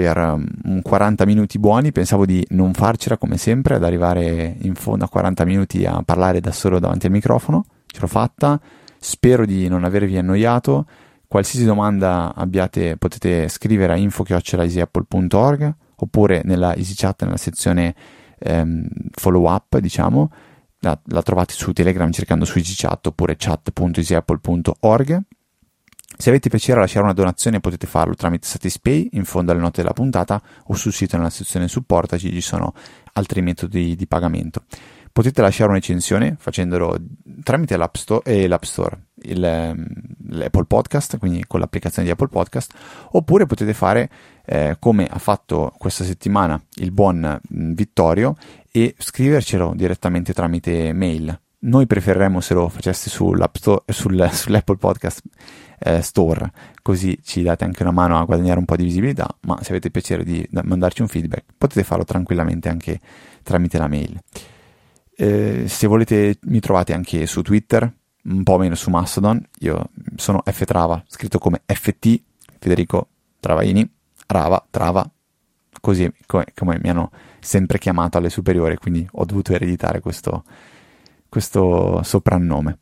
per 0.00 0.16
um, 0.16 0.80
40 0.80 1.26
minuti 1.26 1.58
buoni, 1.58 1.92
pensavo 1.92 2.24
di 2.24 2.42
non 2.50 2.72
farcela 2.72 3.18
come 3.18 3.36
sempre, 3.36 3.74
ad 3.74 3.84
arrivare 3.84 4.56
in 4.62 4.74
fondo 4.74 5.04
a 5.04 5.08
40 5.10 5.44
minuti 5.44 5.84
a 5.84 6.02
parlare 6.02 6.40
da 6.40 6.52
solo 6.52 6.78
davanti 6.78 7.04
al 7.04 7.12
microfono, 7.12 7.66
ce 7.86 8.00
l'ho 8.00 8.06
fatta, 8.06 8.58
spero 8.98 9.44
di 9.44 9.68
non 9.68 9.84
avervi 9.84 10.16
annoiato, 10.16 10.86
qualsiasi 11.28 11.66
domanda 11.66 12.32
abbiate 12.34 12.96
potete 12.96 13.48
scrivere 13.48 13.92
a 13.92 13.96
info.easyapple.org 13.96 15.74
oppure 15.96 16.40
nella 16.44 16.74
EasyChat 16.74 17.24
nella 17.24 17.36
sezione 17.36 17.94
ehm, 18.38 18.88
follow 19.12 19.52
up 19.52 19.76
diciamo. 19.78 20.32
La, 20.82 20.98
la, 21.08 21.20
trovate 21.20 21.52
su 21.52 21.72
Telegram 21.72 22.10
cercando 22.10 22.46
su 22.46 22.56
EasyChat 22.56 23.08
oppure 23.08 23.36
chat.easyapple.org 23.36 25.22
se 26.20 26.28
avete 26.28 26.50
piacere 26.50 26.78
a 26.78 26.82
lasciare 26.82 27.04
una 27.04 27.14
donazione 27.14 27.60
potete 27.60 27.86
farlo 27.86 28.14
tramite 28.14 28.46
Satispay 28.46 29.08
in 29.12 29.24
fondo 29.24 29.52
alle 29.52 29.60
note 29.60 29.80
della 29.80 29.94
puntata 29.94 30.40
o 30.66 30.74
sul 30.74 30.92
sito 30.92 31.16
nella 31.16 31.30
sezione 31.30 31.66
supportaci 31.66 32.30
ci 32.30 32.42
sono 32.42 32.74
altri 33.14 33.40
metodi 33.40 33.96
di 33.96 34.06
pagamento. 34.06 34.64
Potete 35.12 35.40
lasciare 35.40 35.70
un'ecensione 35.70 36.36
facendolo 36.38 36.96
tramite 37.42 37.76
l'App 37.76 37.94
Store, 37.96 38.22
eh, 38.24 38.46
l'App 38.46 38.62
Store 38.62 39.06
il, 39.22 39.42
ehm, 39.42 39.86
l'Apple 40.28 40.66
Podcast, 40.66 41.18
quindi 41.18 41.44
con 41.46 41.60
l'applicazione 41.60 42.06
di 42.06 42.12
Apple 42.12 42.28
Podcast, 42.28 42.74
oppure 43.12 43.46
potete 43.46 43.72
fare 43.72 44.10
eh, 44.44 44.76
come 44.78 45.06
ha 45.06 45.18
fatto 45.18 45.72
questa 45.78 46.04
settimana 46.04 46.60
il 46.76 46.92
buon 46.92 47.40
Vittorio 47.48 48.36
e 48.70 48.94
scrivercelo 48.96 49.72
direttamente 49.74 50.32
tramite 50.32 50.92
mail. 50.92 51.38
Noi 51.62 51.86
preferiremmo 51.86 52.40
se 52.40 52.54
lo 52.54 52.70
faceste 52.70 53.10
Store, 53.10 53.50
sul, 53.86 54.30
sull'Apple 54.32 54.76
Podcast 54.76 55.22
eh, 55.78 56.00
Store, 56.00 56.50
così 56.80 57.18
ci 57.22 57.42
date 57.42 57.64
anche 57.64 57.82
una 57.82 57.92
mano 57.92 58.18
a 58.18 58.24
guadagnare 58.24 58.58
un 58.58 58.64
po' 58.64 58.76
di 58.76 58.84
visibilità, 58.84 59.28
ma 59.42 59.62
se 59.62 59.70
avete 59.70 59.90
piacere 59.90 60.24
di 60.24 60.46
mandarci 60.50 61.02
un 61.02 61.08
feedback 61.08 61.44
potete 61.58 61.84
farlo 61.84 62.04
tranquillamente 62.04 62.70
anche 62.70 62.98
tramite 63.42 63.76
la 63.76 63.88
mail. 63.88 64.18
Eh, 65.14 65.64
se 65.68 65.86
volete 65.86 66.38
mi 66.44 66.60
trovate 66.60 66.94
anche 66.94 67.26
su 67.26 67.42
Twitter, 67.42 67.92
un 68.22 68.42
po' 68.42 68.56
meno 68.56 68.74
su 68.74 68.88
Mastodon, 68.88 69.46
io 69.58 69.90
sono 70.16 70.42
ftrava, 70.42 71.02
scritto 71.08 71.38
come 71.38 71.60
FT, 71.66 72.22
Federico 72.58 73.08
Travaini, 73.38 73.86
Rava, 74.28 74.66
Trava, 74.70 75.06
così 75.78 76.10
come, 76.24 76.46
come 76.54 76.78
mi 76.82 76.88
hanno 76.88 77.10
sempre 77.38 77.78
chiamato 77.78 78.16
alle 78.16 78.30
superiori, 78.30 78.78
quindi 78.78 79.06
ho 79.12 79.26
dovuto 79.26 79.52
ereditare 79.52 80.00
questo, 80.00 80.44
questo 81.30 82.02
soprannome. 82.02 82.80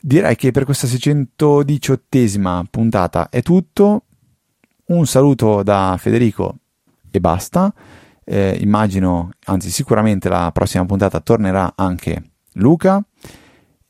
Direi 0.00 0.34
che 0.34 0.50
per 0.50 0.64
questa 0.64 0.88
618esima 0.88 2.64
puntata 2.68 3.28
è 3.28 3.42
tutto. 3.42 4.02
Un 4.86 5.06
saluto 5.06 5.62
da 5.62 5.96
Federico 5.98 6.56
e 7.10 7.20
basta. 7.20 7.72
Eh, 8.24 8.56
immagino, 8.60 9.30
anzi 9.44 9.70
sicuramente 9.70 10.28
la 10.28 10.50
prossima 10.52 10.84
puntata 10.84 11.20
tornerà 11.20 11.74
anche 11.76 12.30
Luca 12.54 13.04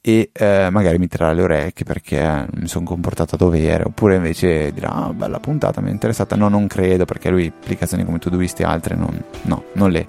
e 0.00 0.30
eh, 0.32 0.68
magari 0.70 0.98
mi 0.98 1.08
tirerà 1.08 1.32
le 1.32 1.42
orecchie 1.42 1.84
perché 1.84 2.46
mi 2.54 2.68
sono 2.68 2.84
comportato 2.84 3.34
a 3.34 3.38
dovere 3.38 3.82
oppure 3.82 4.14
invece 4.14 4.70
dirà 4.72 4.92
ah, 4.92 5.12
bella 5.12 5.40
puntata 5.40 5.80
mi 5.80 5.88
è 5.88 5.92
interessata 5.92 6.36
no 6.36 6.48
non 6.48 6.68
credo 6.68 7.04
perché 7.04 7.28
lui 7.28 7.52
applicazioni 7.52 8.04
come 8.04 8.20
Todoist 8.20 8.60
e 8.60 8.64
altre 8.64 8.94
non, 8.94 9.20
no, 9.42 9.64
non, 9.72 9.90
le, 9.90 10.06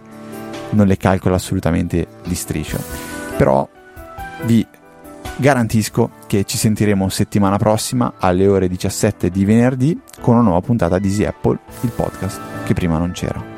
non 0.69 0.85
le 0.85 0.97
calcola 0.97 1.37
assolutamente 1.37 2.05
di 2.23 2.35
striscio 2.35 3.16
però 3.37 3.67
vi 4.45 4.65
Garantisco 5.39 6.09
che 6.25 6.45
ci 6.45 6.57
sentiremo 6.57 7.09
settimana 7.09 7.57
prossima 7.57 8.13
alle 8.17 8.47
ore 8.47 8.67
17 8.67 9.29
di 9.29 9.45
venerdì 9.45 9.99
con 10.19 10.33
una 10.33 10.43
nuova 10.43 10.61
puntata 10.61 10.97
di 10.97 11.09
Easy 11.09 11.25
Apple, 11.25 11.59
il 11.81 11.91
podcast 11.91 12.41
che 12.65 12.73
prima 12.73 12.97
non 12.97 13.11
c'era. 13.11 13.56